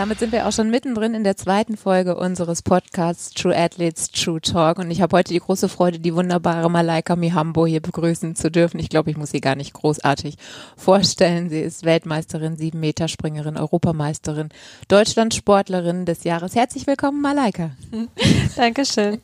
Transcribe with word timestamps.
Damit 0.00 0.18
sind 0.18 0.32
wir 0.32 0.48
auch 0.48 0.52
schon 0.52 0.70
mittendrin 0.70 1.12
in 1.12 1.24
der 1.24 1.36
zweiten 1.36 1.76
Folge 1.76 2.16
unseres 2.16 2.62
Podcasts 2.62 3.34
True 3.34 3.54
Athletes 3.54 4.10
True 4.10 4.40
Talk. 4.40 4.78
Und 4.78 4.90
ich 4.90 5.02
habe 5.02 5.14
heute 5.14 5.34
die 5.34 5.40
große 5.40 5.68
Freude, 5.68 5.98
die 5.98 6.14
wunderbare 6.14 6.70
Malaika 6.70 7.16
Mihambo 7.16 7.66
hier 7.66 7.82
begrüßen 7.82 8.34
zu 8.34 8.50
dürfen. 8.50 8.78
Ich 8.78 8.88
glaube, 8.88 9.10
ich 9.10 9.18
muss 9.18 9.30
sie 9.30 9.42
gar 9.42 9.56
nicht 9.56 9.74
großartig 9.74 10.36
vorstellen. 10.74 11.50
Sie 11.50 11.60
ist 11.60 11.84
Weltmeisterin, 11.84 12.56
sieben 12.56 12.80
Meter 12.80 13.08
Springerin, 13.08 13.58
Europameisterin, 13.58 14.48
Deutschlandsportlerin 14.88 16.06
des 16.06 16.24
Jahres. 16.24 16.54
Herzlich 16.54 16.86
willkommen, 16.86 17.20
Malaika. 17.20 17.72
Dankeschön. 18.56 19.20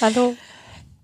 Hallo. 0.00 0.34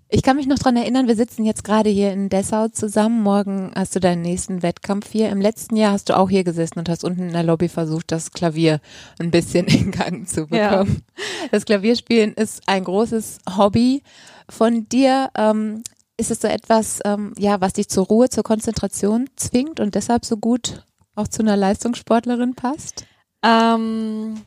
Ich 0.08 0.22
kann 0.22 0.36
mich 0.36 0.46
noch 0.46 0.58
dran 0.58 0.76
erinnern, 0.76 1.08
wir 1.08 1.16
sitzen 1.16 1.44
jetzt 1.44 1.64
gerade 1.64 1.88
hier 1.88 2.12
in 2.12 2.28
Dessau 2.28 2.68
zusammen. 2.68 3.22
Morgen 3.22 3.72
hast 3.74 3.96
du 3.96 4.00
deinen 4.00 4.22
nächsten 4.22 4.62
Wettkampf 4.62 5.10
hier. 5.10 5.30
Im 5.30 5.40
letzten 5.40 5.76
Jahr 5.76 5.92
hast 5.92 6.08
du 6.08 6.16
auch 6.16 6.28
hier 6.28 6.44
gesessen 6.44 6.78
und 6.78 6.88
hast 6.88 7.04
unten 7.04 7.22
in 7.22 7.32
der 7.32 7.42
Lobby 7.42 7.68
versucht, 7.68 8.12
das 8.12 8.30
Klavier 8.30 8.80
ein 9.18 9.30
bisschen 9.30 9.66
in 9.66 9.90
Gang 9.90 10.28
zu 10.28 10.46
bekommen. 10.46 11.02
Ja. 11.16 11.48
Das 11.50 11.64
Klavierspielen 11.64 12.34
ist 12.34 12.62
ein 12.66 12.84
großes 12.84 13.38
Hobby 13.56 14.02
von 14.48 14.88
dir. 14.88 15.30
Ähm, 15.36 15.82
ist 16.16 16.30
es 16.30 16.40
so 16.40 16.48
etwas, 16.48 17.00
ähm, 17.04 17.32
ja, 17.38 17.60
was 17.60 17.72
dich 17.72 17.88
zur 17.88 18.06
Ruhe, 18.06 18.28
zur 18.28 18.44
Konzentration 18.44 19.28
zwingt 19.36 19.80
und 19.80 19.94
deshalb 19.94 20.24
so 20.24 20.36
gut 20.36 20.84
auch 21.16 21.28
zu 21.28 21.42
einer 21.42 21.56
Leistungssportlerin 21.56 22.54
passt? 22.54 23.04
Ähm, 23.42 24.40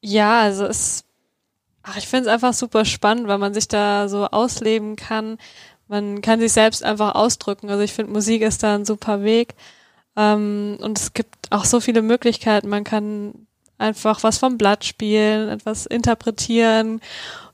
ja, 0.00 0.40
also 0.40 0.66
es 0.66 1.03
Ach, 1.86 1.98
ich 1.98 2.08
finde 2.08 2.28
es 2.28 2.34
einfach 2.34 2.54
super 2.54 2.86
spannend, 2.86 3.28
weil 3.28 3.36
man 3.38 3.52
sich 3.52 3.68
da 3.68 4.08
so 4.08 4.26
ausleben 4.26 4.96
kann. 4.96 5.36
Man 5.86 6.22
kann 6.22 6.40
sich 6.40 6.52
selbst 6.52 6.82
einfach 6.82 7.14
ausdrücken. 7.14 7.68
Also 7.68 7.82
ich 7.82 7.92
finde, 7.92 8.12
Musik 8.12 8.40
ist 8.40 8.62
da 8.62 8.74
ein 8.74 8.86
super 8.86 9.22
Weg. 9.22 9.54
Ähm, 10.16 10.78
und 10.80 10.98
es 10.98 11.12
gibt 11.12 11.36
auch 11.50 11.66
so 11.66 11.80
viele 11.80 12.00
Möglichkeiten. 12.00 12.70
Man 12.70 12.84
kann 12.84 13.46
einfach 13.76 14.22
was 14.22 14.38
vom 14.38 14.56
Blatt 14.56 14.84
spielen, 14.86 15.50
etwas 15.50 15.84
interpretieren, 15.84 17.02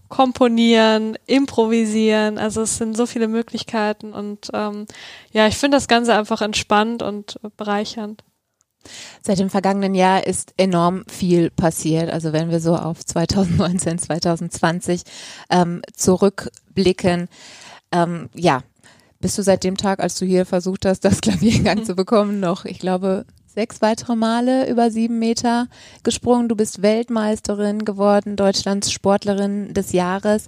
komponieren, 0.08 1.18
improvisieren. 1.26 2.38
Also 2.38 2.62
es 2.62 2.78
sind 2.78 2.96
so 2.96 3.06
viele 3.06 3.26
Möglichkeiten. 3.26 4.12
Und 4.12 4.50
ähm, 4.54 4.86
ja, 5.32 5.48
ich 5.48 5.56
finde 5.56 5.76
das 5.76 5.88
Ganze 5.88 6.14
einfach 6.14 6.40
entspannt 6.40 7.02
und 7.02 7.40
bereichernd. 7.56 8.22
Seit 9.22 9.38
dem 9.38 9.50
vergangenen 9.50 9.94
Jahr 9.94 10.26
ist 10.26 10.54
enorm 10.56 11.04
viel 11.08 11.50
passiert. 11.50 12.10
Also 12.10 12.32
wenn 12.32 12.50
wir 12.50 12.60
so 12.60 12.76
auf 12.76 13.04
2019, 13.04 13.98
2020 13.98 15.02
ähm, 15.50 15.82
zurückblicken, 15.94 17.28
ähm, 17.92 18.28
ja, 18.34 18.62
bist 19.20 19.36
du 19.36 19.42
seit 19.42 19.64
dem 19.64 19.76
Tag, 19.76 20.00
als 20.00 20.18
du 20.18 20.24
hier 20.24 20.46
versucht 20.46 20.86
hast, 20.86 21.04
das 21.04 21.20
Klavier 21.20 21.54
in 21.54 21.64
Gang 21.64 21.84
zu 21.84 21.94
bekommen, 21.96 22.40
noch, 22.40 22.64
ich 22.64 22.78
glaube, 22.78 23.26
sechs 23.46 23.82
weitere 23.82 24.16
Male 24.16 24.68
über 24.70 24.90
sieben 24.90 25.18
Meter 25.18 25.66
gesprungen. 26.02 26.48
Du 26.48 26.56
bist 26.56 26.82
Weltmeisterin 26.82 27.84
geworden, 27.84 28.36
Deutschlands 28.36 28.92
Sportlerin 28.92 29.74
des 29.74 29.92
Jahres. 29.92 30.46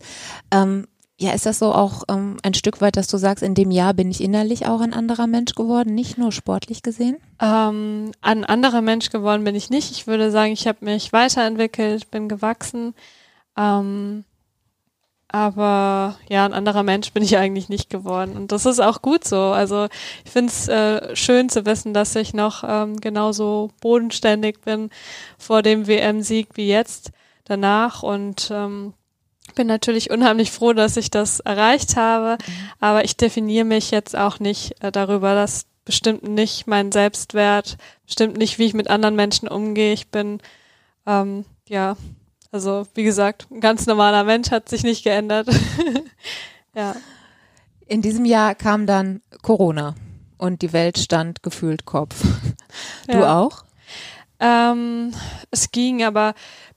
Ähm, 0.50 0.86
ja, 1.18 1.32
ist 1.32 1.46
das 1.46 1.58
so 1.58 1.72
auch 1.72 2.02
ähm, 2.08 2.38
ein 2.42 2.54
Stück 2.54 2.80
weit, 2.80 2.96
dass 2.96 3.06
du 3.06 3.16
sagst, 3.16 3.42
in 3.42 3.54
dem 3.54 3.70
Jahr 3.70 3.94
bin 3.94 4.10
ich 4.10 4.22
innerlich 4.22 4.66
auch 4.66 4.80
ein 4.80 4.92
anderer 4.92 5.26
Mensch 5.26 5.54
geworden, 5.54 5.94
nicht 5.94 6.18
nur 6.18 6.32
sportlich 6.32 6.82
gesehen? 6.82 7.18
Ähm, 7.40 8.12
ein 8.20 8.44
anderer 8.44 8.82
Mensch 8.82 9.10
geworden 9.10 9.44
bin 9.44 9.54
ich 9.54 9.70
nicht. 9.70 9.92
Ich 9.92 10.06
würde 10.06 10.30
sagen, 10.30 10.52
ich 10.52 10.66
habe 10.66 10.84
mich 10.84 11.12
weiterentwickelt, 11.12 12.10
bin 12.10 12.28
gewachsen. 12.28 12.94
Ähm, 13.56 14.24
aber 15.28 16.18
ja, 16.28 16.44
ein 16.44 16.52
anderer 16.52 16.82
Mensch 16.82 17.12
bin 17.12 17.22
ich 17.22 17.38
eigentlich 17.38 17.68
nicht 17.68 17.88
geworden. 17.88 18.36
Und 18.36 18.52
das 18.52 18.66
ist 18.66 18.80
auch 18.80 19.00
gut 19.00 19.24
so. 19.24 19.40
Also 19.40 19.88
ich 20.24 20.30
finde 20.30 20.52
es 20.52 20.68
äh, 20.68 21.16
schön 21.16 21.48
zu 21.48 21.64
wissen, 21.64 21.94
dass 21.94 22.14
ich 22.16 22.34
noch 22.34 22.64
ähm, 22.66 23.00
genauso 23.00 23.70
bodenständig 23.80 24.60
bin 24.60 24.90
vor 25.38 25.62
dem 25.62 25.86
WM-Sieg 25.86 26.48
wie 26.54 26.68
jetzt 26.68 27.12
danach. 27.44 28.02
Und 28.02 28.50
ähm, 28.52 28.92
bin 29.54 29.66
natürlich 29.66 30.10
unheimlich 30.10 30.50
froh, 30.50 30.72
dass 30.72 30.96
ich 30.96 31.10
das 31.10 31.40
erreicht 31.40 31.96
habe, 31.96 32.38
mhm. 32.46 32.52
aber 32.80 33.04
ich 33.04 33.16
definiere 33.16 33.64
mich 33.64 33.90
jetzt 33.90 34.16
auch 34.16 34.40
nicht 34.40 34.82
äh, 34.82 34.92
darüber, 34.92 35.34
dass 35.34 35.66
bestimmt 35.84 36.22
nicht 36.22 36.66
mein 36.66 36.92
Selbstwert, 36.92 37.76
bestimmt 38.06 38.36
nicht, 38.36 38.58
wie 38.58 38.66
ich 38.66 38.74
mit 38.74 38.88
anderen 38.88 39.16
Menschen 39.16 39.48
umgehe. 39.48 39.92
Ich 39.92 40.08
bin, 40.08 40.38
ähm, 41.06 41.44
ja, 41.68 41.96
also 42.52 42.86
wie 42.94 43.02
gesagt, 43.02 43.46
ein 43.50 43.60
ganz 43.60 43.86
normaler 43.86 44.24
Mensch 44.24 44.50
hat 44.50 44.68
sich 44.68 44.84
nicht 44.84 45.04
geändert. 45.04 45.48
ja. 46.74 46.94
In 47.86 48.00
diesem 48.00 48.24
Jahr 48.24 48.54
kam 48.54 48.86
dann 48.86 49.22
Corona 49.42 49.94
und 50.38 50.62
die 50.62 50.72
Welt 50.72 50.98
stand 50.98 51.42
gefühlt 51.42 51.84
Kopf. 51.84 52.24
Du 53.06 53.18
ja. 53.18 53.38
auch? 53.38 53.64
Ähm, 54.40 55.12
es 55.50 55.72
ging, 55.72 56.02
aber 56.04 56.32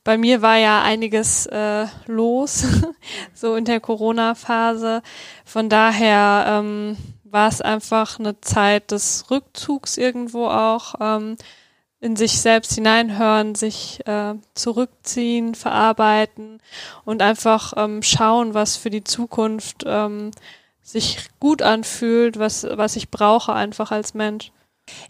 bei 0.06 0.18
mir 0.20 0.44
war 0.44 0.56
ja 0.56 0.84
einiges 0.84 1.48
äh, 1.48 1.88
los, 2.06 2.64
so 3.34 3.56
in 3.56 3.66
der 3.66 3.82
Corona-Phase. 3.82 5.02
Von 5.44 5.68
daher 5.68 6.46
ähm, 6.48 6.96
war 7.24 7.50
es 7.50 7.60
einfach 7.60 8.20
eine 8.20 8.40
Zeit 8.40 8.92
des 8.92 9.30
Rückzugs 9.32 9.98
irgendwo 9.98 10.46
auch, 10.46 10.94
ähm, 11.02 11.38
in 12.00 12.16
sich 12.16 12.40
selbst 12.40 12.74
hineinhören, 12.76 13.56
sich 13.56 14.06
äh, 14.06 14.36
zurückziehen, 14.54 15.56
verarbeiten 15.56 16.62
und 17.04 17.24
einfach 17.24 17.74
ähm, 17.76 18.04
schauen, 18.04 18.54
was 18.54 18.78
für 18.78 18.92
die 18.92 19.04
Zukunft 19.04 19.86
ähm, 19.88 20.30
sich 20.84 21.18
gut 21.40 21.64
anfühlt, 21.64 22.38
was, 22.38 22.68
was 22.70 22.96
ich 22.96 23.10
brauche 23.10 23.54
einfach 23.54 23.92
als 23.92 24.14
Mensch. 24.14 24.52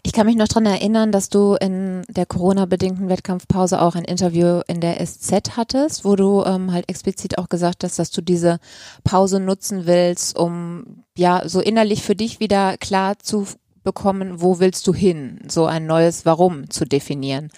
Ich 0.02 0.12
kann 0.12 0.26
mich 0.26 0.36
noch 0.36 0.48
dran 0.48 0.66
erinnern, 0.66 1.12
dass 1.12 1.28
du 1.28 1.54
in 1.54 2.02
der 2.08 2.26
Corona-bedingten 2.26 3.08
Wettkampfpause 3.08 3.80
auch 3.80 3.94
ein 3.94 4.04
Interview 4.04 4.60
in 4.68 4.80
der 4.80 5.04
SZ 5.04 5.56
hattest, 5.56 6.04
wo 6.04 6.16
du 6.16 6.42
ähm, 6.44 6.72
halt 6.72 6.88
explizit 6.88 7.38
auch 7.38 7.48
gesagt 7.48 7.84
hast, 7.84 7.98
dass 7.98 8.10
du 8.10 8.22
diese 8.22 8.58
Pause 9.04 9.40
nutzen 9.40 9.86
willst, 9.86 10.38
um 10.38 11.04
ja 11.16 11.46
so 11.46 11.60
innerlich 11.60 12.02
für 12.02 12.16
dich 12.16 12.40
wieder 12.40 12.76
klar 12.78 13.18
zu 13.18 13.46
bekommen, 13.82 14.40
wo 14.40 14.58
willst 14.58 14.86
du 14.86 14.94
hin, 14.94 15.40
so 15.48 15.66
ein 15.66 15.86
neues 15.86 16.26
Warum 16.26 16.70
zu 16.70 16.84
definieren. 16.84 17.50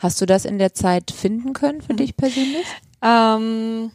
Hast 0.00 0.20
du 0.20 0.26
das 0.26 0.44
in 0.44 0.58
der 0.58 0.74
Zeit 0.74 1.10
finden 1.10 1.52
können 1.52 1.82
für 1.82 1.94
dich 1.94 2.16
persönlich? 2.16 2.66
Ähm 3.02 3.90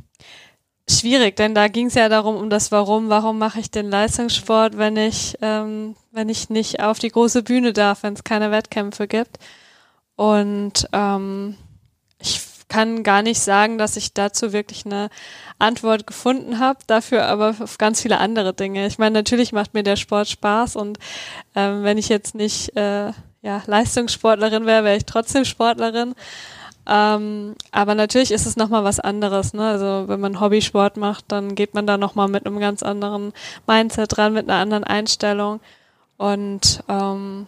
schwierig, 0.90 1.36
denn 1.36 1.56
da 1.56 1.68
ging 1.68 1.88
es 1.88 1.96
ja 1.96 2.10
darum, 2.10 2.36
um 2.36 2.50
das 2.50 2.72
Warum. 2.72 3.10
Warum 3.10 3.38
mache 3.38 3.60
ich 3.60 3.72
den 3.72 3.90
Leistungssport, 3.90 4.78
wenn 4.78 4.98
ich, 4.98 5.38
ähm, 5.42 5.96
wenn 6.12 6.30
ich 6.30 6.50
nicht 6.50 6.82
auf 6.82 7.00
die 7.00 7.10
große 7.10 7.44
Bühne 7.44 7.74
darf, 7.74 8.04
wenn 8.04 8.14
es 8.14 8.24
keine 8.24 8.52
Wettkämpfe 8.52 9.08
gibt? 9.08 9.38
Und 10.16 10.88
ähm, 10.94 11.56
ich 12.20 12.42
kann 12.68 13.04
gar 13.04 13.22
nicht 13.22 13.40
sagen, 13.40 13.78
dass 13.78 13.98
ich 13.98 14.14
dazu 14.14 14.54
wirklich 14.54 14.86
eine 14.86 15.10
Antwort 15.58 16.08
gefunden 16.08 16.60
habe, 16.60 16.80
dafür 16.88 17.26
aber 17.26 17.56
auf 17.60 17.78
ganz 17.78 18.02
viele 18.02 18.20
andere 18.20 18.54
Dinge. 18.54 18.86
Ich 18.86 19.00
meine, 19.00 19.14
natürlich 19.14 19.52
macht 19.52 19.74
mir 19.74 19.84
der 19.84 19.96
Sport 19.96 20.30
Spaß 20.30 20.76
und 20.76 21.00
ähm, 21.56 21.84
wenn 21.84 21.98
ich 21.98 22.10
jetzt 22.10 22.36
nicht 22.36 22.76
äh, 22.78 23.12
ja, 23.42 23.64
Leistungssportlerin 23.66 24.66
wäre, 24.66 24.84
wäre 24.84 24.98
ich 24.98 25.06
trotzdem 25.06 25.46
Sportlerin. 25.46 26.14
Ähm, 26.88 27.56
aber 27.72 27.96
natürlich 27.96 28.32
ist 28.32 28.46
es 28.46 28.56
nochmal 28.56 28.84
was 28.84 29.00
anderes. 29.00 29.54
Ne? 29.54 29.68
Also 29.68 30.08
wenn 30.08 30.20
man 30.20 30.40
Hobbysport 30.40 30.98
macht, 30.98 31.26
dann 31.28 31.56
geht 31.56 31.74
man 31.74 31.86
da 31.86 31.98
nochmal 31.98 32.28
mit 32.28 32.46
einem 32.46 32.60
ganz 32.60 32.84
anderen 32.84 33.34
Mindset 33.68 34.18
dran, 34.18 34.34
mit 34.34 34.50
einer 34.50 34.60
anderen 34.60 34.84
Einstellung. 34.84 35.60
Und 36.18 36.84
ähm, 36.90 37.48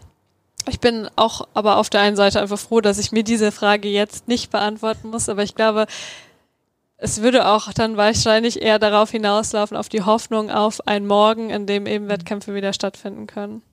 ich 0.69 0.79
bin 0.79 1.09
auch 1.16 1.47
aber 1.53 1.78
auf 1.78 1.89
der 1.89 2.01
einen 2.01 2.16
Seite 2.16 2.39
einfach 2.41 2.59
froh, 2.59 2.81
dass 2.81 2.99
ich 2.99 3.11
mir 3.11 3.23
diese 3.23 3.51
Frage 3.51 3.89
jetzt 3.89 4.28
nicht 4.28 4.51
beantworten 4.51 5.09
muss. 5.09 5.28
Aber 5.28 5.43
ich 5.43 5.55
glaube, 5.55 5.87
es 6.97 7.22
würde 7.23 7.47
auch 7.47 7.73
dann 7.73 7.97
wahrscheinlich 7.97 8.61
eher 8.61 8.77
darauf 8.77 9.09
hinauslaufen, 9.09 9.75
auf 9.75 9.89
die 9.89 10.03
Hoffnung 10.03 10.51
auf 10.51 10.87
einen 10.87 11.07
Morgen, 11.07 11.49
in 11.49 11.66
dem 11.66 11.87
eben 11.87 12.09
Wettkämpfe 12.09 12.53
wieder 12.53 12.73
stattfinden 12.73 13.25
können. 13.25 13.63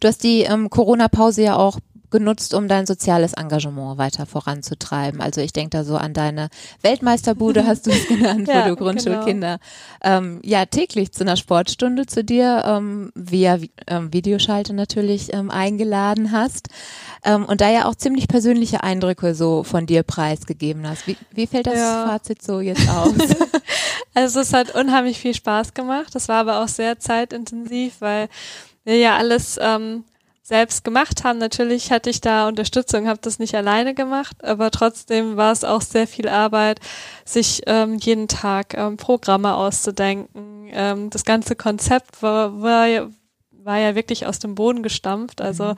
Du 0.00 0.08
hast 0.08 0.24
die 0.24 0.42
ähm, 0.42 0.68
Corona-Pause 0.68 1.42
ja 1.42 1.56
auch 1.56 1.78
genutzt, 2.16 2.54
um 2.54 2.66
dein 2.66 2.86
soziales 2.86 3.34
Engagement 3.34 3.98
weiter 3.98 4.24
voranzutreiben. 4.24 5.20
Also 5.20 5.42
ich 5.42 5.52
denke 5.52 5.76
da 5.76 5.84
so 5.84 5.96
an 5.96 6.14
deine 6.14 6.48
Weltmeisterbude, 6.80 7.66
hast 7.66 7.86
du 7.86 7.90
es 7.90 8.08
genannt, 8.08 8.48
ja, 8.48 8.64
wo 8.64 8.70
du 8.70 8.76
Grundschulkinder 8.76 9.58
genau. 10.02 10.16
ähm, 10.16 10.40
ja 10.42 10.64
täglich 10.64 11.12
zu 11.12 11.24
einer 11.24 11.36
Sportstunde 11.36 12.06
zu 12.06 12.24
dir 12.24 12.62
ähm, 12.66 13.12
via 13.14 13.58
ähm, 13.86 14.14
Videoschalte 14.14 14.72
natürlich 14.72 15.34
ähm, 15.34 15.50
eingeladen 15.50 16.32
hast 16.32 16.68
ähm, 17.22 17.44
und 17.44 17.60
da 17.60 17.70
ja 17.70 17.84
auch 17.84 17.94
ziemlich 17.94 18.28
persönliche 18.28 18.82
Eindrücke 18.82 19.34
so 19.34 19.62
von 19.62 19.84
dir 19.84 20.02
preisgegeben 20.02 20.88
hast. 20.88 21.06
Wie, 21.06 21.18
wie 21.32 21.46
fällt 21.46 21.66
das 21.66 21.76
ja. 21.76 22.06
Fazit 22.06 22.42
so 22.42 22.60
jetzt 22.60 22.88
aus? 22.88 23.12
also 24.14 24.40
es 24.40 24.54
hat 24.54 24.74
unheimlich 24.74 25.18
viel 25.18 25.34
Spaß 25.34 25.74
gemacht. 25.74 26.14
Das 26.14 26.28
war 26.28 26.40
aber 26.40 26.62
auch 26.62 26.68
sehr 26.68 26.98
zeitintensiv, 26.98 27.96
weil 28.00 28.30
wir 28.84 28.96
ja 28.96 29.16
alles 29.16 29.58
ähm, 29.60 30.04
selbst 30.46 30.84
gemacht 30.84 31.24
haben. 31.24 31.38
Natürlich 31.38 31.90
hatte 31.90 32.08
ich 32.08 32.20
da 32.20 32.46
Unterstützung, 32.46 33.08
habe 33.08 33.18
das 33.20 33.40
nicht 33.40 33.56
alleine 33.56 33.94
gemacht, 33.94 34.44
aber 34.44 34.70
trotzdem 34.70 35.36
war 35.36 35.50
es 35.50 35.64
auch 35.64 35.82
sehr 35.82 36.06
viel 36.06 36.28
Arbeit, 36.28 36.78
sich 37.24 37.62
ähm, 37.66 37.96
jeden 37.96 38.28
Tag 38.28 38.74
ähm, 38.74 38.96
Programme 38.96 39.56
auszudenken. 39.56 40.68
Ähm, 40.70 41.10
das 41.10 41.24
ganze 41.24 41.56
Konzept 41.56 42.22
war, 42.22 42.62
war, 42.62 42.86
war 43.50 43.78
ja 43.78 43.96
wirklich 43.96 44.24
aus 44.24 44.38
dem 44.38 44.54
Boden 44.54 44.84
gestampft. 44.84 45.40
Also 45.40 45.64
mhm. 45.64 45.76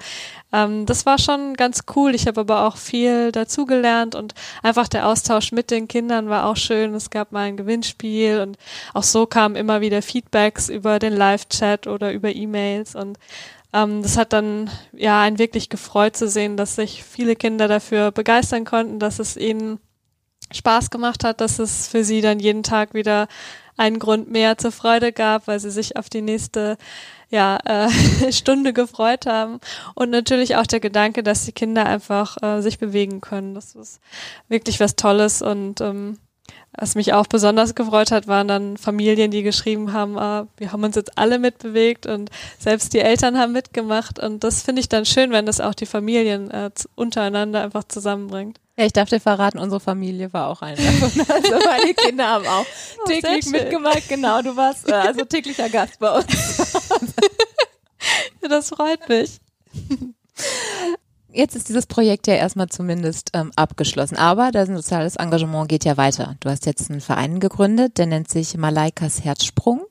ähm, 0.53 0.87
das 0.87 1.06
war 1.06 1.17
schon 1.17 1.55
ganz 1.55 1.85
cool. 1.97 2.14
Ich 2.14 2.26
habe 2.26 2.43
aber 2.43 2.67
auch 2.67 2.76
viel 2.76 3.32
dazugelernt 3.32 4.14
und 4.14 4.35
einfach 4.62 4.87
der 4.87 5.06
Austausch 5.06 5.50
mit 5.50 5.71
den 5.71 5.88
Kindern 5.88 6.29
war 6.29 6.44
auch 6.44 6.56
schön. 6.56 6.94
Es 6.94 7.09
gab 7.09 7.32
mal 7.32 7.47
ein 7.47 7.56
Gewinnspiel 7.56 8.41
und 8.41 8.59
auch 8.93 9.03
so 9.03 9.25
kamen 9.25 9.56
immer 9.56 9.81
wieder 9.81 10.03
Feedbacks 10.03 10.69
über 10.69 10.99
den 10.99 11.14
Live-Chat 11.14 11.87
oder 11.87 12.12
über 12.12 12.35
E-Mails 12.35 12.94
und 12.94 13.19
ähm, 13.73 14.03
das 14.03 14.17
hat 14.17 14.32
dann 14.32 14.70
ja 14.93 15.20
einen 15.20 15.38
wirklich 15.38 15.69
gefreut 15.69 16.17
zu 16.17 16.29
sehen, 16.29 16.56
dass 16.56 16.76
sich 16.76 17.05
viele 17.05 17.37
Kinder 17.37 17.69
dafür 17.69 18.12
begeistern 18.12 18.65
konnten, 18.65 18.99
dass 18.99 19.19
es 19.19 19.37
ihnen 19.37 19.79
Spaß 20.53 20.91
gemacht 20.91 21.25
hat, 21.25 21.41
dass 21.41 21.59
es 21.59 21.88
für 21.88 22.05
sie 22.05 22.20
dann 22.20 22.41
jeden 22.41 22.62
Tag 22.62 22.94
wieder 22.94 23.29
einen 23.76 23.99
Grund 23.99 24.31
mehr 24.31 24.59
zur 24.59 24.73
Freude 24.73 25.12
gab, 25.12 25.47
weil 25.47 25.61
sie 25.61 25.70
sich 25.70 25.97
auf 25.97 26.09
die 26.09 26.23
nächste 26.23 26.76
ja, 27.31 27.59
äh, 27.65 28.32
Stunde 28.32 28.73
gefreut 28.73 29.26
haben. 29.26 29.61
Und 29.94 30.11
natürlich 30.11 30.56
auch 30.56 30.67
der 30.67 30.81
Gedanke, 30.81 31.23
dass 31.23 31.44
die 31.44 31.53
Kinder 31.53 31.87
einfach 31.87 32.43
äh, 32.43 32.61
sich 32.61 32.79
bewegen 32.79 33.21
können. 33.21 33.55
Das 33.55 33.75
ist 33.75 34.00
wirklich 34.49 34.81
was 34.81 34.97
Tolles 34.97 35.43
und 35.43 35.81
ähm, 35.81 36.19
was 36.73 36.94
mich 36.94 37.12
auch 37.12 37.26
besonders 37.26 37.75
gefreut 37.75 38.11
hat, 38.11 38.26
waren 38.26 38.47
dann 38.47 38.76
Familien, 38.76 39.31
die 39.31 39.43
geschrieben 39.43 39.93
haben, 39.93 40.19
ah, 40.19 40.47
wir 40.56 40.73
haben 40.73 40.85
uns 40.85 40.97
jetzt 40.97 41.19
alle 41.19 41.38
mitbewegt 41.38 42.06
und 42.06 42.31
selbst 42.59 42.93
die 42.93 43.00
Eltern 43.00 43.38
haben 43.38 43.53
mitgemacht. 43.53 44.19
Und 44.19 44.44
das 44.44 44.62
finde 44.62 44.81
ich 44.81 44.88
dann 44.88 45.05
schön, 45.05 45.31
wenn 45.31 45.47
das 45.47 45.61
auch 45.61 45.75
die 45.75 45.87
Familien 45.87 46.50
äh, 46.50 46.70
untereinander 46.94 47.62
einfach 47.62 47.85
zusammenbringt. 47.85 48.61
Ja, 48.79 48.85
ich 48.85 48.93
darf 48.93 49.09
dir 49.09 49.19
verraten, 49.19 49.59
unsere 49.59 49.81
Familie 49.81 50.32
war 50.32 50.49
auch 50.49 50.62
eine 50.62 50.76
davon. 50.76 51.26
Also 51.35 51.59
meine 51.67 51.94
Kinder 51.94 52.29
haben 52.29 52.47
auch 52.47 52.65
oh, 53.03 53.09
täglich 53.09 53.47
mitgemacht. 53.47 54.09
Genau, 54.09 54.41
du 54.41 54.55
warst 54.55 54.88
äh, 54.88 54.93
also 54.93 55.25
täglicher 55.25 55.69
Gast 55.69 55.99
bei 55.99 56.17
uns. 56.17 56.62
das 58.41 58.69
freut 58.69 59.09
mich. 59.09 59.41
Jetzt 61.31 61.55
ist 61.55 61.69
dieses 61.69 61.85
Projekt 61.87 62.27
ja 62.27 62.35
erstmal 62.35 62.69
zumindest 62.69 63.31
ähm, 63.35 63.53
abgeschlossen, 63.55 64.17
aber 64.17 64.51
dein 64.51 64.75
soziales 64.75 65.17
Engagement 65.17 65.69
geht 65.69 65.85
ja 65.85 65.99
weiter. 65.99 66.37
Du 66.41 66.49
hast 66.49 66.65
jetzt 66.65 66.91
einen 66.91 67.03
Verein 67.03 67.39
gegründet, 67.39 67.99
der 67.99 68.07
nennt 68.07 68.31
sich 68.31 68.57
Malaikas 68.57 69.25
Herzsprung 69.25 69.83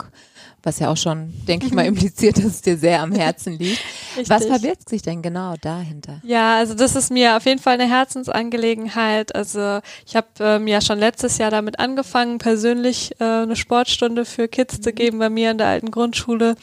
was 0.68 0.80
ja 0.80 0.92
auch 0.92 0.98
schon, 0.98 1.34
denke 1.48 1.66
ich 1.66 1.72
mal, 1.72 1.86
impliziert, 1.86 2.38
dass 2.38 2.44
es 2.44 2.62
dir 2.62 2.78
sehr 2.78 3.02
am 3.02 3.14
Herzen 3.14 3.54
liegt. 3.58 3.82
Richtig. 4.18 4.30
Was 4.30 4.46
verbirgt 4.46 4.90
sich 4.90 5.02
denn 5.02 5.22
genau 5.22 5.56
dahinter? 5.62 6.20
Ja, 6.24 6.58
also 6.58 6.74
das 6.74 6.98
ist 6.98 7.10
mir 7.10 7.38
auf 7.38 7.46
jeden 7.46 7.60
Fall 7.62 7.76
eine 7.76 7.90
Herzensangelegenheit. 7.90 9.34
Also 9.34 9.80
ich 10.06 10.18
habe 10.18 10.28
ähm, 10.42 10.68
ja 10.68 10.82
schon 10.82 11.00
letztes 11.00 11.38
Jahr 11.38 11.52
damit 11.52 11.80
angefangen, 11.80 12.38
persönlich 12.38 13.16
äh, 13.22 13.24
eine 13.24 13.56
Sportstunde 13.56 14.26
für 14.26 14.50
Kids 14.50 14.80
mhm. 14.80 14.84
zu 14.84 14.92
geben 14.92 15.20
bei 15.20 15.30
mir 15.30 15.52
in 15.52 15.58
der 15.58 15.68
alten 15.68 15.90
Grundschule. 15.90 16.56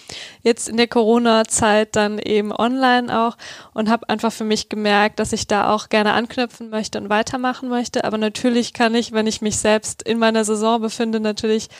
Jetzt 0.42 0.68
in 0.68 0.76
der 0.76 0.88
Corona-Zeit 0.88 1.96
dann 1.96 2.18
eben 2.18 2.52
online 2.52 3.18
auch 3.18 3.38
und 3.72 3.88
habe 3.88 4.10
einfach 4.10 4.32
für 4.32 4.44
mich 4.44 4.68
gemerkt, 4.68 5.18
dass 5.18 5.32
ich 5.32 5.46
da 5.46 5.70
auch 5.70 5.88
gerne 5.88 6.12
anknüpfen 6.12 6.68
möchte 6.68 7.00
und 7.00 7.08
weitermachen 7.08 7.70
möchte. 7.70 8.04
Aber 8.04 8.18
natürlich 8.18 8.74
kann 8.74 8.94
ich, 8.94 9.12
wenn 9.12 9.26
ich 9.26 9.40
mich 9.40 9.56
selbst 9.56 10.02
in 10.02 10.18
meiner 10.18 10.44
Saison 10.44 10.82
befinde, 10.82 11.20
natürlich 11.20 11.70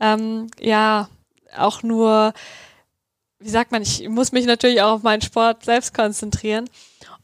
ähm, 0.00 0.46
ja 0.58 1.08
auch 1.58 1.82
nur, 1.82 2.32
wie 3.38 3.48
sagt 3.48 3.72
man, 3.72 3.82
ich 3.82 4.08
muss 4.08 4.32
mich 4.32 4.46
natürlich 4.46 4.82
auch 4.82 4.92
auf 4.92 5.02
meinen 5.02 5.22
Sport 5.22 5.64
selbst 5.64 5.94
konzentrieren. 5.94 6.68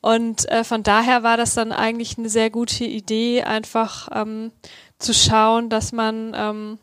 Und 0.00 0.48
äh, 0.50 0.64
von 0.64 0.82
daher 0.82 1.22
war 1.22 1.36
das 1.36 1.54
dann 1.54 1.72
eigentlich 1.72 2.18
eine 2.18 2.28
sehr 2.28 2.50
gute 2.50 2.84
Idee, 2.84 3.44
einfach 3.44 4.08
ähm, 4.12 4.50
zu 4.98 5.14
schauen, 5.14 5.68
dass 5.68 5.92
man 5.92 6.32
ähm, 6.34 6.78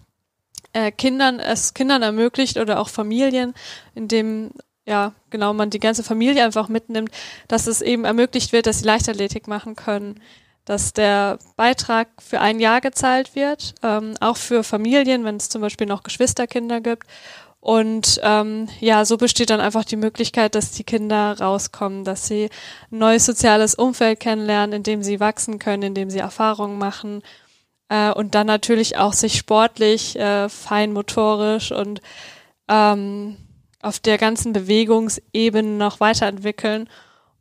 äh, 0.74 0.92
Kindern 0.92 1.40
es 1.40 1.74
Kindern 1.74 2.02
ermöglicht 2.02 2.58
oder 2.58 2.80
auch 2.80 2.90
Familien, 2.90 3.54
indem 3.94 4.52
ja 4.86 5.14
genau 5.30 5.54
man 5.54 5.70
die 5.70 5.80
ganze 5.80 6.04
Familie 6.04 6.44
einfach 6.44 6.70
mitnimmt, 6.70 7.12
dass 7.48 7.68
es 7.68 7.82
eben 7.82 8.06
ermöglicht 8.06 8.54
wird, 8.54 8.68
dass 8.68 8.80
sie 8.80 8.86
Leichtathletik 8.86 9.48
machen 9.48 9.76
können, 9.76 10.22
dass 10.70 10.94
der 10.94 11.40
Beitrag 11.56 12.10
für 12.20 12.40
ein 12.40 12.60
Jahr 12.60 12.80
gezahlt 12.80 13.36
wird, 13.36 13.74
ähm, 13.82 14.14
auch 14.20 14.38
für 14.38 14.64
Familien, 14.64 15.24
wenn 15.24 15.38
es 15.38 15.50
zum 15.50 15.62
Beispiel 15.62 15.88
noch 15.88 16.04
Geschwisterkinder 16.04 16.80
gibt 16.80 17.08
und 17.60 18.22
ähm, 18.24 18.70
ja, 18.80 19.04
so 19.04 19.18
besteht 19.18 19.50
dann 19.50 19.62
einfach 19.62 19.84
die 19.84 19.96
Möglichkeit, 19.96 20.54
dass 20.54 20.72
die 20.72 20.84
Kinder 20.84 21.40
rauskommen, 21.40 22.04
dass 22.06 22.28
sie 22.28 22.52
ein 22.92 23.00
neues 23.00 23.26
soziales 23.26 23.74
Umfeld 23.74 24.20
kennenlernen, 24.20 24.78
in 24.78 24.84
dem 24.84 25.02
sie 25.02 25.20
wachsen 25.20 25.58
können, 25.58 25.82
in 25.82 25.96
dem 25.96 26.12
sie 26.12 26.20
Erfahrungen 26.20 26.78
machen 26.78 27.24
äh, 27.90 28.12
und 28.12 28.36
dann 28.36 28.46
natürlich 28.46 28.98
auch 28.98 29.14
sich 29.14 29.38
sportlich, 29.40 30.18
äh, 30.20 30.50
feinmotorisch 30.50 31.72
und 31.72 32.00
ähm, 32.68 33.38
auf 33.82 34.00
der 34.00 34.20
ganzen 34.20 34.54
Bewegungsebene 34.54 35.78
noch 35.78 36.00
weiterentwickeln. 36.00 36.88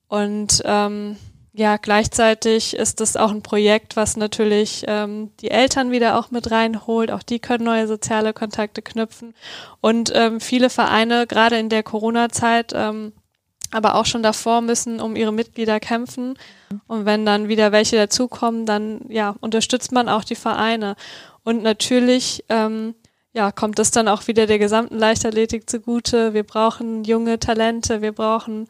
Und 0.08 0.62
ähm, 0.64 1.18
ja, 1.58 1.76
gleichzeitig 1.76 2.76
ist 2.76 3.00
das 3.00 3.16
auch 3.16 3.32
ein 3.32 3.42
Projekt, 3.42 3.96
was 3.96 4.16
natürlich 4.16 4.84
ähm, 4.86 5.32
die 5.40 5.50
Eltern 5.50 5.90
wieder 5.90 6.16
auch 6.16 6.30
mit 6.30 6.52
reinholt. 6.52 7.10
Auch 7.10 7.24
die 7.24 7.40
können 7.40 7.64
neue 7.64 7.88
soziale 7.88 8.32
Kontakte 8.32 8.80
knüpfen. 8.80 9.34
Und 9.80 10.12
ähm, 10.14 10.40
viele 10.40 10.70
Vereine, 10.70 11.26
gerade 11.26 11.58
in 11.58 11.68
der 11.68 11.82
Corona-Zeit, 11.82 12.72
ähm, 12.76 13.12
aber 13.72 13.96
auch 13.96 14.06
schon 14.06 14.22
davor 14.22 14.60
müssen 14.60 15.00
um 15.00 15.16
ihre 15.16 15.32
Mitglieder 15.32 15.80
kämpfen. 15.80 16.38
Und 16.86 17.06
wenn 17.06 17.26
dann 17.26 17.48
wieder 17.48 17.72
welche 17.72 17.96
dazukommen, 17.96 18.64
dann 18.64 19.00
ja, 19.08 19.34
unterstützt 19.40 19.90
man 19.90 20.08
auch 20.08 20.22
die 20.22 20.36
Vereine. 20.36 20.94
Und 21.42 21.64
natürlich 21.64 22.44
ähm, 22.50 22.94
ja, 23.32 23.50
kommt 23.50 23.80
das 23.80 23.90
dann 23.90 24.06
auch 24.06 24.28
wieder 24.28 24.46
der 24.46 24.60
gesamten 24.60 24.96
Leichtathletik 24.96 25.68
zugute. 25.68 26.34
Wir 26.34 26.44
brauchen 26.44 27.02
junge 27.02 27.40
Talente, 27.40 28.00
wir 28.00 28.12
brauchen 28.12 28.68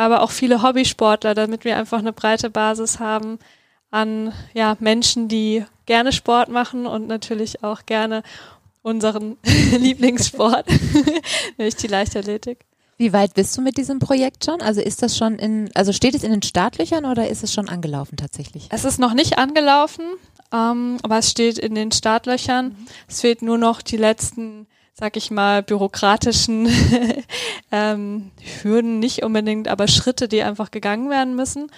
aber 0.00 0.22
auch 0.22 0.30
viele 0.30 0.62
Hobbysportler, 0.62 1.34
damit 1.34 1.64
wir 1.64 1.76
einfach 1.76 1.98
eine 1.98 2.12
breite 2.12 2.48
Basis 2.48 2.98
haben 3.00 3.38
an 3.90 4.32
ja, 4.54 4.76
Menschen, 4.80 5.28
die 5.28 5.64
gerne 5.84 6.12
Sport 6.12 6.48
machen 6.48 6.86
und 6.86 7.06
natürlich 7.06 7.62
auch 7.62 7.84
gerne 7.84 8.22
unseren 8.82 9.36
Lieblingssport, 9.78 10.66
nämlich 11.58 11.76
die 11.76 11.86
Leichtathletik. 11.86 12.64
Wie 12.96 13.12
weit 13.12 13.34
bist 13.34 13.56
du 13.56 13.62
mit 13.62 13.76
diesem 13.76 13.98
Projekt 13.98 14.44
schon? 14.44 14.62
Also 14.62 14.80
ist 14.80 15.02
das 15.02 15.18
schon 15.18 15.38
in, 15.38 15.70
also 15.74 15.92
steht 15.92 16.14
es 16.14 16.22
in 16.22 16.30
den 16.30 16.42
Startlöchern 16.42 17.04
oder 17.04 17.28
ist 17.28 17.42
es 17.42 17.52
schon 17.52 17.68
angelaufen 17.68 18.16
tatsächlich? 18.16 18.68
Es 18.70 18.84
ist 18.84 19.00
noch 19.00 19.12
nicht 19.12 19.38
angelaufen, 19.38 20.04
ähm, 20.52 20.96
aber 21.02 21.18
es 21.18 21.30
steht 21.30 21.58
in 21.58 21.74
den 21.74 21.92
Startlöchern. 21.92 22.68
Mhm. 22.68 22.86
Es 23.06 23.20
fehlt 23.20 23.42
nur 23.42 23.58
noch 23.58 23.82
die 23.82 23.98
letzten 23.98 24.66
sag 24.94 25.16
ich 25.16 25.30
mal, 25.30 25.62
bürokratischen 25.62 26.68
ähm, 27.72 28.30
Hürden 28.62 28.98
nicht 28.98 29.22
unbedingt, 29.22 29.68
aber 29.68 29.88
Schritte, 29.88 30.28
die 30.28 30.42
einfach 30.42 30.70
gegangen 30.70 31.10
werden 31.10 31.36
müssen. 31.36 31.70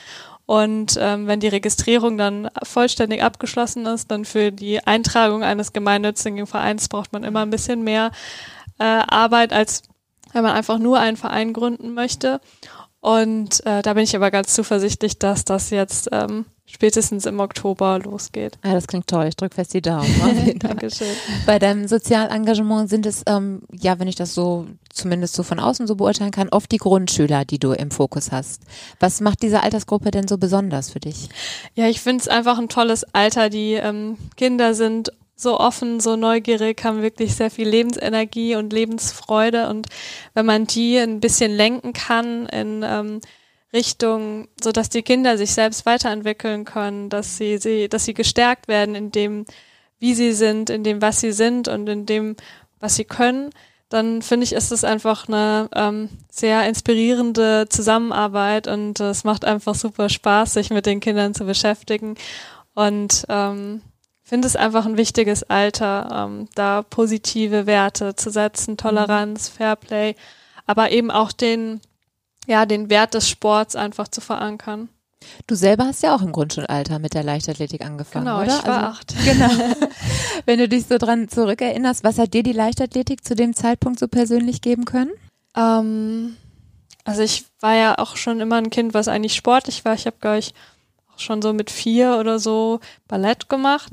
Und 0.46 0.98
ähm, 1.00 1.26
wenn 1.28 1.40
die 1.40 1.48
Registrierung 1.48 2.18
dann 2.18 2.50
vollständig 2.62 3.22
abgeschlossen 3.22 3.86
ist, 3.86 4.10
dann 4.10 4.24
für 4.24 4.50
die 4.50 4.84
Eintragung 4.84 5.42
eines 5.44 5.72
gemeinnützigen 5.72 6.46
Vereins 6.46 6.88
braucht 6.88 7.12
man 7.12 7.24
immer 7.24 7.40
ein 7.40 7.50
bisschen 7.50 7.84
mehr 7.84 8.10
äh, 8.78 8.84
Arbeit, 8.84 9.52
als 9.52 9.82
wenn 10.32 10.42
man 10.42 10.52
einfach 10.52 10.78
nur 10.78 10.98
einen 10.98 11.16
Verein 11.16 11.52
gründen 11.52 11.94
möchte. 11.94 12.40
Und 13.02 13.66
äh, 13.66 13.82
da 13.82 13.94
bin 13.94 14.04
ich 14.04 14.14
aber 14.14 14.30
ganz 14.30 14.54
zuversichtlich, 14.54 15.18
dass 15.18 15.44
das 15.44 15.70
jetzt 15.70 16.08
ähm, 16.12 16.44
spätestens 16.66 17.26
im 17.26 17.40
Oktober 17.40 17.98
losgeht. 17.98 18.58
Ja, 18.64 18.74
das 18.74 18.86
klingt 18.86 19.08
toll. 19.08 19.26
Ich 19.26 19.34
drücke 19.34 19.56
fest 19.56 19.74
die 19.74 19.82
Daumen. 19.82 20.06
Dankeschön. 20.60 21.08
Bei 21.44 21.58
deinem 21.58 21.88
Sozialengagement 21.88 22.88
sind 22.88 23.04
es, 23.04 23.24
ähm, 23.26 23.62
ja, 23.72 23.98
wenn 23.98 24.06
ich 24.06 24.14
das 24.14 24.34
so 24.34 24.68
zumindest 24.88 25.34
so 25.34 25.42
von 25.42 25.58
außen 25.58 25.88
so 25.88 25.96
beurteilen 25.96 26.30
kann, 26.30 26.48
oft 26.50 26.70
die 26.70 26.76
Grundschüler, 26.76 27.44
die 27.44 27.58
du 27.58 27.72
im 27.72 27.90
Fokus 27.90 28.30
hast. 28.30 28.62
Was 29.00 29.20
macht 29.20 29.42
diese 29.42 29.64
Altersgruppe 29.64 30.12
denn 30.12 30.28
so 30.28 30.38
besonders 30.38 30.90
für 30.90 31.00
dich? 31.00 31.28
Ja, 31.74 31.88
ich 31.88 32.00
finde 32.00 32.22
es 32.22 32.28
einfach 32.28 32.56
ein 32.56 32.68
tolles 32.68 33.02
Alter. 33.12 33.50
Die 33.50 33.72
ähm, 33.72 34.16
Kinder 34.36 34.74
sind 34.74 35.10
so 35.42 35.58
offen, 35.58 36.00
so 36.00 36.16
neugierig, 36.16 36.84
haben 36.84 37.02
wirklich 37.02 37.34
sehr 37.34 37.50
viel 37.50 37.68
Lebensenergie 37.68 38.56
und 38.56 38.72
Lebensfreude. 38.72 39.68
Und 39.68 39.88
wenn 40.34 40.46
man 40.46 40.66
die 40.66 40.96
ein 40.98 41.20
bisschen 41.20 41.52
lenken 41.52 41.92
kann 41.92 42.46
in 42.46 42.82
ähm, 42.84 43.20
Richtung, 43.72 44.48
so 44.62 44.72
dass 44.72 44.88
die 44.88 45.02
Kinder 45.02 45.36
sich 45.36 45.52
selbst 45.52 45.86
weiterentwickeln 45.86 46.64
können, 46.64 47.08
dass 47.08 47.36
sie, 47.36 47.58
sie, 47.58 47.88
dass 47.88 48.04
sie 48.04 48.14
gestärkt 48.14 48.68
werden 48.68 48.94
in 48.94 49.10
dem, 49.10 49.44
wie 49.98 50.14
sie 50.14 50.32
sind, 50.32 50.70
in 50.70 50.84
dem, 50.84 51.02
was 51.02 51.20
sie 51.20 51.32
sind 51.32 51.68
und 51.68 51.88
in 51.88 52.06
dem, 52.06 52.36
was 52.80 52.96
sie 52.96 53.04
können, 53.04 53.50
dann 53.92 54.22
finde 54.22 54.44
ich, 54.44 54.52
ist 54.54 54.72
es 54.72 54.84
einfach 54.84 55.28
eine 55.28 55.68
ähm, 55.74 56.08
sehr 56.30 56.66
inspirierende 56.66 57.66
Zusammenarbeit 57.68 58.66
und 58.66 59.00
es 59.00 59.24
macht 59.24 59.44
einfach 59.44 59.74
super 59.74 60.08
Spaß, 60.08 60.54
sich 60.54 60.70
mit 60.70 60.86
den 60.86 61.00
Kindern 61.00 61.34
zu 61.34 61.44
beschäftigen. 61.44 62.16
Und 62.74 63.26
ähm, 63.28 63.82
finde 64.22 64.46
es 64.46 64.56
einfach 64.56 64.86
ein 64.86 64.96
wichtiges 64.96 65.42
Alter, 65.44 66.26
ähm, 66.26 66.48
da 66.54 66.82
positive 66.82 67.66
Werte 67.66 68.14
zu 68.16 68.30
setzen, 68.30 68.76
Toleranz, 68.76 69.48
Fairplay, 69.48 70.14
aber 70.66 70.90
eben 70.90 71.10
auch 71.10 71.32
den 71.32 71.80
ja, 72.46 72.66
den 72.66 72.90
Wert 72.90 73.14
des 73.14 73.28
Sports 73.28 73.76
einfach 73.76 74.08
zu 74.08 74.20
verankern. 74.20 74.88
Du 75.46 75.54
selber 75.54 75.84
hast 75.84 76.02
ja 76.02 76.16
auch 76.16 76.22
im 76.22 76.32
Grundschulalter 76.32 76.98
mit 76.98 77.14
der 77.14 77.22
Leichtathletik 77.22 77.84
angefangen, 77.84 78.24
genau, 78.24 78.42
oder? 78.42 78.58
Ich 78.58 78.66
war 78.66 78.88
also, 78.88 78.98
acht. 78.98 79.14
Genau. 79.24 79.50
Wenn 80.46 80.58
du 80.58 80.68
dich 80.68 80.86
so 80.86 80.98
dran 80.98 81.28
zurückerinnerst, 81.28 82.02
was 82.02 82.18
hat 82.18 82.34
dir 82.34 82.42
die 82.42 82.52
Leichtathletik 82.52 83.24
zu 83.24 83.36
dem 83.36 83.54
Zeitpunkt 83.54 84.00
so 84.00 84.08
persönlich 84.08 84.62
geben 84.62 84.84
können? 84.84 85.12
Ähm, 85.56 86.36
also 87.04 87.22
ich 87.22 87.44
war 87.60 87.74
ja 87.74 87.98
auch 87.98 88.16
schon 88.16 88.40
immer 88.40 88.56
ein 88.56 88.70
Kind, 88.70 88.94
was 88.94 89.06
eigentlich 89.06 89.36
sportlich 89.36 89.84
war. 89.84 89.94
Ich 89.94 90.06
habe, 90.06 90.16
glaube 90.20 90.38
ich, 90.38 90.54
auch 91.14 91.20
schon 91.20 91.40
so 91.40 91.52
mit 91.52 91.70
vier 91.70 92.16
oder 92.18 92.40
so 92.40 92.80
Ballett 93.06 93.48
gemacht. 93.48 93.92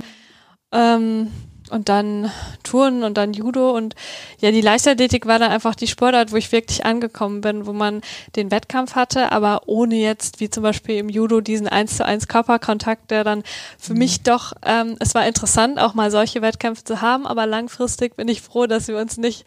Ähm, 0.72 1.32
und 1.70 1.90
dann 1.90 2.32
Touren 2.64 3.04
und 3.04 3.18
dann 3.18 3.34
Judo. 3.34 3.72
Und 3.72 3.96
ja, 4.40 4.52
die 4.52 4.62
Leichtathletik 4.62 5.26
war 5.26 5.40
dann 5.40 5.52
einfach 5.52 5.76
die 5.76 5.88
Sportart, 5.88 6.32
wo 6.32 6.36
ich 6.36 6.52
wirklich 6.52 6.86
angekommen 6.86 7.42
bin, 7.42 7.66
wo 7.66 7.74
man 7.74 8.02
den 8.36 8.52
Wettkampf 8.52 8.96
hatte, 8.96 9.32
aber 9.32 9.62
ohne 9.68 9.96
jetzt, 9.96 10.40
wie 10.40 10.50
zum 10.50 10.64
Beispiel 10.64 10.98
im 10.98 11.10
Judo, 11.10 11.42
diesen 11.42 11.68
eins 11.68 11.98
zu 11.98 12.06
eins 12.06 12.28
Körperkontakt, 12.28 13.12
der 13.12 13.24
dann 13.24 13.44
für 13.78 13.94
mhm. 13.94 14.00
mich 14.00 14.24
doch, 14.24 14.54
ähm, 14.66 14.96
es 15.00 15.16
war 15.16 15.28
interessant, 15.28 15.80
auch 15.80 15.94
mal 15.94 16.12
solche 16.12 16.42
Wettkämpfe 16.42 16.84
zu 16.84 17.02
haben, 17.02 17.26
aber 17.26 17.46
langfristig 17.46 18.16
bin 18.16 18.28
ich 18.28 18.42
froh, 18.42 18.66
dass 18.66 18.88
wir 18.88 18.98
uns 18.98 19.18
nicht 19.18 19.46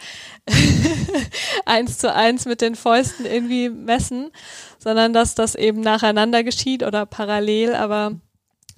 eins 1.66 1.98
zu 1.98 2.12
eins 2.12 2.44
mit 2.46 2.60
den 2.60 2.74
Fäusten 2.74 3.26
irgendwie 3.26 3.68
messen, 3.68 4.30
sondern 4.78 5.12
dass 5.12 5.34
das 5.34 5.54
eben 5.54 5.80
nacheinander 5.80 6.44
geschieht 6.44 6.82
oder 6.82 7.06
parallel, 7.06 7.74
aber 7.74 8.12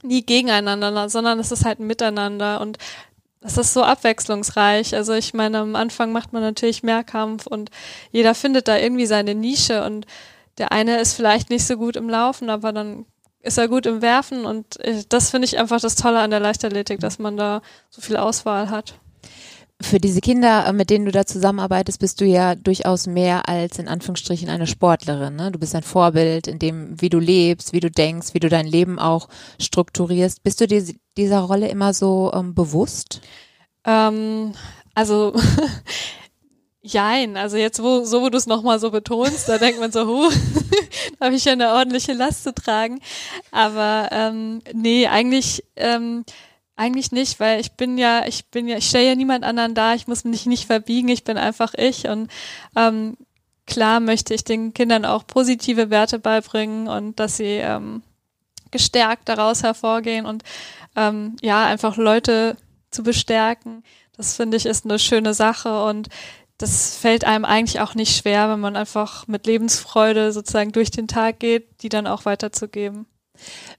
nie 0.05 0.25
gegeneinander, 0.25 1.09
sondern 1.09 1.39
es 1.39 1.53
ist 1.53 1.65
halt 1.65 1.81
ein 1.81 1.87
Miteinander 1.87 2.61
und 2.61 2.79
das 3.41 3.59
ist 3.59 3.75
so 3.75 3.83
abwechslungsreich. 3.83 4.95
Also 4.95 5.13
ich 5.13 5.35
meine, 5.35 5.59
am 5.59 5.77
Anfang 5.77 6.13
macht 6.13 6.33
man 6.33 6.43
natürlich 6.43 6.83
Mehrkampf 6.83 7.47
und 7.47 7.71
jeder 8.11 8.35
findet 8.35 8.69
da 8.69 8.79
irgendwie 8.79 9.07
seine 9.07 9.35
Nische 9.35 9.85
und 9.85 10.07
der 10.59 10.73
eine 10.73 11.01
ist 11.01 11.15
vielleicht 11.15 11.51
nicht 11.51 11.67
so 11.67 11.77
gut 11.77 11.97
im 11.97 12.09
Laufen, 12.09 12.49
aber 12.49 12.73
dann 12.73 13.07
ist 13.43 13.59
er 13.59 13.69
gut 13.69 13.85
im 13.85 14.01
Werfen 14.01 14.47
und 14.47 14.79
das 15.11 15.31
finde 15.31 15.47
ich 15.47 15.59
einfach 15.59 15.81
das 15.81 15.97
Tolle 15.97 16.21
an 16.21 16.31
der 16.31 16.41
Leichtathletik, 16.41 17.01
dass 17.01 17.19
man 17.19 17.37
da 17.37 17.61
so 17.91 18.01
viel 18.01 18.17
Auswahl 18.17 18.71
hat 18.71 18.95
für 19.81 19.99
diese 19.99 20.21
Kinder, 20.21 20.67
äh, 20.67 20.73
mit 20.73 20.91
denen 20.91 21.05
du 21.05 21.11
da 21.11 21.27
zusammenarbeitest, 21.27 21.99
bist 21.99 22.21
du 22.21 22.25
ja 22.25 22.55
durchaus 22.55 23.07
mehr 23.07 23.49
als 23.49 23.79
in 23.79 23.89
Anführungsstrichen 23.89 24.49
eine 24.49 24.67
Sportlerin. 24.67 25.37
Ne? 25.37 25.51
Du 25.53 25.59
bist 25.59 25.75
ein 25.75 25.83
Vorbild 25.83 26.47
in 26.47 26.59
dem, 26.59 27.01
wie 27.01 27.09
du 27.09 27.19
lebst, 27.19 27.73
wie 27.73 27.81
du 27.81 27.91
denkst, 27.91 28.35
wie 28.35 28.41
du 28.41 28.49
dein 28.49 28.67
Leben 28.67 28.99
auch 28.99 29.29
strukturierst. 29.61 30.43
Bist 30.43 30.61
du 30.61 30.67
dir 30.67 30.85
dieser 31.17 31.41
Rolle 31.41 31.69
immer 31.69 31.93
so 31.93 32.33
ähm, 32.35 32.55
bewusst? 32.55 33.21
Ähm, 33.85 34.53
also 34.95 35.35
Jein, 36.87 37.39
also 37.39 37.57
jetzt 37.57 37.83
wo, 37.83 38.05
so 38.05 38.21
wo 38.21 38.29
du 38.29 38.37
es 38.37 38.47
nochmal 38.47 38.79
so 38.79 38.91
betonst, 38.91 39.49
da 39.49 39.57
denkt 39.57 39.81
man 39.81 39.91
so, 39.91 40.07
huh, 40.07 40.31
da 41.19 41.27
habe 41.27 41.35
ich 41.35 41.47
ja 41.47 41.53
eine 41.53 41.73
ordentliche 41.73 42.13
Last 42.13 42.45
zu 42.45 42.53
tragen. 42.53 43.01
Aber 43.51 44.11
ähm, 44.13 44.61
nee, 44.75 45.07
eigentlich 45.07 45.65
ähm, 45.77 46.27
eigentlich 46.77 47.13
nicht, 47.13 47.41
weil 47.41 47.61
ich 47.61 47.73
bin 47.73 47.99
ja, 47.99 48.27
ich 48.27 48.47
bin 48.47 48.67
ja, 48.67 48.77
ich 48.77 48.89
stelle 48.89 49.09
ja 49.09 49.15
niemand 49.15 49.45
anderen 49.45 49.75
da, 49.75 49.95
ich 49.95 50.07
muss 50.07 50.25
mich 50.25 50.47
nicht 50.47 50.67
verbiegen, 50.67 51.09
ich 51.09 51.25
bin 51.25 51.37
einfach 51.37 51.75
ich 51.75 52.09
und 52.09 52.31
ähm, 52.75 53.17
klar 53.67 54.01
möchte 54.01 54.35
ich 54.35 54.45
den 54.45 54.75
Kindern 54.75 55.05
auch 55.05 55.27
positive 55.27 55.91
Werte 55.91 56.19
beibringen 56.19 56.89
und 56.89 57.21
dass 57.21 57.37
sie 57.37 57.59
ähm, 57.59 58.03
gestärkt 58.71 59.29
daraus 59.29 59.63
hervorgehen 59.63 60.27
und 60.27 60.43
ähm, 60.97 61.37
ja, 61.41 61.65
einfach 61.65 61.97
Leute 61.97 62.57
zu 62.91 63.03
bestärken. 63.03 63.85
Das 64.17 64.37
finde 64.37 64.57
ich 64.57 64.67
ist 64.67 64.85
eine 64.85 64.99
schöne 64.99 65.35
Sache 65.35 65.85
und 65.85 66.09
das 66.59 66.97
fällt 66.97 67.25
einem 67.25 67.45
eigentlich 67.45 67.81
auch 67.81 67.95
nicht 67.95 68.17
schwer, 68.17 68.49
wenn 68.49 68.61
man 68.61 68.77
einfach 68.77 69.27
mit 69.27 69.47
Lebensfreude 69.47 70.33
sozusagen 70.33 70.73
durch 70.73 70.91
den 70.91 71.09
Tag 71.09 71.41
geht, 71.41 71.83
die 71.83 71.89
dann 71.89 72.07
auch 72.07 72.25
weiterzugeben. 72.25 73.07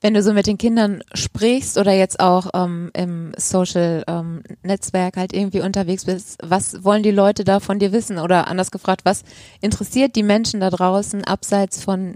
Wenn 0.01 0.13
du 0.13 0.21
so 0.21 0.33
mit 0.33 0.47
den 0.47 0.57
Kindern 0.57 1.01
sprichst 1.13 1.77
oder 1.77 1.93
jetzt 1.93 2.19
auch 2.19 2.47
ähm, 2.53 2.91
im 2.93 3.33
Social 3.37 4.03
ähm, 4.07 4.43
Netzwerk 4.63 5.17
halt 5.17 5.33
irgendwie 5.33 5.61
unterwegs 5.61 6.05
bist, 6.05 6.37
was 6.43 6.83
wollen 6.83 7.03
die 7.03 7.11
Leute 7.11 7.43
da 7.43 7.59
von 7.59 7.79
dir 7.79 7.91
wissen? 7.91 8.19
Oder 8.19 8.47
anders 8.47 8.71
gefragt, 8.71 9.01
was 9.05 9.23
interessiert 9.61 10.15
die 10.15 10.23
Menschen 10.23 10.59
da 10.59 10.69
draußen 10.69 11.23
abseits 11.23 11.83
von 11.83 12.15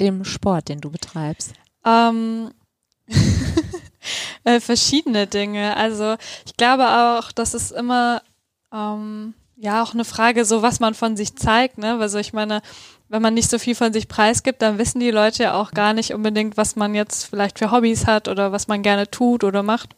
dem 0.00 0.24
Sport, 0.24 0.68
den 0.68 0.80
du 0.80 0.90
betreibst? 0.90 1.52
Ähm, 1.84 2.50
äh, 4.44 4.60
verschiedene 4.60 5.26
Dinge. 5.26 5.76
Also 5.76 6.16
ich 6.46 6.56
glaube 6.56 6.88
auch, 6.88 7.32
dass 7.32 7.54
es 7.54 7.70
immer 7.70 8.22
ähm, 8.72 9.34
ja 9.58 9.82
auch 9.82 9.92
eine 9.92 10.04
Frage, 10.04 10.44
so 10.44 10.62
was 10.62 10.80
man 10.80 10.94
von 10.94 11.16
sich 11.16 11.36
zeigt, 11.36 11.78
ne? 11.78 11.98
Also 12.00 12.18
ich 12.18 12.32
meine, 12.32 12.62
wenn 13.08 13.22
man 13.22 13.34
nicht 13.34 13.50
so 13.50 13.58
viel 13.58 13.74
von 13.74 13.92
sich 13.92 14.06
preisgibt, 14.06 14.62
dann 14.62 14.78
wissen 14.78 15.00
die 15.00 15.10
Leute 15.10 15.44
ja 15.44 15.54
auch 15.54 15.72
gar 15.72 15.92
nicht 15.92 16.14
unbedingt, 16.14 16.56
was 16.56 16.76
man 16.76 16.94
jetzt 16.94 17.24
vielleicht 17.24 17.58
für 17.58 17.70
Hobbys 17.70 18.06
hat 18.06 18.28
oder 18.28 18.52
was 18.52 18.68
man 18.68 18.82
gerne 18.82 19.10
tut 19.10 19.44
oder 19.44 19.62
macht. 19.62 19.96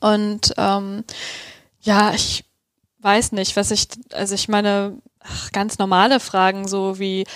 Und 0.00 0.54
ähm, 0.56 1.04
ja, 1.80 2.12
ich 2.12 2.44
weiß 3.00 3.32
nicht, 3.32 3.56
was 3.56 3.70
ich, 3.70 3.88
also 4.12 4.34
ich 4.34 4.48
meine, 4.48 4.98
ach, 5.20 5.52
ganz 5.52 5.78
normale 5.78 6.18
Fragen, 6.18 6.66
so 6.66 6.98
wie, 6.98 7.26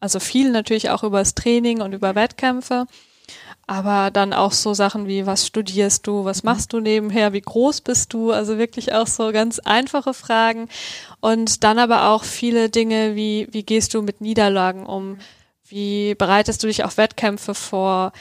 also 0.00 0.20
viel 0.20 0.50
natürlich 0.50 0.90
auch 0.90 1.04
über 1.04 1.20
das 1.20 1.34
Training 1.34 1.80
und 1.80 1.92
über 1.92 2.14
Wettkämpfe 2.14 2.86
aber 3.66 4.10
dann 4.10 4.32
auch 4.32 4.52
so 4.52 4.74
Sachen 4.74 5.08
wie, 5.08 5.26
was 5.26 5.46
studierst 5.46 6.06
du, 6.06 6.24
was 6.24 6.42
mhm. 6.42 6.50
machst 6.50 6.72
du 6.72 6.80
nebenher, 6.80 7.32
wie 7.32 7.40
groß 7.40 7.80
bist 7.80 8.12
du, 8.12 8.30
also 8.30 8.58
wirklich 8.58 8.92
auch 8.92 9.06
so 9.06 9.32
ganz 9.32 9.58
einfache 9.58 10.14
Fragen. 10.14 10.68
Und 11.20 11.64
dann 11.64 11.78
aber 11.78 12.08
auch 12.10 12.24
viele 12.24 12.70
Dinge 12.70 13.16
wie, 13.16 13.48
wie 13.50 13.64
gehst 13.64 13.94
du 13.94 14.02
mit 14.02 14.20
Niederlagen 14.20 14.86
um, 14.86 15.18
wie 15.68 16.14
bereitest 16.14 16.62
du 16.62 16.68
dich 16.68 16.84
auf 16.84 16.96
Wettkämpfe 16.96 17.54
vor, 17.54 18.12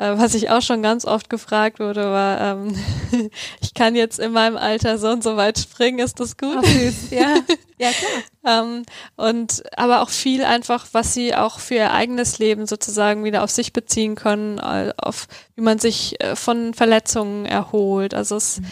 äh, 0.00 0.16
was 0.16 0.34
ich 0.34 0.48
auch 0.48 0.62
schon 0.62 0.82
ganz 0.82 1.04
oft 1.04 1.28
gefragt 1.28 1.78
wurde, 1.78 2.04
war, 2.04 2.40
ähm, 2.40 2.74
ich 3.60 3.74
kann 3.74 3.94
jetzt 3.94 4.18
in 4.18 4.32
meinem 4.32 4.56
Alter 4.56 4.96
so 4.96 5.08
und 5.08 5.22
so 5.22 5.36
weit 5.36 5.58
springen, 5.58 5.98
ist 5.98 6.18
das 6.18 6.38
gut? 6.38 6.64
Süß. 6.64 7.10
Ja, 7.10 7.36
ja 7.78 7.90
klar. 7.90 8.62
ähm, 8.64 8.82
und 9.16 9.62
aber 9.76 10.00
auch 10.00 10.08
viel 10.08 10.42
einfach, 10.42 10.86
was 10.92 11.12
sie 11.12 11.34
auch 11.34 11.60
für 11.60 11.74
ihr 11.74 11.92
eigenes 11.92 12.38
Leben 12.38 12.66
sozusagen 12.66 13.24
wieder 13.24 13.44
auf 13.44 13.50
sich 13.50 13.74
beziehen 13.74 14.14
können, 14.14 14.58
auf 14.58 15.28
wie 15.54 15.62
man 15.62 15.78
sich 15.78 16.18
äh, 16.22 16.34
von 16.34 16.72
Verletzungen 16.72 17.44
erholt. 17.44 18.14
Also 18.14 18.36
es 18.36 18.60
mhm. 18.60 18.66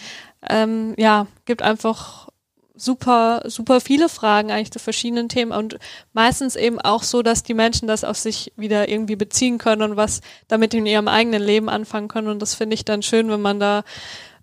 ähm, 0.49 0.95
ja 0.97 1.27
gibt 1.45 1.61
einfach 1.61 2.28
super, 2.79 3.43
super 3.47 3.81
viele 3.81 4.09
Fragen 4.09 4.51
eigentlich 4.51 4.71
zu 4.71 4.79
verschiedenen 4.79 5.29
Themen 5.29 5.53
und 5.53 5.79
meistens 6.13 6.57
eben 6.57 6.81
auch 6.81 7.03
so, 7.03 7.23
dass 7.23 7.43
die 7.43 7.55
Menschen 7.55 7.89
das 7.89 8.05
auf 8.05 8.17
sich 8.17 8.53
wieder 8.57 8.89
irgendwie 8.89 9.17
beziehen 9.17 9.59
können 9.59 9.83
und 9.83 9.97
was 9.97 10.21
damit 10.49 10.75
in 10.75 10.87
ihrem 10.87 11.09
eigenen 11.09 11.43
Leben 11.43 11.69
anfangen 11.69 12.09
können. 12.09 12.29
Und 12.29 12.41
das 12.41 12.55
finde 12.55 12.75
ich 12.75 12.85
dann 12.85 13.03
schön, 13.03 13.31
wenn 13.31 13.41
man 13.41 13.61
da 13.61 13.85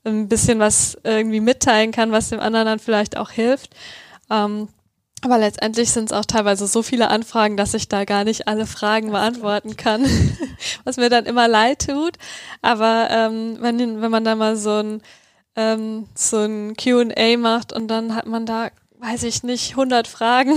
ein 0.03 0.27
bisschen 0.27 0.59
was 0.59 0.97
irgendwie 1.03 1.39
mitteilen 1.39 1.91
kann, 1.91 2.11
was 2.11 2.29
dem 2.29 2.39
anderen 2.39 2.67
dann 2.67 2.79
vielleicht 2.79 3.17
auch 3.17 3.31
hilft. 3.31 3.75
Ähm, 4.29 4.67
aber 5.21 5.39
letztendlich 5.39 5.91
sind 5.91 6.11
es 6.11 6.11
auch 6.11 6.25
teilweise 6.25 6.67
so 6.67 6.83
viele 6.83 7.09
Anfragen, 7.09 7.57
dass 7.57 7.73
ich 7.73 7.89
da 7.89 8.05
gar 8.05 8.23
nicht 8.23 8.47
alle 8.47 8.67
Fragen 8.67 9.11
beantworten 9.11 9.75
kann, 9.75 10.05
was 10.83 10.97
mir 10.97 11.09
dann 11.09 11.25
immer 11.25 11.47
leid 11.47 11.87
tut. 11.87 12.17
Aber 12.61 13.07
ähm, 13.09 13.57
wenn, 13.59 14.01
wenn 14.01 14.11
man 14.11 14.23
da 14.23 14.35
mal 14.35 14.55
so 14.55 14.83
ein 14.83 15.01
ähm, 15.55 16.07
so 16.15 16.37
ein 16.37 16.75
Q&A 16.75 17.37
macht 17.37 17.73
und 17.73 17.87
dann 17.87 18.15
hat 18.15 18.25
man 18.27 18.45
da 18.45 18.69
weiß 18.99 19.23
ich 19.23 19.43
nicht, 19.43 19.71
100 19.71 20.07
Fragen. 20.07 20.55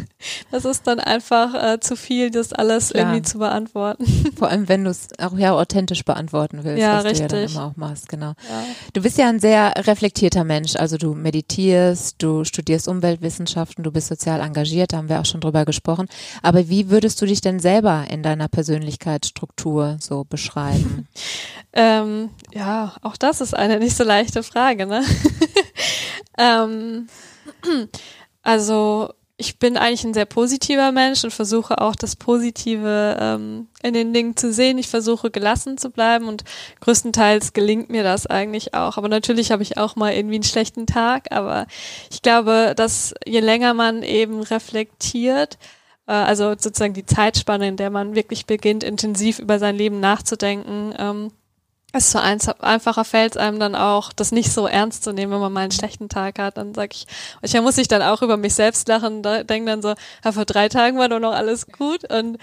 das 0.50 0.64
ist 0.64 0.86
dann 0.86 1.00
einfach 1.00 1.54
äh, 1.54 1.80
zu 1.80 1.96
viel, 1.96 2.30
das 2.30 2.52
alles 2.52 2.90
Klar. 2.90 3.04
irgendwie 3.04 3.22
zu 3.22 3.38
beantworten. 3.38 4.04
Vor 4.36 4.48
allem, 4.48 4.68
wenn 4.68 4.84
du 4.84 4.90
es 4.90 5.08
auch 5.18 5.36
ja 5.36 5.52
authentisch 5.52 6.04
beantworten 6.04 6.60
willst, 6.62 6.80
ja, 6.80 6.98
was 6.98 7.04
richtig. 7.04 7.28
du 7.28 7.36
ja 7.36 7.42
dann 7.42 7.50
immer 7.50 7.64
auch 7.66 7.76
machst, 7.76 8.08
genau. 8.08 8.28
Ja. 8.48 8.64
Du 8.92 9.02
bist 9.02 9.18
ja 9.18 9.28
ein 9.28 9.40
sehr 9.40 9.74
reflektierter 9.76 10.44
Mensch, 10.44 10.76
also 10.76 10.96
du 10.96 11.14
meditierst, 11.14 12.16
du 12.22 12.44
studierst 12.44 12.88
Umweltwissenschaften, 12.88 13.84
du 13.84 13.90
bist 13.90 14.08
sozial 14.08 14.40
engagiert, 14.40 14.92
da 14.92 14.98
haben 14.98 15.08
wir 15.08 15.20
auch 15.20 15.26
schon 15.26 15.40
drüber 15.40 15.64
gesprochen. 15.64 16.08
Aber 16.42 16.68
wie 16.68 16.90
würdest 16.90 17.20
du 17.20 17.26
dich 17.26 17.40
denn 17.40 17.60
selber 17.60 18.04
in 18.08 18.22
deiner 18.22 18.48
Persönlichkeitsstruktur 18.48 19.96
so 20.00 20.24
beschreiben? 20.24 21.08
ähm, 21.72 22.30
ja, 22.52 22.94
auch 23.02 23.16
das 23.16 23.40
ist 23.40 23.54
eine 23.54 23.78
nicht 23.78 23.96
so 23.96 24.04
leichte 24.04 24.42
Frage, 24.42 24.86
ne? 24.86 25.02
ähm, 26.38 27.08
also 28.42 29.10
ich 29.40 29.58
bin 29.58 29.78
eigentlich 29.78 30.04
ein 30.04 30.12
sehr 30.12 30.26
positiver 30.26 30.92
Mensch 30.92 31.24
und 31.24 31.30
versuche 31.30 31.80
auch 31.80 31.96
das 31.96 32.14
Positive 32.14 33.16
ähm, 33.18 33.68
in 33.82 33.94
den 33.94 34.12
Dingen 34.12 34.36
zu 34.36 34.52
sehen. 34.52 34.76
Ich 34.76 34.88
versuche 34.88 35.30
gelassen 35.30 35.78
zu 35.78 35.88
bleiben 35.88 36.28
und 36.28 36.44
größtenteils 36.80 37.54
gelingt 37.54 37.88
mir 37.88 38.02
das 38.02 38.26
eigentlich 38.26 38.74
auch. 38.74 38.98
Aber 38.98 39.08
natürlich 39.08 39.50
habe 39.50 39.62
ich 39.62 39.78
auch 39.78 39.96
mal 39.96 40.12
irgendwie 40.12 40.34
einen 40.34 40.44
schlechten 40.44 40.86
Tag. 40.86 41.32
Aber 41.32 41.66
ich 42.10 42.20
glaube, 42.20 42.74
dass 42.76 43.14
je 43.26 43.40
länger 43.40 43.72
man 43.72 44.02
eben 44.02 44.42
reflektiert, 44.42 45.56
äh, 46.06 46.12
also 46.12 46.50
sozusagen 46.50 46.92
die 46.92 47.06
Zeitspanne, 47.06 47.66
in 47.66 47.78
der 47.78 47.88
man 47.88 48.14
wirklich 48.14 48.44
beginnt, 48.44 48.84
intensiv 48.84 49.38
über 49.38 49.58
sein 49.58 49.74
Leben 49.74 50.00
nachzudenken, 50.00 50.94
ähm, 50.98 51.32
es 51.92 52.12
so 52.12 52.18
einfacher 52.18 53.04
fällt 53.04 53.36
einem 53.36 53.58
dann 53.58 53.74
auch, 53.74 54.12
das 54.12 54.30
nicht 54.32 54.52
so 54.52 54.66
ernst 54.66 55.02
zu 55.02 55.12
nehmen, 55.12 55.32
wenn 55.32 55.40
man 55.40 55.52
mal 55.52 55.60
einen 55.62 55.72
schlechten 55.72 56.08
Tag 56.08 56.38
hat. 56.38 56.56
Dann 56.56 56.74
sag 56.74 56.94
ich, 56.94 57.06
ich 57.42 57.60
muss 57.60 57.78
ich 57.78 57.88
dann 57.88 58.02
auch 58.02 58.22
über 58.22 58.36
mich 58.36 58.54
selbst 58.54 58.86
lachen, 58.88 59.22
da 59.22 59.42
denke 59.42 59.70
dann 59.70 59.82
so, 59.82 59.94
ja, 60.24 60.32
vor 60.32 60.44
drei 60.44 60.68
Tagen 60.68 60.98
war 60.98 61.08
doch 61.08 61.18
noch 61.18 61.32
alles 61.32 61.66
gut 61.66 62.10
und 62.12 62.38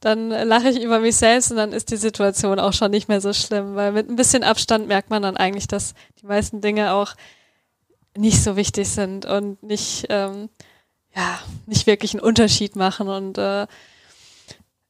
dann 0.00 0.30
lache 0.30 0.68
ich 0.68 0.82
über 0.82 1.00
mich 1.00 1.16
selbst 1.16 1.50
und 1.50 1.56
dann 1.56 1.72
ist 1.72 1.90
die 1.90 1.96
Situation 1.96 2.60
auch 2.60 2.72
schon 2.72 2.90
nicht 2.90 3.08
mehr 3.08 3.20
so 3.20 3.32
schlimm, 3.32 3.74
weil 3.74 3.92
mit 3.92 4.08
ein 4.08 4.16
bisschen 4.16 4.44
Abstand 4.44 4.86
merkt 4.86 5.10
man 5.10 5.22
dann 5.22 5.36
eigentlich, 5.36 5.66
dass 5.66 5.94
die 6.20 6.26
meisten 6.26 6.60
Dinge 6.60 6.92
auch 6.92 7.14
nicht 8.16 8.42
so 8.42 8.56
wichtig 8.56 8.88
sind 8.88 9.26
und 9.26 9.62
nicht, 9.62 10.06
ähm, 10.10 10.48
ja, 11.14 11.40
nicht 11.66 11.86
wirklich 11.86 12.14
einen 12.14 12.22
Unterschied 12.22 12.76
machen 12.76 13.08
und 13.08 13.38
äh, 13.38 13.66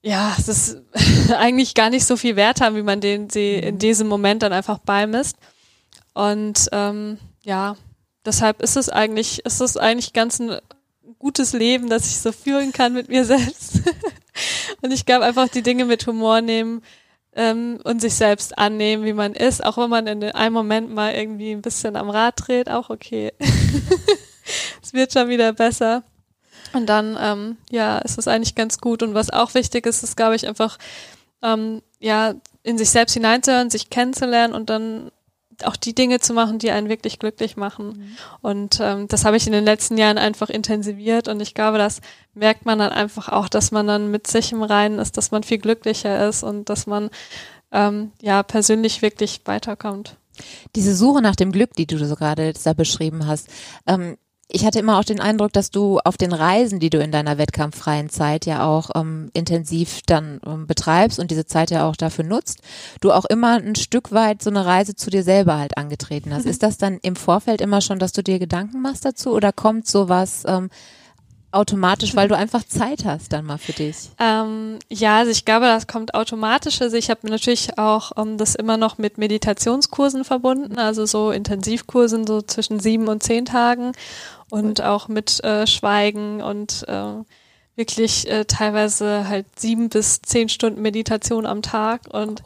ja, 0.02 0.34
es 0.36 0.48
ist 0.48 0.82
eigentlich 1.36 1.74
gar 1.74 1.90
nicht 1.90 2.04
so 2.04 2.16
viel 2.16 2.36
Wert 2.36 2.60
haben, 2.60 2.76
wie 2.76 2.82
man 2.82 3.00
den 3.00 3.30
sie 3.30 3.54
in 3.54 3.76
mhm. 3.76 3.78
diesem 3.78 4.08
Moment 4.08 4.42
dann 4.42 4.52
einfach 4.52 4.78
beimisst. 4.78 5.36
Und 6.12 6.68
ähm, 6.72 7.18
ja, 7.42 7.76
deshalb 8.24 8.60
ist 8.60 8.76
es 8.76 8.88
eigentlich, 8.88 9.44
ist 9.46 9.60
es 9.60 9.76
eigentlich 9.76 10.12
ganz 10.12 10.40
ein 10.40 10.58
gutes 11.18 11.52
Leben, 11.52 11.88
das 11.88 12.06
ich 12.06 12.18
so 12.18 12.32
führen 12.32 12.72
kann 12.72 12.92
mit 12.92 13.08
mir 13.08 13.24
selbst. 13.26 13.80
und 14.82 14.92
ich 14.92 15.06
glaube 15.06 15.24
einfach 15.24 15.48
die 15.48 15.62
Dinge 15.62 15.84
mit 15.84 16.06
Humor 16.06 16.40
nehmen 16.40 16.82
ähm, 17.34 17.78
und 17.84 18.00
sich 18.00 18.14
selbst 18.14 18.58
annehmen, 18.58 19.04
wie 19.04 19.12
man 19.12 19.34
ist, 19.34 19.64
auch 19.64 19.78
wenn 19.78 19.88
man 19.88 20.06
in 20.06 20.24
einem 20.24 20.52
Moment 20.52 20.92
mal 20.92 21.14
irgendwie 21.14 21.52
ein 21.52 21.62
bisschen 21.62 21.96
am 21.96 22.10
Rad 22.10 22.34
dreht, 22.36 22.68
auch 22.68 22.90
okay. 22.90 23.32
es 24.82 24.92
wird 24.92 25.12
schon 25.12 25.28
wieder 25.28 25.52
besser. 25.52 26.02
Und 26.72 26.86
dann, 26.86 27.16
ähm, 27.20 27.56
ja, 27.70 27.98
ist 27.98 28.18
es 28.18 28.28
eigentlich 28.28 28.54
ganz 28.54 28.78
gut. 28.78 29.02
Und 29.02 29.14
was 29.14 29.30
auch 29.30 29.54
wichtig 29.54 29.86
ist, 29.86 30.02
ist, 30.02 30.16
glaube 30.16 30.36
ich, 30.36 30.46
einfach, 30.46 30.78
ähm, 31.42 31.82
ja, 32.00 32.34
in 32.62 32.78
sich 32.78 32.90
selbst 32.90 33.14
hineinzuhören, 33.14 33.70
sich 33.70 33.90
kennenzulernen 33.90 34.54
und 34.54 34.70
dann 34.70 35.10
auch 35.64 35.76
die 35.76 35.94
Dinge 35.94 36.20
zu 36.20 36.32
machen, 36.34 36.58
die 36.58 36.70
einen 36.70 36.88
wirklich 36.88 37.18
glücklich 37.18 37.56
machen. 37.56 37.88
Mhm. 37.88 38.16
Und 38.40 38.78
ähm, 38.80 39.08
das 39.08 39.24
habe 39.24 39.36
ich 39.36 39.46
in 39.46 39.52
den 39.52 39.64
letzten 39.64 39.98
Jahren 39.98 40.18
einfach 40.18 40.50
intensiviert 40.50 41.28
und 41.28 41.40
ich 41.40 41.54
glaube, 41.54 41.78
das 41.78 42.00
merkt 42.34 42.66
man 42.66 42.78
dann 42.78 42.90
einfach 42.90 43.28
auch, 43.28 43.48
dass 43.48 43.70
man 43.70 43.86
dann 43.86 44.10
mit 44.10 44.26
sich 44.26 44.52
im 44.52 44.62
Reinen 44.62 44.98
ist, 44.98 45.16
dass 45.16 45.30
man 45.30 45.42
viel 45.42 45.58
glücklicher 45.58 46.28
ist 46.28 46.42
und 46.42 46.68
dass 46.68 46.86
man 46.86 47.10
ähm, 47.70 48.12
ja 48.20 48.42
persönlich 48.42 49.02
wirklich 49.02 49.42
weiterkommt. 49.44 50.16
Diese 50.74 50.94
Suche 50.94 51.20
nach 51.20 51.36
dem 51.36 51.52
Glück, 51.52 51.74
die 51.74 51.86
du 51.86 51.98
so 52.04 52.16
gerade 52.16 52.52
da 52.64 52.72
beschrieben 52.72 53.26
hast, 53.26 53.48
ähm, 53.86 54.16
ich 54.52 54.66
hatte 54.66 54.78
immer 54.78 54.98
auch 54.98 55.04
den 55.04 55.20
Eindruck, 55.20 55.52
dass 55.52 55.70
du 55.70 55.98
auf 56.00 56.16
den 56.16 56.32
Reisen, 56.32 56.78
die 56.78 56.90
du 56.90 56.98
in 56.98 57.10
deiner 57.10 57.38
wettkampffreien 57.38 58.10
Zeit 58.10 58.44
ja 58.44 58.66
auch 58.66 58.90
ähm, 58.94 59.30
intensiv 59.32 60.00
dann 60.06 60.40
ähm, 60.46 60.66
betreibst 60.66 61.18
und 61.18 61.30
diese 61.30 61.46
Zeit 61.46 61.70
ja 61.70 61.88
auch 61.88 61.96
dafür 61.96 62.24
nutzt, 62.24 62.60
du 63.00 63.12
auch 63.12 63.24
immer 63.24 63.54
ein 63.54 63.74
Stück 63.76 64.12
weit 64.12 64.42
so 64.42 64.50
eine 64.50 64.66
Reise 64.66 64.94
zu 64.94 65.08
dir 65.08 65.22
selber 65.22 65.58
halt 65.58 65.78
angetreten 65.78 66.34
hast. 66.34 66.44
Mhm. 66.44 66.50
Ist 66.50 66.62
das 66.62 66.76
dann 66.76 66.98
im 67.02 67.16
Vorfeld 67.16 67.62
immer 67.62 67.80
schon, 67.80 67.98
dass 67.98 68.12
du 68.12 68.22
dir 68.22 68.38
Gedanken 68.38 68.82
machst 68.82 69.06
dazu 69.06 69.32
oder 69.32 69.52
kommt 69.52 69.86
sowas 69.86 70.42
ähm, 70.46 70.68
automatisch, 71.52 72.16
weil 72.16 72.28
du 72.28 72.36
einfach 72.36 72.64
Zeit 72.64 73.04
hast 73.04 73.32
dann 73.32 73.44
mal 73.44 73.58
für 73.58 73.72
dich? 73.72 74.10
Ähm, 74.18 74.78
ja, 74.88 75.18
also 75.18 75.30
ich 75.30 75.44
glaube, 75.44 75.66
das 75.66 75.86
kommt 75.86 76.14
automatisch. 76.14 76.80
Also 76.80 76.96
ich 76.96 77.10
habe 77.10 77.28
natürlich 77.28 77.78
auch 77.78 78.12
ähm, 78.16 78.38
das 78.38 78.54
immer 78.54 78.76
noch 78.76 78.98
mit 78.98 79.18
Meditationskursen 79.18 80.24
verbunden, 80.24 80.78
also 80.78 81.06
so 81.06 81.30
Intensivkursen 81.30 82.26
so 82.26 82.42
zwischen 82.42 82.80
sieben 82.80 83.08
und 83.08 83.22
zehn 83.22 83.44
Tagen 83.44 83.92
und 84.52 84.82
auch 84.82 85.08
mit 85.08 85.42
äh, 85.44 85.66
Schweigen 85.66 86.42
und 86.42 86.84
äh, 86.86 87.24
wirklich 87.74 88.30
äh, 88.30 88.44
teilweise 88.44 89.26
halt 89.26 89.46
sieben 89.58 89.88
bis 89.88 90.20
zehn 90.20 90.50
Stunden 90.50 90.82
Meditation 90.82 91.46
am 91.46 91.62
Tag 91.62 92.02
und 92.12 92.42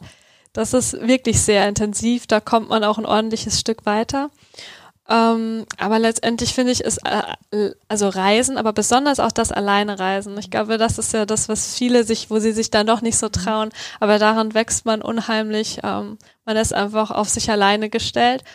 das 0.53 0.73
ist 0.73 1.05
wirklich 1.05 1.41
sehr 1.41 1.67
intensiv. 1.67 2.25
Da 2.25 2.39
kommt 2.39 2.69
man 2.69 2.85
auch 2.85 2.97
ein 2.97 3.05
ordentliches 3.05 3.59
Stück 3.59 3.85
weiter. 3.85 4.29
Ähm, 5.09 5.65
aber 5.77 5.99
letztendlich 5.99 6.53
finde 6.53 6.71
ich 6.71 6.85
es, 6.85 6.97
äh, 6.99 7.71
also 7.89 8.07
Reisen, 8.07 8.57
aber 8.57 8.71
besonders 8.71 9.19
auch 9.19 9.33
das 9.33 9.51
alleine 9.51 9.99
Reisen. 9.99 10.37
Ich 10.37 10.49
glaube, 10.49 10.77
das 10.77 10.97
ist 10.97 11.11
ja 11.11 11.25
das, 11.25 11.49
was 11.49 11.75
viele 11.75 12.05
sich, 12.05 12.29
wo 12.29 12.39
sie 12.39 12.53
sich 12.53 12.71
dann 12.71 12.87
doch 12.87 13.01
nicht 13.01 13.17
so 13.17 13.27
trauen. 13.27 13.69
Aber 13.99 14.17
daran 14.17 14.53
wächst 14.53 14.85
man 14.85 15.01
unheimlich. 15.01 15.81
Ähm, 15.83 16.17
man 16.45 16.55
ist 16.55 16.73
einfach 16.73 17.11
auf 17.11 17.27
sich 17.27 17.51
alleine 17.51 17.89
gestellt. 17.89 18.45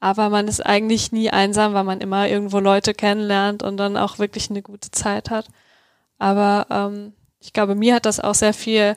Aber 0.00 0.30
man 0.30 0.48
ist 0.48 0.64
eigentlich 0.64 1.12
nie 1.12 1.30
einsam, 1.30 1.74
weil 1.74 1.84
man 1.84 2.00
immer 2.00 2.26
irgendwo 2.26 2.58
Leute 2.58 2.94
kennenlernt 2.94 3.62
und 3.62 3.76
dann 3.76 3.96
auch 3.96 4.18
wirklich 4.18 4.48
eine 4.50 4.62
gute 4.62 4.90
Zeit 4.90 5.30
hat. 5.30 5.48
Aber 6.18 6.66
ähm, 6.70 7.12
ich 7.40 7.52
glaube, 7.52 7.74
mir 7.74 7.94
hat 7.94 8.06
das 8.06 8.18
auch 8.20 8.34
sehr 8.34 8.54
viel 8.54 8.96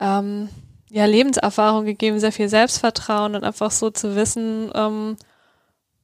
ähm, 0.00 0.48
ja, 0.90 1.06
Lebenserfahrung 1.06 1.84
gegeben, 1.84 2.20
sehr 2.20 2.32
viel 2.32 2.48
Selbstvertrauen 2.48 3.34
und 3.34 3.44
einfach 3.44 3.70
so 3.70 3.90
zu 3.90 4.16
wissen, 4.16 4.70
ähm, 4.74 5.16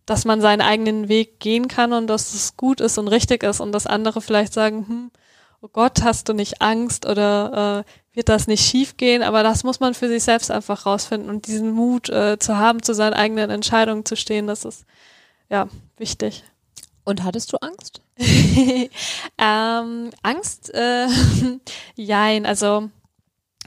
dass 0.07 0.25
man 0.25 0.41
seinen 0.41 0.61
eigenen 0.61 1.09
Weg 1.09 1.39
gehen 1.39 1.69
kann 1.69 1.93
und 1.93 2.09
dass 2.09 2.35
es 2.35 2.57
gut 2.57 2.81
ist 2.81 2.99
und 2.99 3.09
richtig 3.09 3.43
ist 3.45 3.61
und 3.61 3.73
dass 3.73 3.87
andere 3.87 4.21
vielleicht 4.21 4.53
sagen, 4.53 4.87
hm, 4.89 5.11
oh 5.61 5.69
Gott, 5.69 6.03
hast 6.03 6.29
du 6.29 6.33
nicht 6.33 6.61
Angst 6.61 7.07
oder 7.07 7.85
äh, 7.87 7.91
wird 8.13 8.29
das 8.29 8.47
nicht 8.47 8.65
schief 8.65 8.97
gehen, 8.97 9.23
aber 9.23 9.43
das 9.43 9.63
muss 9.63 9.81
man 9.81 9.95
für 9.95 10.09
sich 10.09 10.25
selbst 10.25 10.51
einfach 10.51 10.87
rausfinden 10.87 11.31
und 11.31 11.47
diesen 11.47 11.71
Mut 11.71 12.09
äh, 12.09 12.39
zu 12.39 12.57
haben, 12.57 12.83
zu 12.83 12.95
seinen 12.95 13.15
eigenen 13.15 13.51
Entscheidungen 13.51 14.05
zu 14.05 14.17
stehen, 14.17 14.47
das 14.47 14.65
ist 14.65 14.85
ja 15.49 15.69
wichtig. 15.97 16.45
Und 17.05 17.23
hattest 17.25 17.53
du 17.53 17.57
Angst? 17.59 18.03
ähm, 19.39 20.11
Angst, 20.23 20.75
äh, 20.75 21.07
jein, 21.95 22.47
also 22.47 22.91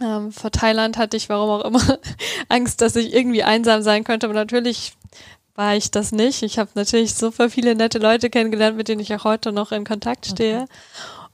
ähm, 0.01 0.31
vor 0.31 0.51
Thailand 0.51 0.97
hatte 0.97 1.17
ich, 1.17 1.29
warum 1.29 1.49
auch 1.49 1.65
immer, 1.65 1.99
Angst, 2.49 2.81
dass 2.81 2.95
ich 2.95 3.13
irgendwie 3.13 3.43
einsam 3.43 3.81
sein 3.81 4.03
könnte, 4.03 4.27
aber 4.27 4.33
natürlich 4.33 4.93
war 5.55 5.75
ich 5.75 5.91
das 5.91 6.11
nicht. 6.11 6.41
Ich 6.43 6.57
habe 6.57 6.71
natürlich 6.73 7.13
super 7.13 7.49
viele 7.49 7.75
nette 7.75 7.99
Leute 7.99 8.29
kennengelernt, 8.29 8.75
mit 8.75 8.87
denen 8.87 9.01
ich 9.01 9.13
auch 9.13 9.23
heute 9.23 9.51
noch 9.51 9.71
in 9.71 9.85
Kontakt 9.85 10.25
stehe. 10.25 10.63
Okay. 10.63 10.67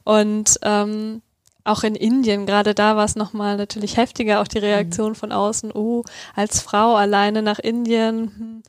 Und 0.04 0.60
ähm, 0.62 1.22
auch 1.70 1.84
in 1.84 1.96
Indien, 1.96 2.46
gerade 2.46 2.74
da 2.74 2.96
war 2.96 3.06
es 3.06 3.16
nochmal 3.16 3.58
natürlich 3.58 3.98
heftiger, 3.98 4.42
auch 4.42 4.48
die 4.48 4.60
Reaktion 4.60 5.12
mhm. 5.12 5.16
von 5.16 5.32
außen, 5.32 5.72
oh, 5.72 6.04
als 6.36 6.62
Frau 6.62 6.96
alleine 6.96 7.42
nach 7.42 7.60
Indien, 7.60 8.32
hm, 8.38 8.64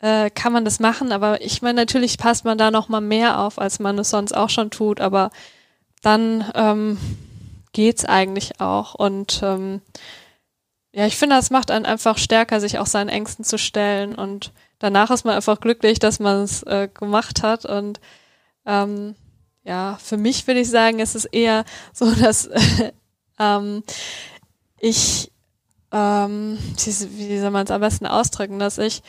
äh, 0.00 0.30
kann 0.30 0.52
man 0.52 0.64
das 0.64 0.80
machen, 0.80 1.12
aber 1.12 1.40
ich 1.40 1.62
meine, 1.62 1.80
natürlich 1.80 2.18
passt 2.18 2.44
man 2.44 2.58
da 2.58 2.70
nochmal 2.70 3.00
mehr 3.00 3.40
auf, 3.40 3.58
als 3.58 3.78
man 3.78 3.98
es 3.98 4.10
sonst 4.10 4.36
auch 4.36 4.50
schon 4.50 4.70
tut, 4.70 5.00
aber 5.00 5.30
dann 6.02 6.44
ähm, 6.54 6.98
geht's 7.72 8.04
eigentlich 8.04 8.60
auch. 8.60 8.94
Und 8.94 9.40
ähm, 9.42 9.82
ja, 10.92 11.06
ich 11.06 11.16
finde, 11.16 11.36
das 11.36 11.50
macht 11.50 11.70
einen 11.70 11.86
einfach 11.86 12.16
stärker, 12.16 12.60
sich 12.60 12.78
auch 12.78 12.86
seinen 12.86 13.08
Ängsten 13.08 13.44
zu 13.44 13.58
stellen. 13.58 14.14
Und 14.14 14.52
danach 14.78 15.10
ist 15.10 15.24
man 15.24 15.34
einfach 15.34 15.60
glücklich, 15.60 15.98
dass 15.98 16.20
man 16.20 16.42
es 16.42 16.62
äh, 16.62 16.88
gemacht 16.92 17.42
hat. 17.42 17.66
Und 17.66 18.00
ähm, 18.64 19.16
ja, 19.64 19.98
für 20.02 20.16
mich 20.16 20.46
würde 20.46 20.60
ich 20.60 20.70
sagen, 20.70 21.00
ist 21.00 21.14
es 21.14 21.24
eher 21.24 21.64
so, 21.92 22.10
dass 22.14 22.50
ähm, 23.38 23.82
ich, 24.78 25.32
ähm, 25.90 26.58
wie 26.78 27.38
soll 27.38 27.50
man 27.50 27.64
es 27.64 27.70
am 27.70 27.80
besten 27.80 28.06
ausdrücken, 28.06 28.58
dass 28.58 28.78
ich 28.78 29.02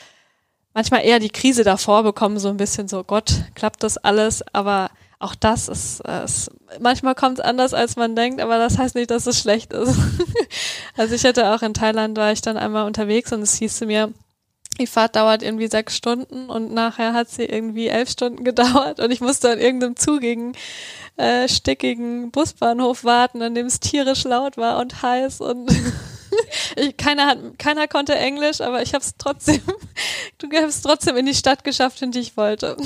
manchmal 0.72 1.04
eher 1.04 1.18
die 1.18 1.30
Krise 1.30 1.62
davor 1.62 2.02
bekomme, 2.02 2.40
so 2.40 2.48
ein 2.48 2.56
bisschen 2.56 2.88
so, 2.88 3.04
Gott, 3.04 3.32
klappt 3.54 3.82
das 3.82 3.98
alles, 3.98 4.42
aber 4.54 4.90
auch 5.18 5.34
das 5.34 5.68
ist, 5.68 6.00
äh, 6.00 6.24
ist 6.24 6.50
manchmal 6.80 7.14
kommt 7.14 7.38
es 7.38 7.44
anders, 7.44 7.74
als 7.74 7.96
man 7.96 8.16
denkt, 8.16 8.40
aber 8.40 8.58
das 8.58 8.78
heißt 8.78 8.94
nicht, 8.94 9.10
dass 9.10 9.26
es 9.26 9.40
schlecht 9.40 9.72
ist. 9.72 9.98
also 10.96 11.14
ich 11.14 11.24
hatte 11.24 11.54
auch 11.54 11.62
in 11.62 11.74
Thailand, 11.74 12.16
war 12.16 12.32
ich 12.32 12.42
dann 12.42 12.56
einmal 12.56 12.86
unterwegs 12.86 13.32
und 13.32 13.42
es 13.42 13.54
hieß 13.54 13.78
zu 13.78 13.86
mir, 13.86 14.12
die 14.76 14.86
Fahrt 14.86 15.16
dauert 15.16 15.42
irgendwie 15.42 15.68
sechs 15.68 15.96
Stunden 15.96 16.48
und 16.50 16.72
nachher 16.72 17.12
hat 17.12 17.28
sie 17.28 17.44
irgendwie 17.44 17.88
elf 17.88 18.10
Stunden 18.10 18.44
gedauert 18.44 19.00
und 19.00 19.10
ich 19.10 19.20
musste 19.20 19.50
an 19.50 19.58
irgendeinem 19.58 19.96
zugigen, 19.96 20.52
äh, 21.16 21.48
stickigen 21.48 22.30
Busbahnhof 22.30 23.04
warten, 23.04 23.42
an 23.42 23.54
dem 23.54 23.66
es 23.66 23.80
tierisch 23.80 24.24
laut 24.24 24.56
war 24.56 24.78
und 24.78 25.02
heiß 25.02 25.40
und 25.40 25.70
ich, 26.76 26.96
keiner 26.96 27.26
hat, 27.26 27.58
keiner 27.58 27.88
konnte 27.88 28.14
Englisch, 28.14 28.60
aber 28.60 28.82
ich 28.82 28.94
habe 28.94 29.02
es 29.02 29.14
trotzdem, 29.18 29.60
du 30.38 30.48
hast 30.52 30.82
trotzdem 30.82 31.16
in 31.16 31.26
die 31.26 31.34
Stadt 31.34 31.64
geschafft, 31.64 32.02
in 32.02 32.12
die 32.12 32.20
ich 32.20 32.36
wollte. 32.36 32.76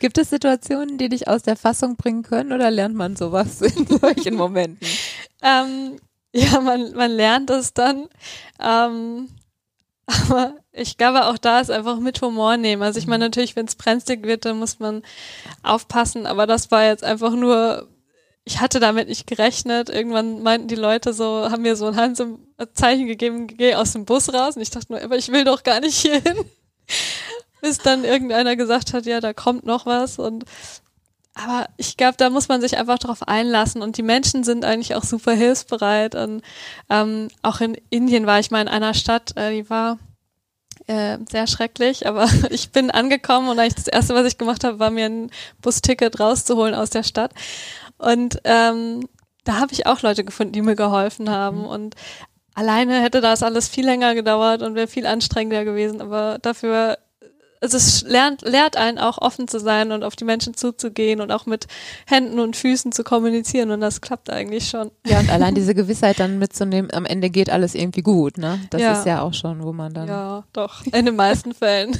Gibt 0.00 0.18
es 0.18 0.30
Situationen, 0.30 0.98
die 0.98 1.08
dich 1.08 1.28
aus 1.28 1.42
der 1.42 1.56
Fassung 1.56 1.96
bringen 1.96 2.22
können 2.22 2.52
oder 2.52 2.70
lernt 2.70 2.96
man 2.96 3.14
sowas 3.14 3.60
in 3.62 3.86
solchen 3.86 4.34
Momenten? 4.34 4.86
ähm, 5.42 5.98
ja, 6.34 6.60
man, 6.60 6.92
man 6.94 7.10
lernt 7.10 7.50
es 7.50 7.74
dann. 7.74 8.08
Ähm, 8.60 9.28
aber 10.28 10.54
ich 10.72 10.96
glaube, 10.96 11.26
auch 11.26 11.38
da 11.38 11.60
ist 11.60 11.70
einfach 11.70 11.98
mit 11.98 12.20
Humor 12.22 12.56
nehmen. 12.56 12.82
Also 12.82 12.98
ich 12.98 13.06
meine, 13.06 13.24
mhm. 13.24 13.30
natürlich, 13.30 13.56
wenn 13.56 13.66
es 13.66 13.74
brenzlig 13.74 14.24
wird, 14.24 14.44
dann 14.44 14.58
muss 14.58 14.78
man 14.78 15.02
aufpassen, 15.62 16.26
aber 16.26 16.46
das 16.46 16.70
war 16.70 16.84
jetzt 16.84 17.04
einfach 17.04 17.32
nur, 17.32 17.88
ich 18.44 18.60
hatte 18.60 18.80
damit 18.80 19.08
nicht 19.08 19.26
gerechnet. 19.26 19.88
Irgendwann 19.88 20.42
meinten 20.42 20.68
die 20.68 20.74
Leute 20.74 21.12
so, 21.12 21.50
haben 21.50 21.62
mir 21.62 21.76
so 21.76 21.86
ein 21.86 21.96
Handzeichen 21.96 23.06
gegeben, 23.06 23.46
geh 23.46 23.74
aus 23.74 23.92
dem 23.92 24.04
Bus 24.04 24.32
raus. 24.32 24.56
Und 24.56 24.62
ich 24.62 24.70
dachte 24.70 24.92
nur, 24.92 25.02
aber 25.02 25.16
ich 25.16 25.30
will 25.30 25.44
doch 25.44 25.62
gar 25.62 25.80
nicht 25.80 25.96
hier 26.02 26.20
hin. 26.20 26.44
Bis 27.60 27.78
dann 27.78 28.04
irgendeiner 28.04 28.56
gesagt 28.56 28.92
hat, 28.92 29.06
ja, 29.06 29.20
da 29.20 29.32
kommt 29.32 29.64
noch 29.64 29.86
was. 29.86 30.18
Und 30.18 30.44
aber 31.34 31.66
ich 31.78 31.96
glaube, 31.96 32.16
da 32.18 32.28
muss 32.30 32.48
man 32.48 32.60
sich 32.60 32.76
einfach 32.76 32.98
drauf 32.98 33.26
einlassen 33.26 33.80
und 33.80 33.96
die 33.96 34.02
Menschen 34.02 34.44
sind 34.44 34.64
eigentlich 34.64 34.94
auch 34.94 35.04
super 35.04 35.32
hilfsbereit 35.32 36.14
und 36.14 36.42
ähm, 36.90 37.28
auch 37.42 37.60
in 37.60 37.76
Indien 37.90 38.26
war 38.26 38.38
ich 38.38 38.50
mal 38.50 38.60
in 38.60 38.68
einer 38.68 38.92
Stadt, 38.92 39.36
äh, 39.36 39.52
die 39.52 39.70
war 39.70 39.98
äh, 40.86 41.18
sehr 41.30 41.46
schrecklich, 41.46 42.06
aber 42.06 42.28
ich 42.50 42.70
bin 42.70 42.90
angekommen 42.90 43.48
und 43.48 43.58
eigentlich 43.58 43.74
das 43.74 43.88
erste, 43.88 44.14
was 44.14 44.26
ich 44.26 44.36
gemacht 44.36 44.62
habe, 44.62 44.78
war 44.78 44.90
mir 44.90 45.06
ein 45.06 45.30
Busticket 45.62 46.20
rauszuholen 46.20 46.74
aus 46.74 46.90
der 46.90 47.02
Stadt 47.02 47.32
und 47.96 48.40
ähm, 48.44 49.08
da 49.44 49.58
habe 49.58 49.72
ich 49.72 49.86
auch 49.86 50.02
Leute 50.02 50.24
gefunden, 50.24 50.52
die 50.52 50.62
mir 50.62 50.76
geholfen 50.76 51.30
haben 51.30 51.60
mhm. 51.60 51.66
und 51.66 51.94
alleine 52.54 53.00
hätte 53.00 53.22
das 53.22 53.42
alles 53.42 53.68
viel 53.68 53.86
länger 53.86 54.14
gedauert 54.14 54.60
und 54.60 54.74
wäre 54.74 54.86
viel 54.86 55.06
anstrengender 55.06 55.64
gewesen, 55.64 56.02
aber 56.02 56.38
dafür 56.42 56.98
also 57.62 57.76
es 57.76 58.02
lernt, 58.02 58.42
lehrt 58.42 58.76
einen 58.76 58.98
auch 58.98 59.18
offen 59.18 59.46
zu 59.46 59.60
sein 59.60 59.92
und 59.92 60.02
auf 60.02 60.16
die 60.16 60.24
Menschen 60.24 60.54
zuzugehen 60.54 61.20
und 61.20 61.30
auch 61.30 61.46
mit 61.46 61.68
Händen 62.06 62.40
und 62.40 62.56
Füßen 62.56 62.90
zu 62.90 63.04
kommunizieren 63.04 63.70
und 63.70 63.80
das 63.80 64.00
klappt 64.00 64.30
eigentlich 64.30 64.68
schon. 64.68 64.90
Ja, 65.06 65.20
und 65.20 65.30
allein 65.30 65.54
diese 65.54 65.74
Gewissheit 65.74 66.18
dann 66.18 66.38
mitzunehmen, 66.40 66.90
am 66.92 67.04
Ende 67.04 67.30
geht 67.30 67.50
alles 67.50 67.74
irgendwie 67.76 68.02
gut, 68.02 68.36
ne? 68.36 68.60
Das 68.70 68.82
ja. 68.82 68.92
ist 68.92 69.06
ja 69.06 69.22
auch 69.22 69.32
schon, 69.32 69.62
wo 69.62 69.72
man 69.72 69.94
dann. 69.94 70.08
Ja, 70.08 70.44
doch, 70.52 70.84
in 70.86 71.06
den 71.06 71.16
meisten 71.16 71.54
Fällen. 71.54 71.96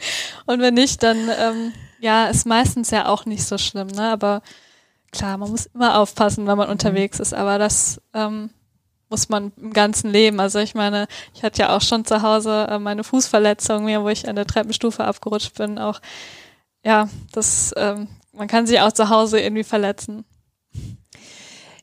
und 0.46 0.60
wenn 0.60 0.74
nicht, 0.74 1.02
dann 1.02 1.16
ähm, 1.16 1.72
ja, 1.98 2.26
ist 2.26 2.46
meistens 2.46 2.90
ja 2.90 3.08
auch 3.08 3.24
nicht 3.24 3.44
so 3.44 3.56
schlimm, 3.56 3.88
ne? 3.88 4.10
Aber 4.10 4.42
klar, 5.12 5.38
man 5.38 5.50
muss 5.50 5.66
immer 5.66 5.98
aufpassen, 5.98 6.46
wenn 6.46 6.58
man 6.58 6.68
unterwegs 6.68 7.20
ist, 7.20 7.32
aber 7.32 7.58
das 7.58 8.02
ähm, 8.12 8.50
muss 9.08 9.28
man 9.28 9.52
im 9.56 9.72
ganzen 9.72 10.10
Leben. 10.10 10.40
Also 10.40 10.58
ich 10.58 10.74
meine, 10.74 11.06
ich 11.34 11.42
hatte 11.42 11.62
ja 11.62 11.76
auch 11.76 11.82
schon 11.82 12.04
zu 12.04 12.22
Hause 12.22 12.66
äh, 12.68 12.78
meine 12.78 13.04
Fußverletzung, 13.04 13.84
mir, 13.84 14.02
wo 14.02 14.08
ich 14.08 14.28
an 14.28 14.36
der 14.36 14.46
Treppenstufe 14.46 15.04
abgerutscht 15.04 15.54
bin. 15.56 15.78
Auch 15.78 16.00
ja, 16.84 17.08
das 17.32 17.72
ähm, 17.76 18.08
man 18.36 18.48
kann 18.48 18.66
sich 18.66 18.80
auch 18.80 18.92
zu 18.92 19.08
Hause 19.08 19.40
irgendwie 19.40 19.64
verletzen. 19.64 20.24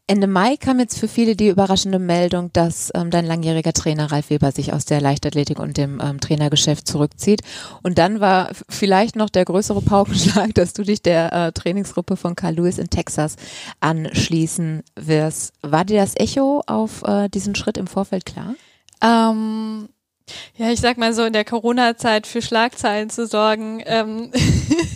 Ende 0.05 0.27
Mai 0.27 0.57
kam 0.57 0.79
jetzt 0.79 0.99
für 0.99 1.07
viele 1.07 1.37
die 1.37 1.47
überraschende 1.47 1.97
Meldung, 1.97 2.51
dass 2.51 2.91
ähm, 2.93 3.09
dein 3.09 3.25
langjähriger 3.25 3.71
Trainer 3.71 4.11
Ralf 4.11 4.29
Weber 4.29 4.51
sich 4.51 4.73
aus 4.73 4.83
der 4.83 4.99
Leichtathletik 4.99 5.59
und 5.59 5.77
dem 5.77 6.01
ähm, 6.03 6.19
Trainergeschäft 6.19 6.85
zurückzieht. 6.85 7.41
Und 7.83 7.97
dann 7.97 8.19
war 8.19 8.49
vielleicht 8.67 9.15
noch 9.15 9.29
der 9.29 9.45
größere 9.45 9.81
Paukenschlag, 9.81 10.53
dass 10.55 10.73
du 10.73 10.83
dich 10.83 11.01
der 11.01 11.31
äh, 11.31 11.51
Trainingsgruppe 11.53 12.17
von 12.17 12.35
Carl 12.35 12.55
Lewis 12.55 12.79
in 12.79 12.89
Texas 12.89 13.37
anschließen 13.79 14.83
wirst. 14.95 15.53
War 15.61 15.85
dir 15.85 16.01
das 16.01 16.17
Echo 16.17 16.61
auf 16.67 17.03
äh, 17.03 17.29
diesen 17.29 17.55
Schritt 17.55 17.77
im 17.77 17.87
Vorfeld 17.87 18.25
klar? 18.25 18.55
Ähm, 19.01 19.87
ja, 20.57 20.69
ich 20.69 20.81
sag 20.81 20.97
mal 20.97 21.13
so, 21.13 21.23
in 21.23 21.33
der 21.33 21.45
Corona-Zeit 21.45 22.27
für 22.27 22.41
Schlagzeilen 22.41 23.09
zu 23.09 23.25
sorgen, 23.25 23.81
ähm, 23.85 24.31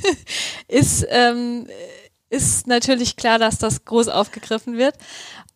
ist 0.68 1.06
ähm, 1.10 1.66
ist 2.30 2.68
natürlich 2.68 3.16
klar, 3.16 3.40
dass 3.40 3.58
das 3.58 3.86
groß 3.86 4.10
aufgegriffen 4.10 4.78
wird. 4.78 4.96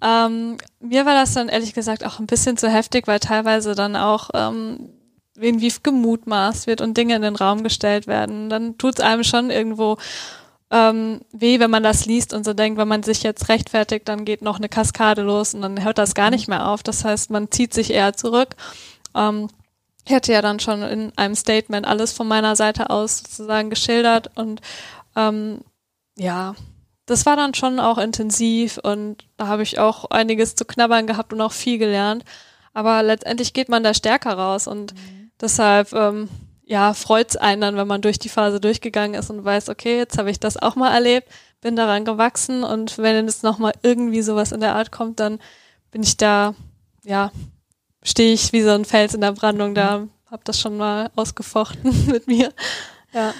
Ähm, 0.01 0.57
mir 0.79 1.05
war 1.05 1.13
das 1.13 1.33
dann 1.33 1.49
ehrlich 1.49 1.73
gesagt 1.73 2.05
auch 2.05 2.19
ein 2.19 2.27
bisschen 2.27 2.57
zu 2.57 2.69
heftig, 2.69 3.07
weil 3.07 3.19
teilweise 3.19 3.75
dann 3.75 3.95
auch 3.95 4.29
ähm, 4.33 4.89
irgendwie 5.35 5.71
gemutmaßt 5.81 6.67
wird 6.67 6.81
und 6.81 6.97
Dinge 6.97 7.15
in 7.15 7.21
den 7.21 7.35
Raum 7.35 7.63
gestellt 7.63 8.07
werden. 8.07 8.49
Dann 8.49 8.77
tut 8.77 8.99
es 8.99 9.05
einem 9.05 9.23
schon 9.23 9.49
irgendwo 9.49 9.97
ähm, 10.71 11.21
weh, 11.31 11.59
wenn 11.59 11.69
man 11.69 11.83
das 11.83 12.05
liest 12.05 12.33
und 12.33 12.45
so 12.45 12.53
denkt, 12.53 12.79
wenn 12.79 12.87
man 12.87 13.03
sich 13.03 13.23
jetzt 13.23 13.49
rechtfertigt, 13.49 14.07
dann 14.07 14.23
geht 14.23 14.41
noch 14.41 14.57
eine 14.57 14.69
Kaskade 14.69 15.21
los 15.21 15.53
und 15.53 15.61
dann 15.61 15.83
hört 15.83 15.97
das 15.97 16.15
gar 16.15 16.29
nicht 16.29 16.47
mehr 16.47 16.67
auf. 16.67 16.81
Das 16.81 17.03
heißt, 17.03 17.29
man 17.29 17.51
zieht 17.51 17.73
sich 17.73 17.91
eher 17.91 18.13
zurück. 18.13 18.55
Ähm, 19.13 19.49
ich 20.05 20.13
hatte 20.13 20.31
ja 20.31 20.41
dann 20.41 20.59
schon 20.59 20.81
in 20.83 21.11
einem 21.17 21.35
Statement 21.35 21.85
alles 21.85 22.13
von 22.13 22.27
meiner 22.27 22.55
Seite 22.55 22.89
aus 22.89 23.19
sozusagen 23.19 23.69
geschildert 23.69 24.31
und 24.35 24.61
ähm, 25.15 25.59
ja, 26.17 26.55
das 27.05 27.25
war 27.25 27.35
dann 27.35 27.53
schon 27.53 27.79
auch 27.79 27.97
intensiv 27.97 28.79
und 28.81 29.25
da 29.37 29.47
habe 29.47 29.63
ich 29.63 29.79
auch 29.79 30.05
einiges 30.11 30.55
zu 30.55 30.65
knabbern 30.65 31.07
gehabt 31.07 31.33
und 31.33 31.41
auch 31.41 31.51
viel 31.51 31.77
gelernt. 31.77 32.23
Aber 32.73 33.03
letztendlich 33.03 33.53
geht 33.53 33.69
man 33.69 33.83
da 33.83 33.93
stärker 33.93 34.33
raus 34.33 34.67
und 34.67 34.93
mhm. 34.93 35.31
deshalb 35.39 35.91
ähm, 35.93 36.29
ja 36.63 36.93
freut 36.93 37.31
es 37.31 37.37
einen 37.37 37.61
dann, 37.61 37.75
wenn 37.75 37.87
man 37.87 38.01
durch 38.01 38.17
die 38.17 38.29
Phase 38.29 38.61
durchgegangen 38.61 39.19
ist 39.19 39.29
und 39.29 39.43
weiß, 39.43 39.69
okay, 39.69 39.97
jetzt 39.97 40.17
habe 40.17 40.31
ich 40.31 40.39
das 40.39 40.55
auch 40.55 40.75
mal 40.75 40.93
erlebt, 40.93 41.27
bin 41.59 41.75
daran 41.75 42.05
gewachsen 42.05 42.63
und 42.63 42.97
wenn 42.97 43.27
es 43.27 43.43
nochmal 43.43 43.73
irgendwie 43.83 44.21
sowas 44.21 44.51
in 44.51 44.61
der 44.61 44.75
Art 44.75 44.91
kommt, 44.91 45.19
dann 45.19 45.39
bin 45.91 46.03
ich 46.03 46.15
da, 46.15 46.55
ja, 47.03 47.31
stehe 48.03 48.33
ich 48.33 48.53
wie 48.53 48.61
so 48.61 48.69
ein 48.69 48.85
Fels 48.85 49.13
in 49.13 49.21
der 49.21 49.33
Brandung 49.33 49.75
da, 49.75 49.99
mhm. 49.99 50.11
habe 50.29 50.43
das 50.45 50.59
schon 50.59 50.77
mal 50.77 51.11
ausgefochten 51.15 52.05
mit 52.11 52.27
mir. 52.27 52.53
Ja. 53.13 53.33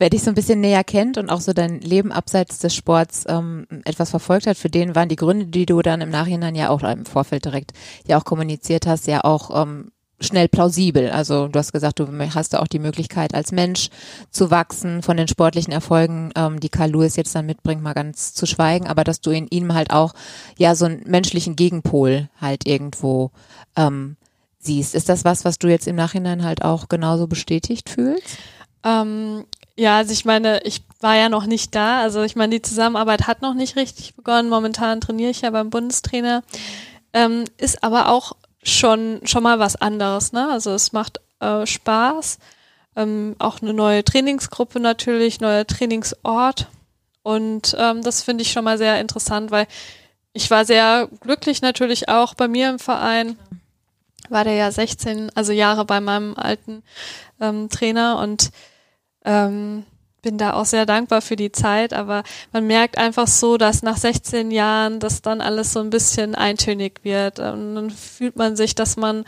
Wer 0.00 0.08
dich 0.08 0.22
so 0.22 0.30
ein 0.30 0.34
bisschen 0.34 0.62
näher 0.62 0.82
kennt 0.82 1.18
und 1.18 1.28
auch 1.28 1.42
so 1.42 1.52
dein 1.52 1.78
Leben 1.82 2.10
abseits 2.10 2.58
des 2.58 2.74
Sports 2.74 3.26
ähm, 3.28 3.66
etwas 3.84 4.08
verfolgt 4.08 4.46
hat, 4.46 4.56
für 4.56 4.70
den 4.70 4.94
waren 4.94 5.10
die 5.10 5.16
Gründe, 5.16 5.44
die 5.44 5.66
du 5.66 5.82
dann 5.82 6.00
im 6.00 6.08
Nachhinein 6.08 6.54
ja 6.54 6.70
auch 6.70 6.82
im 6.82 7.04
Vorfeld 7.04 7.44
direkt 7.44 7.72
ja 8.06 8.18
auch 8.18 8.24
kommuniziert 8.24 8.86
hast, 8.86 9.06
ja 9.06 9.24
auch 9.24 9.62
ähm, 9.62 9.92
schnell 10.18 10.48
plausibel. 10.48 11.10
Also 11.10 11.48
du 11.48 11.58
hast 11.58 11.72
gesagt, 11.72 11.98
du 11.98 12.08
hast 12.34 12.56
auch 12.56 12.66
die 12.66 12.78
Möglichkeit 12.78 13.34
als 13.34 13.52
Mensch 13.52 13.90
zu 14.30 14.50
wachsen, 14.50 15.02
von 15.02 15.18
den 15.18 15.28
sportlichen 15.28 15.70
Erfolgen, 15.72 16.30
ähm, 16.34 16.60
die 16.60 16.70
Karl 16.70 16.92
Lewis 16.92 17.16
jetzt 17.16 17.34
dann 17.34 17.44
mitbringt, 17.44 17.82
mal 17.82 17.92
ganz 17.92 18.32
zu 18.32 18.46
schweigen, 18.46 18.86
aber 18.86 19.04
dass 19.04 19.20
du 19.20 19.30
in 19.30 19.48
ihm 19.48 19.74
halt 19.74 19.90
auch 19.90 20.14
ja 20.56 20.74
so 20.74 20.86
einen 20.86 21.02
menschlichen 21.04 21.56
Gegenpol 21.56 22.30
halt 22.40 22.66
irgendwo 22.66 23.32
ähm, 23.76 24.16
siehst. 24.60 24.94
Ist 24.94 25.10
das 25.10 25.26
was, 25.26 25.44
was 25.44 25.58
du 25.58 25.68
jetzt 25.68 25.86
im 25.86 25.96
Nachhinein 25.96 26.42
halt 26.42 26.64
auch 26.64 26.88
genauso 26.88 27.26
bestätigt 27.26 27.90
fühlst? 27.90 28.38
Ähm, 28.82 29.44
ja, 29.80 29.96
also 29.96 30.12
ich 30.12 30.26
meine, 30.26 30.60
ich 30.64 30.82
war 31.00 31.16
ja 31.16 31.30
noch 31.30 31.46
nicht 31.46 31.74
da. 31.74 32.02
Also 32.02 32.22
ich 32.22 32.36
meine, 32.36 32.50
die 32.56 32.60
Zusammenarbeit 32.60 33.26
hat 33.26 33.40
noch 33.40 33.54
nicht 33.54 33.76
richtig 33.76 34.14
begonnen. 34.14 34.50
Momentan 34.50 35.00
trainiere 35.00 35.30
ich 35.30 35.40
ja 35.40 35.48
beim 35.48 35.70
Bundestrainer. 35.70 36.42
Ähm, 37.14 37.46
ist 37.56 37.82
aber 37.82 38.10
auch 38.10 38.36
schon, 38.62 39.22
schon 39.24 39.42
mal 39.42 39.58
was 39.58 39.76
anderes. 39.76 40.34
Ne? 40.34 40.50
Also 40.50 40.72
es 40.72 40.92
macht 40.92 41.22
äh, 41.40 41.64
Spaß. 41.64 42.38
Ähm, 42.94 43.36
auch 43.38 43.62
eine 43.62 43.72
neue 43.72 44.04
Trainingsgruppe 44.04 44.80
natürlich, 44.80 45.40
neuer 45.40 45.66
Trainingsort. 45.66 46.66
Und 47.22 47.74
ähm, 47.78 48.02
das 48.02 48.22
finde 48.22 48.42
ich 48.42 48.52
schon 48.52 48.64
mal 48.64 48.76
sehr 48.76 49.00
interessant, 49.00 49.50
weil 49.50 49.66
ich 50.34 50.50
war 50.50 50.66
sehr 50.66 51.08
glücklich 51.20 51.62
natürlich 51.62 52.10
auch 52.10 52.34
bei 52.34 52.48
mir 52.48 52.68
im 52.68 52.80
Verein. 52.80 53.38
War 54.28 54.44
der 54.44 54.56
ja 54.56 54.70
16, 54.70 55.30
also 55.34 55.52
Jahre 55.52 55.86
bei 55.86 56.02
meinem 56.02 56.34
alten 56.36 56.82
ähm, 57.40 57.70
Trainer 57.70 58.18
und 58.18 58.50
ähm, 59.24 59.84
bin 60.22 60.38
da 60.38 60.52
auch 60.52 60.66
sehr 60.66 60.86
dankbar 60.86 61.22
für 61.22 61.36
die 61.36 61.52
Zeit, 61.52 61.92
aber 61.92 62.22
man 62.52 62.66
merkt 62.66 62.98
einfach 62.98 63.26
so, 63.26 63.56
dass 63.56 63.82
nach 63.82 63.96
16 63.96 64.50
Jahren 64.50 65.00
das 65.00 65.22
dann 65.22 65.40
alles 65.40 65.72
so 65.72 65.80
ein 65.80 65.90
bisschen 65.90 66.34
eintönig 66.34 67.00
wird. 67.02 67.38
Und 67.38 67.74
dann 67.74 67.90
fühlt 67.90 68.36
man 68.36 68.56
sich, 68.56 68.74
dass 68.74 68.96
man 68.96 69.24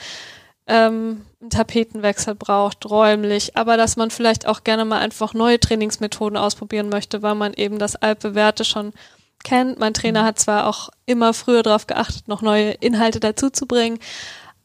ähm, 0.66 1.24
einen 1.40 1.50
Tapetenwechsel 1.50 2.35
braucht, 2.35 2.88
räumlich, 2.88 3.57
aber 3.57 3.76
dass 3.76 3.96
man 3.96 4.11
vielleicht 4.11 4.46
auch 4.46 4.64
gerne 4.64 4.85
mal 4.85 5.00
einfach 5.00 5.35
neue 5.35 5.59
Trainingsmethoden 5.59 6.37
ausprobieren 6.37 6.88
möchte, 6.88 7.22
weil 7.22 7.35
man 7.35 7.55
eben 7.55 7.78
das 7.78 7.96
altbewährte 7.96 8.64
schon 8.64 8.92
kennt. 9.42 9.78
Mein 9.78 9.94
Trainer 9.94 10.24
hat 10.24 10.38
zwar 10.38 10.68
auch 10.68 10.90
immer 11.05 11.35
früher 11.35 11.62
darauf 11.62 11.87
geachtet, 11.87 12.28
noch 12.28 12.42
neue 12.42 12.72
Inhalte 12.72 13.18
dazuzubringen, 13.18 13.98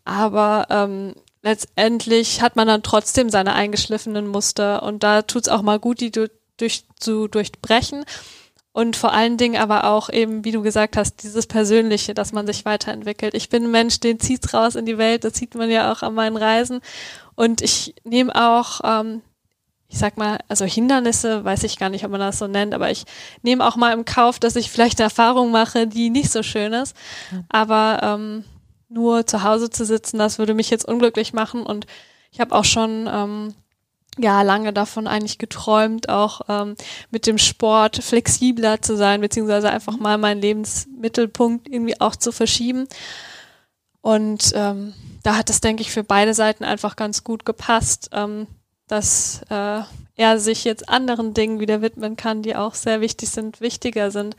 aber 0.05 0.67
ähm, 0.69 1.15
letztendlich 1.47 2.41
hat 2.41 2.57
man 2.57 2.67
dann 2.67 2.83
trotzdem 2.83 3.29
seine 3.29 3.53
eingeschliffenen 3.53 4.27
Muster 4.27 4.83
und 4.83 5.01
da 5.01 5.21
tut's 5.21 5.47
auch 5.47 5.61
mal 5.61 5.79
gut, 5.79 6.01
die 6.01 6.11
du, 6.11 6.29
durch, 6.57 6.83
zu 6.99 7.27
durchbrechen. 7.29 8.03
Und 8.73 8.95
vor 8.95 9.13
allen 9.13 9.37
Dingen 9.37 9.59
aber 9.59 9.85
auch 9.85 10.09
eben, 10.09 10.43
wie 10.43 10.51
du 10.51 10.61
gesagt 10.61 10.97
hast, 10.97 11.23
dieses 11.23 11.47
Persönliche, 11.47 12.13
dass 12.13 12.33
man 12.33 12.45
sich 12.45 12.65
weiterentwickelt. 12.65 13.33
Ich 13.33 13.49
bin 13.49 13.63
ein 13.63 13.71
Mensch, 13.71 13.99
den 14.01 14.19
zieht's 14.19 14.53
raus 14.53 14.75
in 14.75 14.85
die 14.85 14.97
Welt, 14.97 15.23
das 15.23 15.35
sieht 15.35 15.55
man 15.55 15.71
ja 15.71 15.91
auch 15.91 16.03
an 16.03 16.13
meinen 16.13 16.37
Reisen. 16.37 16.81
Und 17.33 17.61
ich 17.61 17.95
nehme 18.03 18.35
auch, 18.35 18.81
ähm, 18.83 19.21
ich 19.87 19.97
sag 19.97 20.17
mal, 20.17 20.39
also 20.49 20.65
Hindernisse, 20.65 21.45
weiß 21.45 21.63
ich 21.63 21.79
gar 21.79 21.89
nicht, 21.89 22.03
ob 22.03 22.11
man 22.11 22.19
das 22.19 22.39
so 22.39 22.47
nennt, 22.47 22.73
aber 22.73 22.91
ich 22.91 23.05
nehme 23.41 23.65
auch 23.65 23.77
mal 23.77 23.93
im 23.93 24.03
Kauf, 24.03 24.37
dass 24.37 24.57
ich 24.57 24.69
vielleicht 24.69 24.99
eine 24.99 25.05
Erfahrung 25.05 25.49
mache, 25.49 25.87
die 25.87 26.09
nicht 26.09 26.29
so 26.29 26.43
schön 26.43 26.73
ist. 26.73 26.95
Aber 27.49 28.01
ähm, 28.03 28.43
nur 28.89 29.25
zu 29.25 29.43
Hause 29.43 29.69
zu 29.69 29.85
sitzen, 29.85 30.17
das 30.17 30.39
würde 30.39 30.53
mich 30.53 30.69
jetzt 30.69 30.87
unglücklich 30.87 31.33
machen. 31.33 31.63
Und 31.63 31.87
ich 32.31 32.39
habe 32.39 32.55
auch 32.55 32.65
schon 32.65 33.09
ähm, 33.11 33.53
ja 34.17 34.41
lange 34.41 34.73
davon 34.73 35.07
eigentlich 35.07 35.37
geträumt, 35.37 36.09
auch 36.09 36.41
ähm, 36.47 36.75
mit 37.11 37.27
dem 37.27 37.37
Sport 37.37 37.97
flexibler 38.03 38.81
zu 38.81 38.95
sein, 38.95 39.21
beziehungsweise 39.21 39.69
einfach 39.69 39.97
mal 39.97 40.17
meinen 40.17 40.41
Lebensmittelpunkt 40.41 41.67
irgendwie 41.67 41.99
auch 41.99 42.15
zu 42.15 42.31
verschieben. 42.31 42.87
Und 44.01 44.51
ähm, 44.55 44.93
da 45.23 45.35
hat 45.35 45.49
es, 45.49 45.59
denke 45.59 45.81
ich, 45.81 45.91
für 45.91 46.03
beide 46.03 46.33
Seiten 46.33 46.63
einfach 46.63 46.95
ganz 46.95 47.23
gut 47.23 47.45
gepasst, 47.45 48.09
ähm, 48.13 48.47
dass 48.87 49.41
äh, 49.49 49.81
er 50.15 50.39
sich 50.39 50.63
jetzt 50.63 50.87
anderen 50.89 51.33
Dingen 51.33 51.59
wieder 51.59 51.81
widmen 51.81 52.15
kann, 52.15 52.41
die 52.41 52.55
auch 52.55 52.73
sehr 52.73 53.01
wichtig 53.01 53.29
sind, 53.29 53.59
wichtiger 53.61 54.11
sind. 54.11 54.35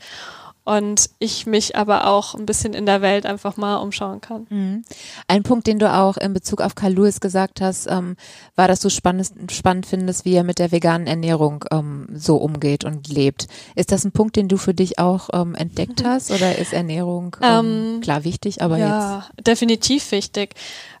Und 0.69 1.09
ich 1.17 1.47
mich 1.47 1.75
aber 1.75 2.05
auch 2.05 2.35
ein 2.35 2.45
bisschen 2.45 2.73
in 2.73 2.85
der 2.85 3.01
Welt 3.01 3.25
einfach 3.25 3.57
mal 3.57 3.77
umschauen 3.77 4.21
kann. 4.21 4.45
Mhm. 4.49 4.83
Ein 5.27 5.41
Punkt, 5.41 5.65
den 5.65 5.79
du 5.79 5.91
auch 5.91 6.15
in 6.17 6.33
Bezug 6.33 6.61
auf 6.61 6.75
Carl 6.75 6.93
Lewis 6.93 7.19
gesagt 7.19 7.59
hast, 7.59 7.87
ähm, 7.89 8.15
war, 8.55 8.67
dass 8.67 8.79
du 8.79 8.89
spannend, 8.89 9.51
spannend 9.51 9.87
findest, 9.87 10.25
wie 10.25 10.35
er 10.35 10.43
mit 10.43 10.59
der 10.59 10.71
veganen 10.71 11.07
Ernährung 11.07 11.65
ähm, 11.71 12.07
so 12.13 12.37
umgeht 12.37 12.83
und 12.83 13.07
lebt. 13.07 13.47
Ist 13.75 13.91
das 13.91 14.05
ein 14.05 14.11
Punkt, 14.11 14.35
den 14.35 14.47
du 14.47 14.57
für 14.57 14.75
dich 14.75 14.99
auch 14.99 15.29
ähm, 15.33 15.55
entdeckt 15.55 16.03
hast 16.05 16.29
oder 16.29 16.59
ist 16.59 16.71
Ernährung 16.71 17.35
ähm, 17.41 17.95
ähm, 17.95 18.01
klar 18.01 18.23
wichtig, 18.23 18.61
aber 18.61 18.77
ja, 18.77 19.25
jetzt? 19.35 19.47
definitiv 19.47 20.11
wichtig. 20.11 20.53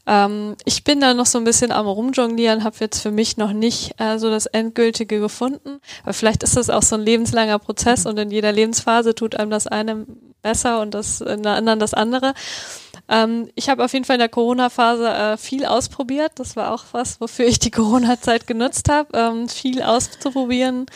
Ähm, 0.09 0.55
ich 0.65 0.83
bin 0.83 0.99
da 0.99 1.13
noch 1.13 1.27
so 1.27 1.37
ein 1.37 1.43
bisschen 1.43 1.71
am 1.71 1.85
rumjonglieren, 1.85 2.63
habe 2.63 2.75
jetzt 2.79 2.99
für 2.99 3.11
mich 3.11 3.37
noch 3.37 3.53
nicht 3.53 3.93
äh, 4.01 4.17
so 4.17 4.31
das 4.31 4.47
Endgültige 4.47 5.19
gefunden. 5.19 5.79
Aber 6.03 6.13
vielleicht 6.13 6.41
ist 6.41 6.57
das 6.57 6.71
auch 6.71 6.81
so 6.81 6.95
ein 6.95 7.01
lebenslanger 7.01 7.59
Prozess 7.59 8.03
mhm. 8.03 8.09
und 8.09 8.17
in 8.17 8.31
jeder 8.31 8.51
Lebensphase 8.51 9.13
tut 9.13 9.35
einem 9.35 9.51
das 9.51 9.67
eine 9.67 10.07
besser 10.41 10.81
und 10.81 10.95
das 10.95 11.21
in 11.21 11.43
der 11.43 11.53
anderen 11.53 11.79
das 11.79 11.93
andere. 11.93 12.33
Ähm, 13.07 13.49
ich 13.53 13.69
habe 13.69 13.83
auf 13.83 13.93
jeden 13.93 14.05
Fall 14.05 14.15
in 14.15 14.21
der 14.21 14.29
Corona-Phase 14.29 15.09
äh, 15.09 15.37
viel 15.37 15.65
ausprobiert. 15.65 16.31
Das 16.35 16.55
war 16.55 16.73
auch 16.73 16.85
was, 16.91 17.21
wofür 17.21 17.45
ich 17.45 17.59
die 17.59 17.71
Corona-Zeit 17.71 18.47
genutzt 18.47 18.89
habe. 18.89 19.09
Ähm, 19.13 19.47
viel 19.47 19.83
auszuprobieren, 19.83 20.87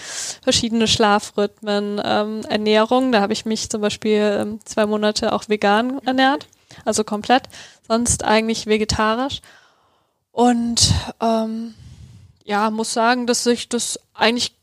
verschiedene 0.42 0.88
Schlafrhythmen, 0.88 2.02
ähm, 2.04 2.42
Ernährung. 2.50 3.12
Da 3.12 3.22
habe 3.22 3.34
ich 3.34 3.46
mich 3.46 3.70
zum 3.70 3.82
Beispiel 3.82 4.40
ähm, 4.42 4.60
zwei 4.66 4.88
Monate 4.88 5.34
auch 5.34 5.50
vegan 5.50 6.00
ernährt, 6.06 6.48
also 6.86 7.04
komplett 7.04 7.44
sonst 7.88 8.24
eigentlich 8.24 8.68
vegetarisch. 8.68 9.42
Und 10.32 10.94
ähm, 11.22 11.76
ja, 12.44 12.70
muss 12.70 12.94
sagen, 12.94 13.28
dass 13.28 13.44
sich 13.44 13.70
das 13.70 14.00
eigentlich 14.14 14.56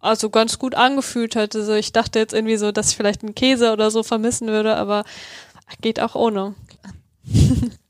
also 0.00 0.30
ganz 0.30 0.58
gut 0.58 0.74
angefühlt 0.74 1.34
hat. 1.36 1.56
Also 1.56 1.74
ich 1.74 1.92
dachte 1.92 2.18
jetzt 2.18 2.34
irgendwie 2.34 2.56
so, 2.56 2.72
dass 2.72 2.90
ich 2.90 2.96
vielleicht 2.96 3.22
einen 3.22 3.34
Käse 3.34 3.72
oder 3.72 3.90
so 3.90 4.02
vermissen 4.02 4.48
würde, 4.48 4.76
aber 4.76 5.04
geht 5.80 6.00
auch 6.00 6.14
ohne. 6.14 6.54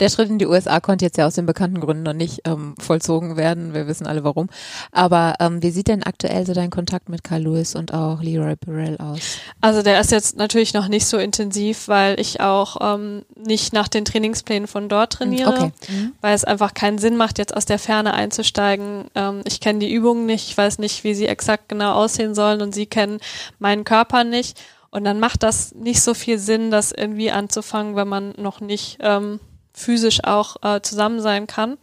Der 0.00 0.08
Schritt 0.08 0.28
in 0.28 0.38
die 0.38 0.46
USA 0.46 0.80
konnte 0.80 1.04
jetzt 1.04 1.18
ja 1.18 1.26
aus 1.26 1.34
den 1.34 1.46
bekannten 1.46 1.80
Gründen 1.80 2.02
noch 2.02 2.12
nicht 2.12 2.40
ähm, 2.44 2.74
vollzogen 2.78 3.36
werden. 3.36 3.74
Wir 3.74 3.86
wissen 3.86 4.06
alle 4.06 4.24
warum. 4.24 4.48
Aber 4.92 5.34
ähm, 5.40 5.62
wie 5.62 5.70
sieht 5.70 5.88
denn 5.88 6.02
aktuell 6.02 6.46
so 6.46 6.54
dein 6.54 6.70
Kontakt 6.70 7.08
mit 7.08 7.24
Carl 7.24 7.42
Lewis 7.42 7.74
und 7.74 7.92
auch 7.92 8.22
Leroy 8.22 8.56
Burrell 8.56 8.96
aus? 8.98 9.38
Also 9.60 9.82
der 9.82 10.00
ist 10.00 10.10
jetzt 10.12 10.36
natürlich 10.36 10.74
noch 10.74 10.88
nicht 10.88 11.06
so 11.06 11.18
intensiv, 11.18 11.88
weil 11.88 12.18
ich 12.20 12.40
auch 12.40 12.76
ähm, 12.80 13.24
nicht 13.36 13.72
nach 13.72 13.88
den 13.88 14.04
Trainingsplänen 14.04 14.68
von 14.68 14.88
dort 14.88 15.14
trainiere, 15.14 15.50
okay. 15.50 15.72
mhm. 15.88 16.12
weil 16.20 16.34
es 16.34 16.44
einfach 16.44 16.74
keinen 16.74 16.98
Sinn 16.98 17.16
macht, 17.16 17.38
jetzt 17.38 17.56
aus 17.56 17.64
der 17.64 17.78
Ferne 17.78 18.14
einzusteigen. 18.14 19.04
Ähm, 19.14 19.42
ich 19.46 19.60
kenne 19.60 19.80
die 19.80 19.92
Übungen 19.92 20.26
nicht, 20.26 20.48
ich 20.48 20.56
weiß 20.56 20.78
nicht, 20.78 21.04
wie 21.04 21.14
sie 21.14 21.26
exakt 21.26 21.68
genau 21.68 21.92
aussehen 21.92 22.34
sollen 22.34 22.62
und 22.62 22.74
sie 22.74 22.86
kennen 22.86 23.18
meinen 23.58 23.84
Körper 23.84 24.24
nicht. 24.24 24.58
Und 24.90 25.04
dann 25.04 25.20
macht 25.20 25.42
das 25.42 25.74
nicht 25.74 26.02
so 26.02 26.14
viel 26.14 26.38
Sinn, 26.38 26.70
das 26.70 26.92
irgendwie 26.92 27.30
anzufangen, 27.30 27.94
wenn 27.94 28.08
man 28.08 28.32
noch 28.38 28.60
nicht 28.60 28.98
ähm, 29.00 29.38
physisch 29.72 30.24
auch 30.24 30.56
äh, 30.62 30.80
zusammen 30.80 31.20
sein 31.20 31.46
kann. 31.46 31.78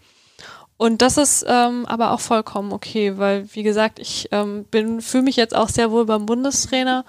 Und 0.78 1.02
das 1.02 1.18
ist 1.18 1.46
ähm, 1.48 1.86
aber 1.86 2.12
auch 2.12 2.20
vollkommen 2.20 2.74
okay, 2.74 3.18
weil 3.18 3.48
wie 3.54 3.64
gesagt, 3.64 4.00
ich 4.00 4.28
ähm, 4.32 4.66
bin 4.66 5.02
fühle 5.02 5.24
mich 5.24 5.38
jetzt 5.38 5.56
auch 5.56 5.70
sehr 5.70 5.90
wohl 5.92 6.06
beim 6.06 6.26
Bundestrainer, 6.26 7.06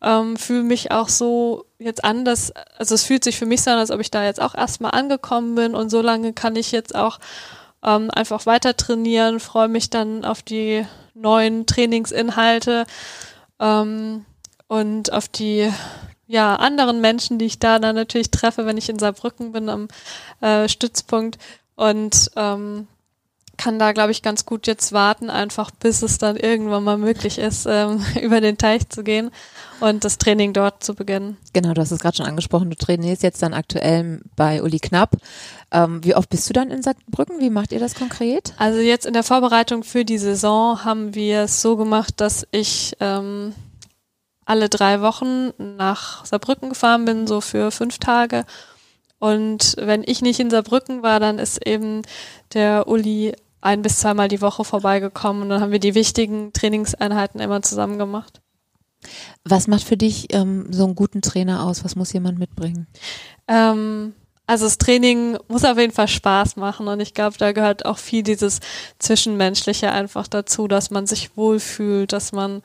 ähm, 0.00 0.36
fühle 0.36 0.62
mich 0.62 0.92
auch 0.92 1.08
so 1.08 1.64
jetzt 1.78 2.04
an, 2.04 2.24
dass 2.24 2.52
also 2.78 2.94
es 2.94 3.02
fühlt 3.02 3.24
sich 3.24 3.38
für 3.38 3.46
mich 3.46 3.62
so 3.62 3.72
an, 3.72 3.78
als 3.78 3.90
ob 3.90 4.00
ich 4.00 4.10
da 4.10 4.24
jetzt 4.24 4.40
auch 4.40 4.54
erstmal 4.54 4.92
angekommen 4.92 5.56
bin 5.56 5.74
und 5.74 5.90
so 5.90 6.00
lange 6.00 6.32
kann 6.32 6.54
ich 6.54 6.70
jetzt 6.70 6.94
auch 6.94 7.18
ähm, 7.82 8.08
einfach 8.12 8.46
weiter 8.46 8.76
trainieren, 8.76 9.40
freue 9.40 9.68
mich 9.68 9.90
dann 9.90 10.24
auf 10.24 10.42
die 10.42 10.86
neuen 11.14 11.66
Trainingsinhalte. 11.66 12.86
Ähm, 13.58 14.24
und 14.72 15.12
auf 15.12 15.28
die 15.28 15.70
ja, 16.26 16.56
anderen 16.56 17.02
Menschen, 17.02 17.38
die 17.38 17.44
ich 17.44 17.58
da 17.58 17.78
dann 17.78 17.94
natürlich 17.94 18.30
treffe, 18.30 18.64
wenn 18.64 18.78
ich 18.78 18.88
in 18.88 18.98
Saarbrücken 18.98 19.52
bin 19.52 19.68
am 19.68 19.88
äh, 20.40 20.66
Stützpunkt 20.66 21.36
und 21.76 22.30
ähm, 22.36 22.86
kann 23.58 23.78
da, 23.78 23.92
glaube 23.92 24.12
ich, 24.12 24.22
ganz 24.22 24.46
gut 24.46 24.66
jetzt 24.66 24.92
warten, 24.92 25.28
einfach 25.28 25.72
bis 25.72 26.00
es 26.00 26.16
dann 26.16 26.38
irgendwann 26.38 26.84
mal 26.84 26.96
möglich 26.96 27.38
ist, 27.38 27.66
ähm, 27.68 28.02
über 28.22 28.40
den 28.40 28.56
Teich 28.56 28.88
zu 28.88 29.04
gehen 29.04 29.30
und 29.80 30.04
das 30.06 30.16
Training 30.16 30.54
dort 30.54 30.82
zu 30.82 30.94
beginnen. 30.94 31.36
Genau, 31.52 31.74
du 31.74 31.82
hast 31.82 31.90
es 31.90 32.00
gerade 32.00 32.16
schon 32.16 32.24
angesprochen, 32.24 32.70
du 32.70 32.76
trainierst 32.76 33.22
jetzt 33.22 33.42
dann 33.42 33.52
aktuell 33.52 34.22
bei 34.36 34.62
Uli 34.62 34.78
Knapp. 34.78 35.18
Ähm, 35.70 36.02
wie 36.02 36.14
oft 36.14 36.30
bist 36.30 36.48
du 36.48 36.54
dann 36.54 36.70
in 36.70 36.82
Saarbrücken? 36.82 37.40
Wie 37.40 37.50
macht 37.50 37.72
ihr 37.72 37.78
das 37.78 37.94
konkret? 37.94 38.54
Also 38.56 38.80
jetzt 38.80 39.04
in 39.04 39.12
der 39.12 39.22
Vorbereitung 39.22 39.84
für 39.84 40.06
die 40.06 40.16
Saison 40.16 40.82
haben 40.82 41.14
wir 41.14 41.42
es 41.42 41.60
so 41.60 41.76
gemacht, 41.76 42.14
dass 42.22 42.46
ich 42.52 42.96
ähm, 43.00 43.52
alle 44.44 44.68
drei 44.68 45.00
Wochen 45.00 45.50
nach 45.58 46.24
Saarbrücken 46.24 46.70
gefahren 46.70 47.04
bin, 47.04 47.26
so 47.26 47.40
für 47.40 47.70
fünf 47.70 47.98
Tage. 47.98 48.44
Und 49.18 49.76
wenn 49.78 50.02
ich 50.04 50.20
nicht 50.20 50.40
in 50.40 50.50
Saarbrücken 50.50 51.02
war, 51.02 51.20
dann 51.20 51.38
ist 51.38 51.64
eben 51.66 52.02
der 52.54 52.88
Uli 52.88 53.34
ein 53.60 53.82
bis 53.82 54.00
zweimal 54.00 54.28
die 54.28 54.40
Woche 54.40 54.64
vorbeigekommen 54.64 55.42
und 55.42 55.48
dann 55.48 55.60
haben 55.60 55.70
wir 55.70 55.78
die 55.78 55.94
wichtigen 55.94 56.52
Trainingseinheiten 56.52 57.40
immer 57.40 57.62
zusammen 57.62 57.98
gemacht. 57.98 58.40
Was 59.44 59.68
macht 59.68 59.84
für 59.84 59.96
dich 59.96 60.32
ähm, 60.34 60.66
so 60.72 60.84
einen 60.84 60.94
guten 60.94 61.22
Trainer 61.22 61.64
aus? 61.64 61.84
Was 61.84 61.96
muss 61.96 62.12
jemand 62.12 62.38
mitbringen? 62.38 62.88
Ähm, 63.48 64.14
also 64.46 64.66
das 64.66 64.78
Training 64.78 65.38
muss 65.48 65.64
auf 65.64 65.78
jeden 65.78 65.92
Fall 65.92 66.08
Spaß 66.08 66.56
machen 66.56 66.88
und 66.88 67.00
ich 67.00 67.14
glaube, 67.14 67.38
da 67.38 67.52
gehört 67.52 67.86
auch 67.86 67.98
viel 67.98 68.22
dieses 68.22 68.60
Zwischenmenschliche 68.98 69.90
einfach 69.90 70.26
dazu, 70.26 70.66
dass 70.68 70.90
man 70.90 71.06
sich 71.06 71.36
wohlfühlt, 71.36 72.12
dass 72.12 72.32
man 72.32 72.62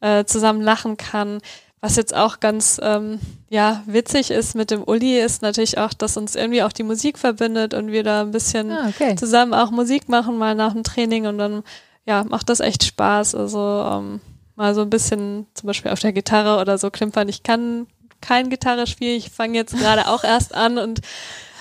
äh, 0.00 0.24
zusammen 0.24 0.60
lachen 0.60 0.96
kann. 0.96 1.40
Was 1.80 1.96
jetzt 1.96 2.14
auch 2.14 2.40
ganz 2.40 2.80
ähm, 2.82 3.20
ja 3.48 3.82
witzig 3.86 4.30
ist 4.30 4.54
mit 4.54 4.70
dem 4.70 4.82
Uli, 4.82 5.20
ist 5.20 5.42
natürlich 5.42 5.78
auch, 5.78 5.92
dass 5.92 6.16
uns 6.16 6.34
irgendwie 6.34 6.62
auch 6.62 6.72
die 6.72 6.82
Musik 6.82 7.18
verbindet 7.18 7.74
und 7.74 7.92
wir 7.92 8.02
da 8.02 8.22
ein 8.22 8.32
bisschen 8.32 8.72
ah, 8.72 8.88
okay. 8.88 9.14
zusammen 9.14 9.54
auch 9.54 9.70
Musik 9.70 10.08
machen, 10.08 10.38
mal 10.38 10.54
nach 10.54 10.72
dem 10.72 10.82
Training 10.82 11.26
und 11.26 11.38
dann 11.38 11.62
ja 12.06 12.24
macht 12.24 12.48
das 12.48 12.60
echt 12.60 12.84
Spaß. 12.84 13.34
Also 13.34 13.58
ähm, 13.58 14.20
mal 14.56 14.74
so 14.74 14.82
ein 14.82 14.90
bisschen 14.90 15.46
zum 15.54 15.66
Beispiel 15.66 15.92
auf 15.92 16.00
der 16.00 16.12
Gitarre 16.12 16.60
oder 16.60 16.78
so 16.78 16.90
klimpern. 16.90 17.28
Ich 17.28 17.42
kann 17.42 17.86
kein 18.20 18.48
Gitarre 18.48 18.86
spielen, 18.86 19.18
ich 19.18 19.30
fange 19.30 19.56
jetzt 19.56 19.76
gerade 19.76 20.08
auch 20.08 20.24
erst 20.24 20.54
an 20.54 20.78
und 20.78 21.00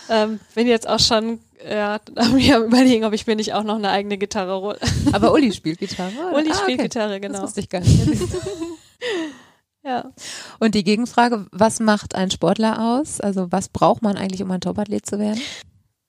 ähm, 0.10 0.40
bin 0.56 0.68
jetzt 0.68 0.88
auch 0.88 1.00
schon 1.00 1.40
ja, 1.64 2.00
mir 2.34 2.58
überlegen, 2.60 3.06
ob 3.06 3.14
ich 3.14 3.28
mir 3.28 3.36
nicht 3.36 3.54
auch 3.54 3.64
noch 3.64 3.76
eine 3.76 3.90
eigene 3.90 4.18
Gitarre 4.18 4.62
hole. 4.62 4.80
Aber 5.14 5.34
Uli 5.34 5.52
spielt 5.54 5.80
Gitarre. 5.80 6.14
Oder? 6.30 6.38
Uli 6.38 6.52
ah, 6.52 6.56
spielt 6.56 6.80
okay. 6.80 6.88
Gitarre, 6.88 7.20
genau. 7.20 7.34
Das 7.34 7.44
wusste 7.44 7.62
ich 7.62 7.70
gar 7.70 7.82
nicht. 7.82 8.00
ja. 9.84 10.12
Und 10.60 10.76
die 10.76 10.84
Gegenfrage, 10.84 11.48
was 11.52 11.80
macht 11.80 12.16
ein 12.16 12.32
Sportler 12.32 13.00
aus? 13.00 13.22
Also 13.22 13.52
was 13.52 13.70
braucht 13.70 14.02
man 14.02 14.18
eigentlich, 14.18 14.44
um 14.44 14.52
ein 14.52 14.62
Topathlet 14.62 15.06
zu 15.06 15.20
werden? 15.20 15.42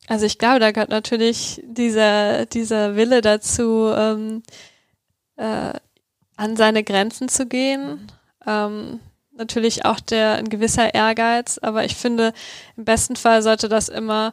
Also 0.09 0.25
ich 0.27 0.39
glaube, 0.39 0.61
da 0.61 0.71
gehört 0.71 0.91
natürlich 0.91 1.63
dieser, 1.67 2.47
dieser 2.47 2.97
Wille 2.97 3.21
dazu, 3.21 3.93
ähm, 3.95 4.43
äh, 5.37 5.73
an 6.37 6.57
seine 6.57 6.85
Grenzen 6.85 7.29
zu 7.29 7.47
gehen. 7.47 8.07
Ähm, 8.47 9.01
natürlich 9.33 9.85
auch 9.85 10.01
der 10.01 10.35
ein 10.35 10.49
gewisser 10.49 10.95
Ehrgeiz, 10.95 11.59
aber 11.59 11.85
ich 11.85 11.97
finde, 11.97 12.33
im 12.77 12.85
besten 12.85 13.17
Fall 13.17 13.43
sollte 13.43 13.69
das 13.69 13.89
immer 13.89 14.33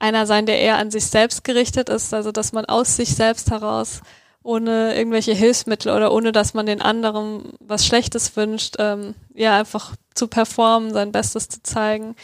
einer 0.00 0.26
sein, 0.26 0.46
der 0.46 0.58
eher 0.58 0.78
an 0.78 0.90
sich 0.90 1.06
selbst 1.06 1.44
gerichtet 1.44 1.88
ist, 1.88 2.12
also 2.12 2.32
dass 2.32 2.52
man 2.52 2.64
aus 2.64 2.96
sich 2.96 3.14
selbst 3.14 3.50
heraus 3.50 4.00
ohne 4.42 4.96
irgendwelche 4.96 5.34
Hilfsmittel 5.34 5.94
oder 5.94 6.12
ohne 6.12 6.32
dass 6.32 6.54
man 6.54 6.66
den 6.66 6.80
anderen 6.80 7.52
was 7.60 7.84
Schlechtes 7.84 8.36
wünscht, 8.36 8.76
ähm, 8.78 9.14
ja, 9.34 9.58
einfach 9.58 9.94
zu 10.14 10.28
performen, 10.28 10.92
sein 10.92 11.12
Bestes 11.12 11.48
zu 11.48 11.62
zeigen. 11.62 12.16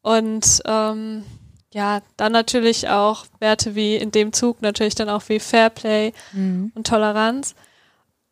Und 0.00 0.62
ähm, 0.64 1.24
ja, 1.72 2.00
dann 2.16 2.32
natürlich 2.32 2.88
auch 2.88 3.26
Werte 3.40 3.74
wie 3.74 3.96
in 3.96 4.10
dem 4.10 4.32
Zug 4.32 4.62
natürlich 4.62 4.94
dann 4.94 5.10
auch 5.10 5.28
wie 5.28 5.40
Fairplay 5.40 6.12
mhm. 6.32 6.72
und 6.74 6.86
Toleranz. 6.86 7.54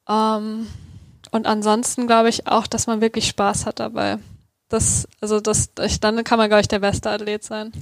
Ähm, 0.08 0.68
und 1.32 1.46
ansonsten 1.46 2.06
glaube 2.06 2.30
ich 2.30 2.46
auch, 2.46 2.66
dass 2.66 2.86
man 2.86 3.00
wirklich 3.00 3.28
Spaß 3.28 3.66
hat 3.66 3.80
dabei. 3.80 4.18
Das, 4.68 5.06
also 5.20 5.40
das, 5.40 5.70
ich, 5.84 6.00
dann 6.00 6.24
kann 6.24 6.38
man, 6.38 6.48
glaube 6.48 6.62
ich, 6.62 6.68
der 6.68 6.78
beste 6.78 7.10
Athlet 7.10 7.44
sein. 7.44 7.72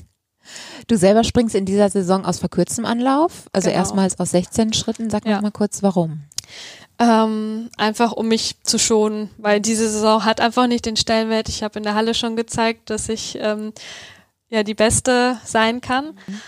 Du 0.87 0.97
selber 0.97 1.25
springst 1.25 1.55
in 1.55 1.65
dieser 1.65 1.89
Saison 1.91 2.25
aus 2.25 2.39
verkürztem 2.39 2.85
Anlauf, 2.85 3.49
also 3.53 3.69
genau. 3.69 3.79
erstmals 3.79 4.19
aus 4.19 4.31
16 4.33 4.73
Schritten. 4.73 5.11
Sag 5.11 5.27
ja. 5.27 5.41
mal 5.41 5.51
kurz, 5.51 5.83
warum? 5.83 6.23
Ähm, 6.99 7.71
einfach 7.79 8.13
um 8.13 8.29
mich 8.29 8.63
zu 8.63 8.79
schonen, 8.79 9.31
weil 9.39 9.61
diese 9.61 9.89
Saison 9.89 10.25
hat 10.25 10.41
einfach 10.41 10.67
nicht 10.67 10.85
den 10.85 10.97
Stellenwert. 10.97 11.49
Ich 11.49 11.63
habe 11.63 11.79
in 11.79 11.83
der 11.83 11.95
Halle 11.95 12.15
schon 12.15 12.37
gezeigt, 12.37 12.91
dass 12.91 13.09
ich 13.09 13.39
ähm, 13.41 13.73
ja 14.49 14.63
die 14.63 14.75
Beste 14.75 15.39
sein 15.45 15.81
kann. 15.81 16.19
Mhm. 16.27 16.41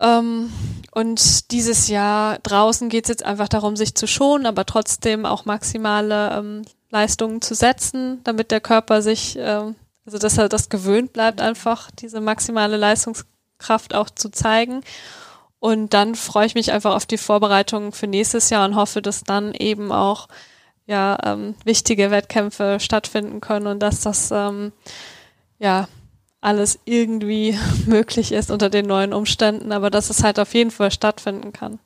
Ähm, 0.00 0.52
und 0.92 1.50
dieses 1.52 1.88
Jahr 1.88 2.38
draußen 2.42 2.88
geht 2.88 3.04
es 3.04 3.10
jetzt 3.10 3.24
einfach 3.24 3.48
darum, 3.48 3.76
sich 3.76 3.94
zu 3.94 4.06
schonen, 4.06 4.46
aber 4.46 4.66
trotzdem 4.66 5.24
auch 5.24 5.44
maximale 5.44 6.36
ähm, 6.36 6.62
Leistungen 6.90 7.40
zu 7.40 7.54
setzen, 7.54 8.20
damit 8.24 8.50
der 8.50 8.60
Körper 8.60 9.02
sich 9.02 9.36
ähm, 9.38 9.76
also 10.04 10.18
dass 10.18 10.38
er 10.38 10.48
das 10.48 10.68
gewöhnt 10.68 11.12
bleibt, 11.12 11.40
einfach 11.40 11.90
diese 11.90 12.20
maximale 12.20 12.76
Leistungskraft 12.76 13.94
auch 13.94 14.10
zu 14.10 14.30
zeigen. 14.30 14.82
Und 15.58 15.92
dann 15.92 16.14
freue 16.14 16.46
ich 16.46 16.54
mich 16.54 16.72
einfach 16.72 16.94
auf 16.94 17.06
die 17.06 17.18
Vorbereitungen 17.18 17.92
für 17.92 18.06
nächstes 18.06 18.50
Jahr 18.50 18.66
und 18.66 18.76
hoffe, 18.76 19.02
dass 19.02 19.24
dann 19.24 19.52
eben 19.54 19.92
auch 19.92 20.28
ja 20.86 21.18
ähm, 21.24 21.54
wichtige 21.64 22.10
Wettkämpfe 22.10 22.78
stattfinden 22.80 23.40
können 23.40 23.66
und 23.66 23.80
dass 23.80 24.00
das 24.00 24.30
ähm, 24.30 24.72
ja 25.58 25.86
alles 26.40 26.78
irgendwie 26.84 27.58
möglich 27.86 28.32
ist 28.32 28.50
unter 28.50 28.70
den 28.70 28.86
neuen 28.86 29.12
Umständen, 29.12 29.72
aber 29.72 29.90
dass 29.90 30.10
es 30.10 30.24
halt 30.24 30.40
auf 30.40 30.54
jeden 30.54 30.70
Fall 30.70 30.90
stattfinden 30.90 31.52
kann. 31.52 31.78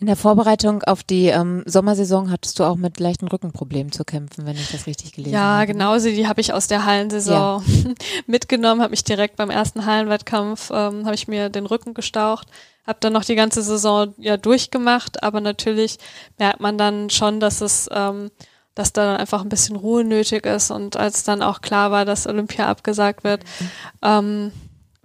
In 0.00 0.06
der 0.06 0.16
Vorbereitung 0.16 0.82
auf 0.84 1.02
die 1.02 1.26
ähm, 1.26 1.62
Sommersaison 1.66 2.30
hattest 2.30 2.58
du 2.58 2.64
auch 2.64 2.76
mit 2.76 2.98
leichten 2.98 3.28
Rückenproblemen 3.28 3.92
zu 3.92 4.02
kämpfen, 4.02 4.46
wenn 4.46 4.56
ich 4.56 4.72
das 4.72 4.86
richtig 4.86 5.12
gelesen 5.12 5.34
ja, 5.34 5.40
habe. 5.40 5.60
Ja, 5.60 5.64
genau, 5.66 5.98
die 5.98 6.26
habe 6.26 6.40
ich 6.40 6.54
aus 6.54 6.68
der 6.68 6.86
Hallensaison 6.86 7.62
ja. 7.66 7.90
mitgenommen, 8.26 8.80
habe 8.80 8.92
mich 8.92 9.04
direkt 9.04 9.36
beim 9.36 9.50
ersten 9.50 9.84
Hallenwettkampf, 9.84 10.70
ähm, 10.70 11.04
habe 11.04 11.14
ich 11.14 11.28
mir 11.28 11.50
den 11.50 11.66
Rücken 11.66 11.92
gestaucht, 11.92 12.48
habe 12.86 12.96
dann 13.00 13.12
noch 13.12 13.24
die 13.26 13.34
ganze 13.34 13.60
Saison 13.62 14.14
ja 14.16 14.38
durchgemacht, 14.38 15.22
aber 15.22 15.42
natürlich 15.42 15.98
merkt 16.38 16.60
man 16.60 16.78
dann 16.78 17.10
schon, 17.10 17.38
dass 17.38 17.60
es 17.60 17.86
ähm, 17.92 18.30
dass 18.74 18.94
da 18.94 19.04
dann 19.04 19.16
einfach 19.18 19.42
ein 19.42 19.50
bisschen 19.50 19.76
Ruhe 19.76 20.04
nötig 20.04 20.46
ist 20.46 20.70
und 20.70 20.96
als 20.96 21.24
dann 21.24 21.42
auch 21.42 21.60
klar 21.60 21.90
war, 21.90 22.06
dass 22.06 22.26
Olympia 22.26 22.68
abgesagt 22.68 23.22
wird, 23.22 23.44
mhm. 23.60 23.70
ähm, 24.00 24.52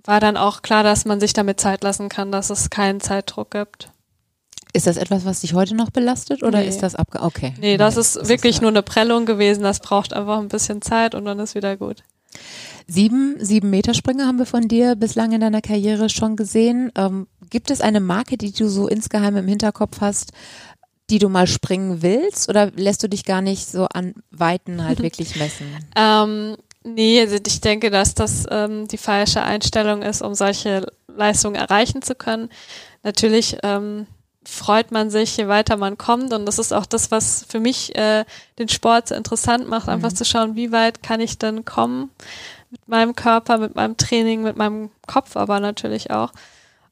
war 0.06 0.22
dann 0.22 0.38
auch 0.38 0.62
klar, 0.62 0.84
dass 0.84 1.04
man 1.04 1.20
sich 1.20 1.34
damit 1.34 1.60
Zeit 1.60 1.84
lassen 1.84 2.08
kann, 2.08 2.32
dass 2.32 2.50
es 2.50 2.70
keinen 2.70 3.02
Zeitdruck 3.02 3.52
gibt. 3.52 3.90
Ist 4.76 4.88
das 4.88 4.98
etwas, 4.98 5.24
was 5.24 5.40
dich 5.40 5.54
heute 5.54 5.74
noch 5.74 5.90
belastet 5.90 6.44
oder 6.44 6.60
nee. 6.60 6.68
ist 6.68 6.84
das 6.84 6.96
abge... 6.96 7.22
Okay. 7.22 7.54
Nee, 7.62 7.78
das 7.78 7.96
nee, 7.96 8.02
ist 8.02 8.16
das 8.18 8.28
wirklich 8.28 8.56
ist 8.56 8.62
nur 8.62 8.72
eine 8.72 8.84
Prellung 8.84 9.26
gewesen. 9.26 9.64
Das 9.64 9.80
braucht 9.80 10.12
einfach 10.12 10.40
ein 10.40 10.50
bisschen 10.50 10.82
Zeit 10.82 11.16
und 11.16 11.24
dann 11.24 11.40
ist 11.40 11.56
wieder 11.56 11.78
gut. 11.78 12.04
Sieben, 12.86 13.38
sieben 13.40 13.70
Meter 13.70 13.94
Sprünge 13.94 14.26
haben 14.26 14.38
wir 14.38 14.46
von 14.46 14.68
dir 14.68 14.98
bislang 14.98 15.32
in 15.32 15.40
deiner 15.40 15.62
Karriere 15.62 16.10
schon 16.10 16.36
gesehen. 16.36 16.92
Ähm, 16.98 17.28
gibt 17.50 17.72
es 17.72 17.80
eine 17.80 18.02
Marke, 18.02 18.38
die 18.38 18.52
du 18.52 18.68
so 18.68 18.90
insgeheim 18.90 19.38
im 19.38 19.48
Hinterkopf 19.48 20.02
hast, 20.02 20.34
die 21.10 21.20
du 21.20 21.30
mal 21.30 21.48
springen 21.48 22.02
willst 22.02 22.50
oder 22.50 22.72
lässt 22.76 23.02
du 23.02 23.08
dich 23.08 23.24
gar 23.24 23.42
nicht 23.42 23.68
so 23.68 23.86
an 23.86 24.14
Weiten 24.32 24.84
halt 24.84 25.00
wirklich 25.02 25.38
messen? 25.38 25.68
ähm, 25.96 26.58
nee, 26.84 27.22
also 27.22 27.38
ich 27.48 27.62
denke, 27.62 27.90
dass 27.92 28.14
das 28.14 28.46
ähm, 28.52 28.90
die 28.90 28.98
falsche 28.98 29.42
Einstellung 29.42 30.02
ist, 30.02 30.22
um 30.22 30.36
solche 30.36 30.86
Leistungen 31.08 31.56
erreichen 31.56 32.02
zu 32.02 32.14
können. 32.14 32.50
Natürlich 33.04 33.58
ähm, 33.64 34.06
freut 34.46 34.92
man 34.92 35.10
sich, 35.10 35.36
je 35.38 35.48
weiter 35.48 35.78
man 35.78 35.98
kommt. 35.98 36.34
Und 36.34 36.46
das 36.46 36.60
ist 36.60 36.74
auch 36.74 36.86
das, 36.86 37.12
was 37.12 37.46
für 37.48 37.60
mich 37.60 37.96
äh, 37.96 38.26
den 38.60 38.70
Sport 38.70 39.10
so 39.10 39.16
interessant 39.16 39.68
macht, 39.68 39.90
einfach 39.90 40.12
mhm. 40.12 40.16
zu 40.16 40.26
schauen, 40.26 40.56
wie 40.56 40.72
weit 40.72 41.04
kann 41.04 41.20
ich 41.20 41.38
denn 41.38 41.66
kommen 41.66 42.10
mit 42.70 42.88
meinem 42.88 43.16
Körper, 43.16 43.58
mit 43.58 43.76
meinem 43.76 43.98
Training, 43.98 44.44
mit 44.44 44.58
meinem 44.58 44.92
Kopf 45.08 45.36
aber 45.36 45.60
natürlich 45.60 46.12
auch. 46.12 46.32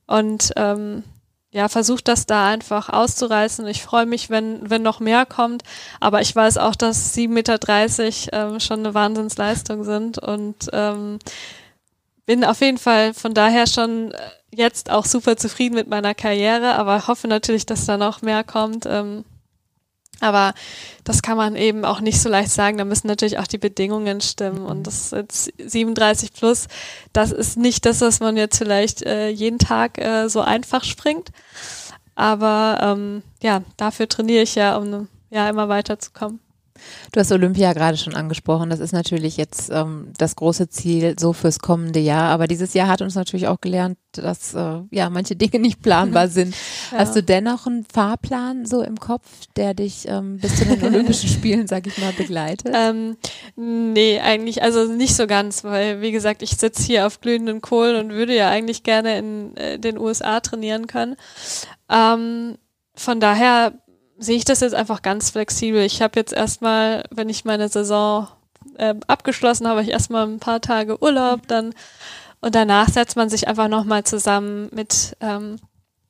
Und 0.08 0.54
ähm, 0.56 1.04
ja, 1.52 1.70
versucht 1.70 2.08
das 2.08 2.26
da 2.26 2.48
einfach 2.48 2.90
auszureißen. 2.90 3.68
Ich 3.68 3.84
freue 3.84 4.08
mich, 4.08 4.30
wenn, 4.30 4.70
wenn 4.70 4.82
noch 4.82 5.00
mehr 5.00 5.26
kommt. 5.26 5.64
Aber 6.00 6.22
ich 6.22 6.36
weiß 6.36 6.58
auch, 6.58 6.76
dass 6.76 7.16
7,30 7.16 7.28
Meter 7.30 7.58
ähm, 8.34 8.60
schon 8.60 8.80
eine 8.80 8.94
Wahnsinnsleistung 8.94 9.84
sind 9.84 10.18
und 10.18 10.70
ähm, 10.74 11.20
bin 12.26 12.44
auf 12.44 12.62
jeden 12.62 12.78
Fall 12.78 13.14
von 13.14 13.34
daher 13.34 13.68
schon 13.68 14.14
jetzt 14.52 14.90
auch 14.90 15.06
super 15.06 15.38
zufrieden 15.38 15.76
mit 15.76 15.88
meiner 15.88 16.14
Karriere, 16.14 16.76
aber 16.76 17.08
hoffe 17.08 17.28
natürlich, 17.28 17.66
dass 17.66 17.86
da 17.86 17.98
noch 17.98 18.22
mehr 18.22 18.44
kommt. 18.44 18.86
Ähm, 18.86 19.26
aber 20.20 20.54
das 21.04 21.22
kann 21.22 21.36
man 21.36 21.56
eben 21.58 21.84
auch 21.84 22.00
nicht 22.00 22.22
so 22.22 22.30
leicht 22.30 22.52
sagen. 22.52 22.78
Da 22.78 22.86
müssen 22.86 23.08
natürlich 23.08 23.40
auch 23.40 23.48
die 23.48 23.58
Bedingungen 23.58 24.22
stimmen. 24.22 24.66
Und 24.66 24.88
das 24.88 25.12
jetzt 25.12 25.52
37 25.58 26.32
plus, 26.34 26.68
das 27.12 27.32
ist 27.32 27.58
nicht 27.58 27.86
das, 27.86 28.00
was 28.00 28.22
man 28.22 28.38
jetzt 28.38 28.58
vielleicht 28.58 29.02
äh, 29.02 29.28
jeden 29.28 29.60
Tag 29.60 29.98
äh, 29.98 30.30
so 30.30 30.40
einfach 30.40 30.86
springt. 30.86 31.32
Aber 32.16 32.80
ähm, 32.82 33.24
ja, 33.42 33.64
dafür 33.76 34.08
trainiere 34.08 34.44
ich 34.44 34.56
ja, 34.56 34.78
um 34.78 35.10
ja 35.30 35.50
immer 35.50 35.68
weiterzukommen. 35.68 36.40
Du 37.12 37.20
hast 37.20 37.32
Olympia 37.32 37.74
gerade 37.74 37.98
schon 37.98 38.16
angesprochen. 38.16 38.70
Das 38.70 38.80
ist 38.80 38.92
natürlich 38.92 39.38
jetzt 39.38 39.70
ähm, 39.72 40.12
das 40.18 40.36
große 40.36 40.70
Ziel 40.70 41.16
so 41.20 41.34
fürs 41.34 41.60
kommende 41.60 42.00
Jahr. 42.00 42.30
Aber 42.30 42.48
dieses 42.48 42.74
Jahr 42.74 42.88
hat 42.88 43.02
uns 43.02 43.16
natürlich 43.16 43.48
auch 43.48 43.62
gelernt, 43.62 43.98
dass 44.14 44.54
äh, 44.54 44.82
ja 44.92 45.10
manche 45.10 45.36
Dinge 45.36 45.60
nicht 45.60 45.82
planbar 45.82 46.28
sind. 46.30 46.56
ja. 46.92 47.00
Hast 47.00 47.16
du 47.16 47.24
dennoch 47.24 47.68
einen 47.68 47.86
Fahrplan 47.86 48.66
so 48.66 48.82
im 48.82 49.00
Kopf, 49.00 49.28
der 49.56 49.74
dich 49.74 50.08
ähm, 50.08 50.38
bis 50.38 50.58
zu 50.58 50.66
den 50.66 50.84
Olympischen 50.86 51.30
Spielen, 51.30 51.68
sag 51.68 51.86
ich 51.88 51.98
mal, 52.00 52.14
begleitet? 52.14 52.74
Ähm, 52.74 53.18
nee, 53.56 54.20
eigentlich, 54.20 54.64
also 54.64 54.92
nicht 54.92 55.16
so 55.16 55.28
ganz, 55.28 55.64
weil 55.64 56.02
wie 56.02 56.12
gesagt, 56.12 56.42
ich 56.42 56.52
sitze 56.52 56.84
hier 56.84 57.06
auf 57.06 57.22
glühenden 57.22 57.62
Kohlen 57.62 58.04
und 58.04 58.12
würde 58.14 58.36
ja 58.36 58.50
eigentlich 58.50 58.84
gerne 58.84 59.18
in 59.18 59.58
äh, 59.58 59.80
den 59.80 59.98
USA 59.98 60.40
trainieren 60.40 60.88
können. 60.88 61.16
Ähm, 61.90 62.58
von 62.96 63.20
daher 63.20 63.74
sehe 64.18 64.38
ich 64.38 64.46
das 64.46 64.60
jetzt 64.62 64.76
einfach 64.76 65.02
ganz 65.02 65.32
flexibel. 65.32 65.82
Ich 65.82 66.02
habe 66.02 66.20
jetzt 66.20 66.34
erstmal, 66.34 67.04
wenn 67.12 67.30
ich 67.30 67.46
meine 67.46 67.70
Saison 67.70 68.28
äh, 68.78 68.96
abgeschlossen 69.08 69.68
habe, 69.68 69.82
ich 69.82 69.90
erstmal 69.90 70.28
ein 70.28 70.40
paar 70.40 70.62
Tage 70.62 71.02
Urlaub, 71.02 71.48
dann 71.48 71.74
und 72.42 72.56
danach 72.56 72.90
setzt 72.90 73.16
man 73.16 73.30
sich 73.30 73.48
einfach 73.48 73.70
nochmal 73.70 74.04
zusammen 74.04 74.70
mit 74.74 75.16
ähm, 75.22 75.56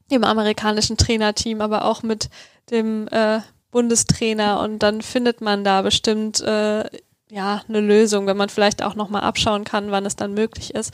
dem 0.09 0.23
amerikanischen 0.23 0.97
Trainerteam, 0.97 1.61
aber 1.61 1.85
auch 1.85 2.01
mit 2.01 2.29
dem 2.71 3.07
äh, 3.09 3.41
Bundestrainer 3.69 4.59
und 4.59 4.79
dann 4.79 5.01
findet 5.01 5.41
man 5.41 5.63
da 5.63 5.83
bestimmt 5.83 6.41
äh, 6.41 6.85
ja 7.29 7.61
eine 7.67 7.81
Lösung, 7.81 8.27
wenn 8.27 8.37
man 8.37 8.49
vielleicht 8.49 8.83
auch 8.83 8.95
nochmal 8.95 9.21
abschauen 9.21 9.63
kann, 9.63 9.91
wann 9.91 10.05
es 10.05 10.15
dann 10.15 10.33
möglich 10.33 10.73
ist. 10.73 10.93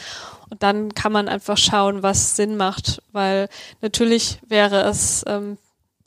Und 0.50 0.64
dann 0.64 0.94
kann 0.94 1.12
man 1.12 1.28
einfach 1.28 1.58
schauen, 1.58 2.04
was 2.04 2.36
Sinn 2.36 2.58
macht, 2.58 3.02
weil 3.12 3.50
natürlich 3.82 4.40
wäre 4.48 4.82
es 4.84 5.24
ähm, 5.28 5.58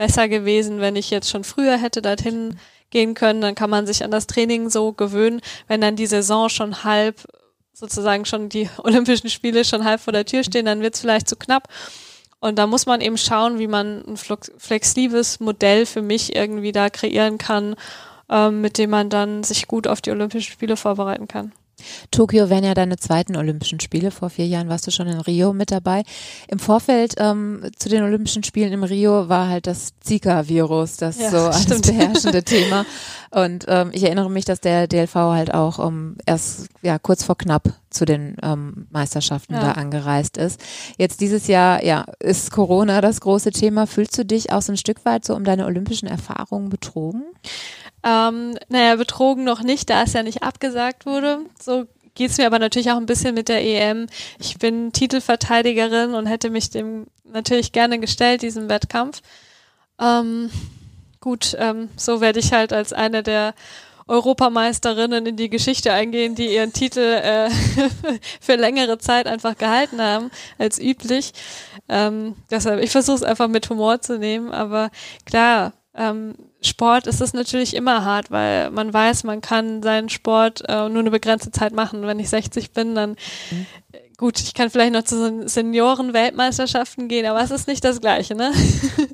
besser 0.03 0.27
gewesen, 0.27 0.81
wenn 0.81 0.97
ich 0.97 1.11
jetzt 1.11 1.31
schon 1.31 1.45
früher 1.45 1.77
hätte 1.77 2.03
dorthin 2.03 2.59
gehen 2.91 3.15
können. 3.15 3.41
Dann 3.41 3.55
kann 3.55 3.71
man 3.71 3.87
sich 3.87 4.03
an 4.03 4.11
das 4.11 4.27
Training 4.27 4.69
so 4.69 4.93
gewöhnen, 4.93 5.41
wenn 5.69 5.81
dann 5.81 5.95
die 5.95 6.09
Saison 6.09 6.49
schon 6.49 6.83
halb, 6.83 7.25
sozusagen 7.73 8.25
schon 8.25 8.49
die 8.49 8.69
Olympischen 8.79 9.31
Spiele 9.31 9.65
schon 9.65 9.85
halb 9.85 10.01
vor 10.01 10.13
der 10.13 10.25
Tür 10.25 10.43
stehen, 10.43 10.67
dann 10.67 10.81
wird 10.83 10.95
es 10.95 11.01
vielleicht 11.01 11.29
zu 11.29 11.37
knapp. 11.37 11.69
Und 12.41 12.59
da 12.59 12.67
muss 12.67 12.85
man 12.85 13.01
eben 13.01 13.17
schauen, 13.17 13.61
wie 13.61 13.69
man 13.69 14.03
ein 14.05 14.17
flexibles 14.17 15.39
Modell 15.39 15.87
für 15.87 16.03
mich 16.03 16.35
irgendwie 16.35 16.73
da 16.73 16.91
kreieren 16.91 17.39
kann, 17.39 17.77
ähm, 18.29 18.61
mit 18.61 18.79
dem 18.79 18.91
man 18.91 19.09
dann 19.09 19.45
sich 19.45 19.69
gut 19.69 19.87
auf 19.87 20.01
die 20.01 20.11
Olympischen 20.11 20.53
Spiele 20.53 20.77
vorbereiten 20.77 21.29
kann. 21.29 21.53
Tokio 22.11 22.51
wären 22.51 22.65
ja 22.65 22.75
deine 22.75 22.97
zweiten 22.97 23.37
Olympischen 23.37 23.81
Spiele. 23.81 24.11
Vor 24.11 24.31
vier 24.31 24.47
Jahren 24.47 24.69
warst 24.69 24.87
du 24.87 24.91
schon 24.91 25.07
in 25.07 25.21
Rio 25.21 25.53
mit 25.53 25.71
dabei. 25.71 26.03
Im 26.49 26.59
Vorfeld 26.59 27.15
ähm, 27.19 27.65
zu 27.77 27.89
den 27.89 28.03
Olympischen 28.03 28.45
Spielen 28.45 28.73
im 28.73 28.85
Rio 28.85 29.29
war 29.29 29.49
halt 29.49 29.67
das 29.67 29.93
Zika-Virus, 30.01 30.97
das 30.97 31.19
ja, 31.19 31.31
so 31.31 31.37
als 31.39 31.81
beherrschende 31.83 32.43
Thema. 32.45 32.85
Und 33.31 33.65
ähm, 33.69 33.91
ich 33.93 34.05
erinnere 34.05 34.31
mich, 34.31 34.45
dass 34.45 34.61
der 34.61 34.87
DLV 34.87 35.15
halt 35.15 35.55
auch 35.55 35.79
um, 35.79 36.17
erst 36.27 36.69
ja 36.83 36.99
kurz 36.99 37.25
vor 37.25 37.39
knapp 37.39 37.73
zu 37.89 38.05
den 38.05 38.37
ähm, 38.43 38.87
Meisterschaften 38.91 39.55
ja. 39.55 39.61
da 39.61 39.73
angereist 39.73 40.37
ist. 40.37 40.61
Jetzt 40.99 41.21
dieses 41.21 41.47
Jahr, 41.47 41.85
ja, 41.85 42.05
ist 42.19 42.51
Corona 42.51 43.01
das 43.01 43.21
große 43.21 43.51
Thema. 43.51 43.87
Fühlst 43.87 44.19
du 44.19 44.25
dich 44.25 44.53
auch 44.53 44.63
so 44.63 44.73
ein 44.73 44.77
Stück 44.77 45.05
weit 45.05 45.25
so 45.25 45.35
um 45.35 45.45
deine 45.45 45.67
olympischen 45.67 46.09
Erfahrungen 46.09 46.69
betrogen? 46.69 47.25
Ähm, 48.05 48.59
naja, 48.69 48.97
betrogen 48.97 49.45
noch 49.45 49.63
nicht, 49.63 49.91
da 49.91 50.03
es 50.03 50.13
ja 50.13 50.23
nicht 50.23 50.43
abgesagt 50.43 51.07
wurde. 51.07 51.41
So 51.61 51.87
geht's 52.15 52.39
mir 52.39 52.47
aber 52.47 52.59
natürlich 52.59 52.91
auch 52.91 52.97
ein 52.97 53.07
bisschen 53.07 53.35
mit 53.35 53.49
der 53.49 53.63
EM. 53.63 54.07
Ich 54.39 54.59
bin 54.59 54.93
Titelverteidigerin 54.93 56.15
und 56.15 56.27
hätte 56.27 56.51
mich 56.51 56.71
dem 56.71 57.07
natürlich 57.25 57.73
gerne 57.73 57.99
gestellt, 57.99 58.43
diesem 58.43 58.69
Wettkampf. 58.69 59.23
Ähm, 60.01 60.51
gut, 61.21 61.57
ähm, 61.59 61.89
so 61.97 62.21
werde 62.21 62.41
ich 62.41 62.53
halt 62.53 62.73
als 62.73 62.93
eine 62.93 63.23
der 63.23 63.55
Europameisterinnen 64.09 65.27
in 65.27 65.37
die 65.37 65.49
Geschichte 65.49 65.93
eingehen, 65.93 66.35
die 66.35 66.55
ihren 66.55 66.73
Titel 66.73 67.01
äh, 67.01 67.49
für 68.41 68.57
längere 68.57 68.99
Zeit 68.99 69.27
einfach 69.27 69.57
gehalten 69.57 70.01
haben 70.01 70.31
als 70.59 70.79
üblich. 70.79 71.33
Ähm, 71.89 72.35
deshalb, 72.51 72.83
ich 72.83 72.91
versuche 72.91 73.17
es 73.17 73.23
einfach 73.23 73.49
mit 73.49 73.71
Humor 73.71 74.01
zu 74.01 74.19
nehmen, 74.19 74.51
aber 74.51 74.91
klar, 75.25 75.73
ähm, 75.95 76.35
Sport 76.63 77.07
ist 77.07 77.21
es 77.21 77.33
natürlich 77.33 77.75
immer 77.75 78.05
hart, 78.05 78.31
weil 78.31 78.71
man 78.71 78.93
weiß, 78.93 79.25
man 79.25 79.41
kann 79.41 79.83
seinen 79.83 80.09
Sport 80.09 80.63
äh, 80.69 80.89
nur 80.89 81.01
eine 81.01 81.11
begrenzte 81.11 81.51
Zeit 81.51 81.73
machen. 81.73 82.07
Wenn 82.07 82.21
ich 82.21 82.29
60 82.29 82.73
bin, 82.73 82.95
dann 82.95 83.17
mhm. 83.51 83.67
gut, 84.17 84.39
ich 84.41 84.55
kann 84.55 84.71
vielleicht 84.71 84.93
noch 84.93 85.03
zu 85.03 85.49
Senioren-Weltmeisterschaften 85.49 87.09
gehen, 87.09 87.27
aber 87.27 87.43
es 87.43 87.51
ist 87.51 87.69
nicht 87.69 87.85
das 87.85 88.01
Gleiche, 88.01 88.35
ne? 88.35 88.53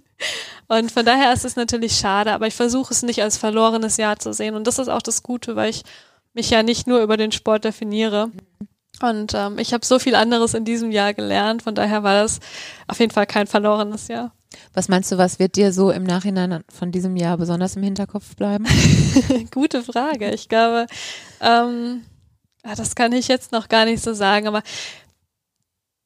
und 0.69 0.93
von 0.93 1.05
daher 1.05 1.33
ist 1.33 1.45
es 1.45 1.57
natürlich 1.57 1.97
schade, 1.97 2.33
aber 2.33 2.47
ich 2.47 2.55
versuche 2.55 2.93
es 2.93 3.03
nicht 3.03 3.23
als 3.23 3.39
verlorenes 3.39 3.97
Jahr 3.97 4.19
zu 4.19 4.33
sehen. 4.33 4.55
Und 4.55 4.67
das 4.67 4.79
ist 4.79 4.89
auch 4.89 5.03
das 5.03 5.23
Gute, 5.23 5.57
weil 5.57 5.71
ich 5.71 5.83
mich 6.35 6.51
ja 6.51 6.63
nicht 6.63 6.87
nur 6.87 7.01
über 7.01 7.17
den 7.17 7.33
Sport 7.33 7.65
definiere. 7.65 8.31
Und 9.01 9.33
ähm, 9.35 9.59
ich 9.59 9.73
habe 9.73 9.87
so 9.87 9.99
viel 9.99 10.15
anderes 10.15 10.55
in 10.55 10.65
diesem 10.65 10.91
Jahr 10.91 11.15
gelernt, 11.15 11.63
von 11.63 11.75
daher 11.75 12.03
war 12.03 12.23
das 12.23 12.41
auf 12.89 12.99
jeden 12.99 13.13
Fall 13.13 13.27
kein 13.27 13.47
verlorenes 13.47 14.09
Jahr. 14.09 14.33
Was 14.73 14.89
meinst 14.89 15.13
du, 15.13 15.19
was 15.19 15.39
wird 15.39 15.57
dir 15.57 15.73
so 15.73 15.90
im 15.90 16.05
Nachhinein 16.05 16.65
von 16.69 16.92
diesem 16.92 17.17
Jahr 17.17 17.37
besonders 17.37 17.77
im 17.77 17.83
Hinterkopf 17.83 18.37
bleiben? 18.37 18.67
Gute 19.53 19.83
Frage. 19.83 20.31
Ich 20.31 20.49
glaube, 20.49 20.87
ähm, 21.40 22.05
ja, 22.65 22.75
das 22.75 22.94
kann 22.94 23.13
ich 23.13 23.29
jetzt 23.29 23.53
noch 23.53 23.69
gar 23.69 23.85
nicht 23.85 24.03
so 24.03 24.15
sagen, 24.15 24.46
aber 24.46 24.63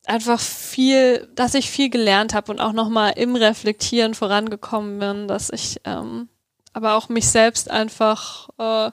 einfach 0.06 0.40
viel, 0.40 1.28
dass 1.34 1.54
ich 1.54 1.70
viel 1.70 1.90
gelernt 1.90 2.34
habe 2.34 2.50
und 2.50 2.60
auch 2.60 2.72
nochmal 2.72 3.12
im 3.16 3.36
Reflektieren 3.36 4.14
vorangekommen 4.14 4.98
bin, 4.98 5.28
dass 5.28 5.50
ich 5.50 5.80
ähm, 5.84 6.28
aber 6.72 6.94
auch 6.94 7.08
mich 7.08 7.28
selbst 7.28 7.70
einfach 7.70 8.48
äh, 8.58 8.90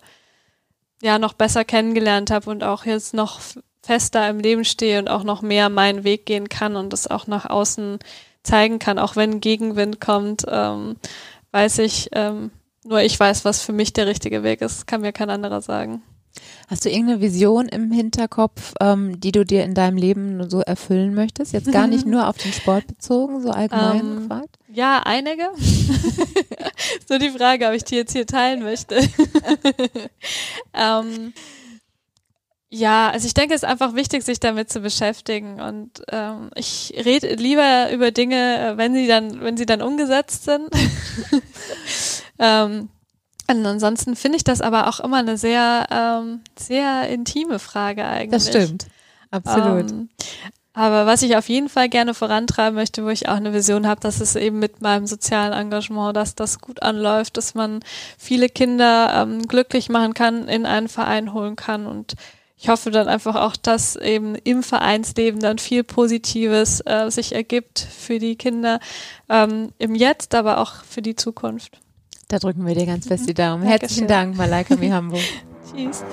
ja 1.02 1.18
noch 1.18 1.34
besser 1.34 1.64
kennengelernt 1.66 2.30
habe 2.30 2.50
und 2.50 2.64
auch 2.64 2.86
jetzt 2.86 3.14
noch 3.14 3.40
fester 3.82 4.30
im 4.30 4.40
Leben 4.40 4.66
stehe 4.66 5.00
und 5.00 5.08
auch 5.08 5.24
noch 5.24 5.42
mehr 5.42 5.70
meinen 5.70 6.04
Weg 6.04 6.26
gehen 6.26 6.50
kann 6.50 6.76
und 6.76 6.92
das 6.92 7.08
auch 7.08 7.28
nach 7.28 7.46
außen 7.46 8.00
zeigen 8.44 8.80
kann, 8.80 9.00
auch 9.00 9.16
wenn 9.16 9.42
Gegenwind 9.42 10.00
kommt, 10.00 10.46
ähm, 10.50 10.96
weiß 11.52 11.80
ich, 11.80 12.10
ähm, 12.14 12.52
nur 12.86 13.02
ich 13.02 13.20
weiß, 13.20 13.46
was 13.46 13.62
für 13.62 13.74
mich 13.74 13.94
der 13.94 14.08
richtige 14.08 14.44
Weg 14.44 14.62
ist, 14.62 14.88
kann 14.88 15.02
mir 15.02 15.12
kein 15.12 15.30
anderer 15.30 15.62
sagen. 15.62 16.02
Hast 16.68 16.86
du 16.86 16.90
irgendeine 16.90 17.22
Vision 17.22 17.68
im 17.68 17.92
Hinterkopf, 17.92 18.74
ähm, 18.80 19.20
die 19.20 19.32
du 19.32 19.44
dir 19.44 19.64
in 19.64 19.74
deinem 19.74 19.98
Leben 19.98 20.50
so 20.50 20.62
erfüllen 20.62 21.16
möchtest? 21.16 21.52
Jetzt 21.52 21.72
gar 21.72 21.88
nicht 21.88 22.06
nur 22.08 22.28
auf 22.28 22.38
den 22.38 22.54
Sport 22.54 22.88
bezogen, 22.88 23.42
so 23.42 23.50
allgemein 23.50 24.00
ähm, 24.00 24.16
gefragt? 24.20 24.56
Ja, 24.72 25.02
einige. 25.04 25.44
nur 27.10 27.20
die 27.20 27.32
Frage, 27.32 27.68
ob 27.68 27.74
ich 27.74 27.84
die 27.84 27.96
jetzt 27.96 28.14
hier 28.14 28.28
teilen 28.28 28.62
möchte. 28.62 28.96
ähm, 30.74 31.34
ja, 32.72 33.10
also 33.10 33.26
ich 33.26 33.34
denke, 33.34 33.56
es 33.56 33.64
ist 33.64 33.70
einfach 33.70 33.96
wichtig, 33.96 34.24
sich 34.24 34.40
damit 34.40 34.72
zu 34.72 34.82
beschäftigen. 34.82 35.60
Und 35.60 36.04
ähm, 36.12 36.52
ich 36.56 36.94
rede 37.04 37.34
lieber 37.34 37.92
über 37.92 38.12
Dinge, 38.12 38.74
wenn 38.76 38.94
sie 38.94 39.08
dann, 39.08 39.42
wenn 39.42 39.58
sie 39.58 39.66
dann 39.66 39.82
umgesetzt 39.82 40.44
sind. 40.44 40.70
ähm, 42.40 42.90
und 43.50 43.66
ansonsten 43.66 44.16
finde 44.16 44.38
ich 44.38 44.44
das 44.44 44.62
aber 44.62 44.88
auch 44.88 45.00
immer 45.00 45.18
eine 45.18 45.38
sehr, 45.38 45.88
ähm, 45.90 46.42
sehr 46.58 47.10
intime 47.10 47.58
Frage 47.58 48.06
eigentlich. 48.06 48.30
Das 48.30 48.48
stimmt. 48.50 48.86
Absolut. 49.32 49.90
Ähm, 49.90 50.10
aber 50.74 51.08
was 51.08 51.24
ich 51.24 51.36
auf 51.36 51.50
jeden 51.50 51.70
Fall 51.70 51.90
gerne 51.90 52.14
vorantreiben 52.14 52.76
möchte, 52.76 53.04
wo 53.04 53.10
ich 53.10 53.28
auch 53.28 53.36
eine 53.36 53.54
Vision 53.54 53.88
habe, 53.88 54.00
dass 54.00 54.22
es 54.22 54.36
eben 54.36 54.60
mit 54.60 54.82
meinem 54.82 55.08
sozialen 55.08 55.54
Engagement, 55.54 56.16
dass 56.16 56.36
das 56.36 56.60
gut 56.60 56.84
anläuft, 56.84 57.36
dass 57.38 57.56
man 57.56 57.80
viele 58.20 58.48
Kinder 58.48 59.12
ähm, 59.16 59.42
glücklich 59.48 59.90
machen 59.90 60.14
kann, 60.14 60.48
in 60.48 60.68
einen 60.68 60.88
Verein 60.88 61.34
holen 61.34 61.56
kann 61.56 61.88
und 61.88 62.14
ich 62.62 62.68
hoffe 62.68 62.92
dann 62.92 63.08
einfach 63.08 63.36
auch, 63.36 63.56
dass 63.56 63.96
eben 63.96 64.36
im 64.36 64.64
Vereinsleben 64.64 65.40
dann 65.40 65.60
viel 65.60 65.84
Positives 65.86 66.82
äh, 66.86 67.10
sich 67.10 67.34
ergibt 67.34 67.80
für 67.80 68.20
die 68.20 68.36
Kinder 68.36 68.80
ähm, 69.30 69.70
im 69.78 69.96
Jetzt, 69.96 70.36
aber 70.36 70.58
auch 70.58 70.84
für 70.84 71.02
die 71.02 71.16
Zukunft. 71.16 71.80
Da 72.28 72.38
drücken 72.38 72.66
wir 72.68 72.76
dir 72.76 72.86
ganz 72.86 73.08
fest 73.08 73.30
die 73.30 73.34
Daumen. 73.34 73.64
Herzlichen 73.64 74.08
Dank, 74.08 74.36
Malaika 74.36 74.76
Mihambo. 74.76 75.18
Tschüss. 75.74 76.04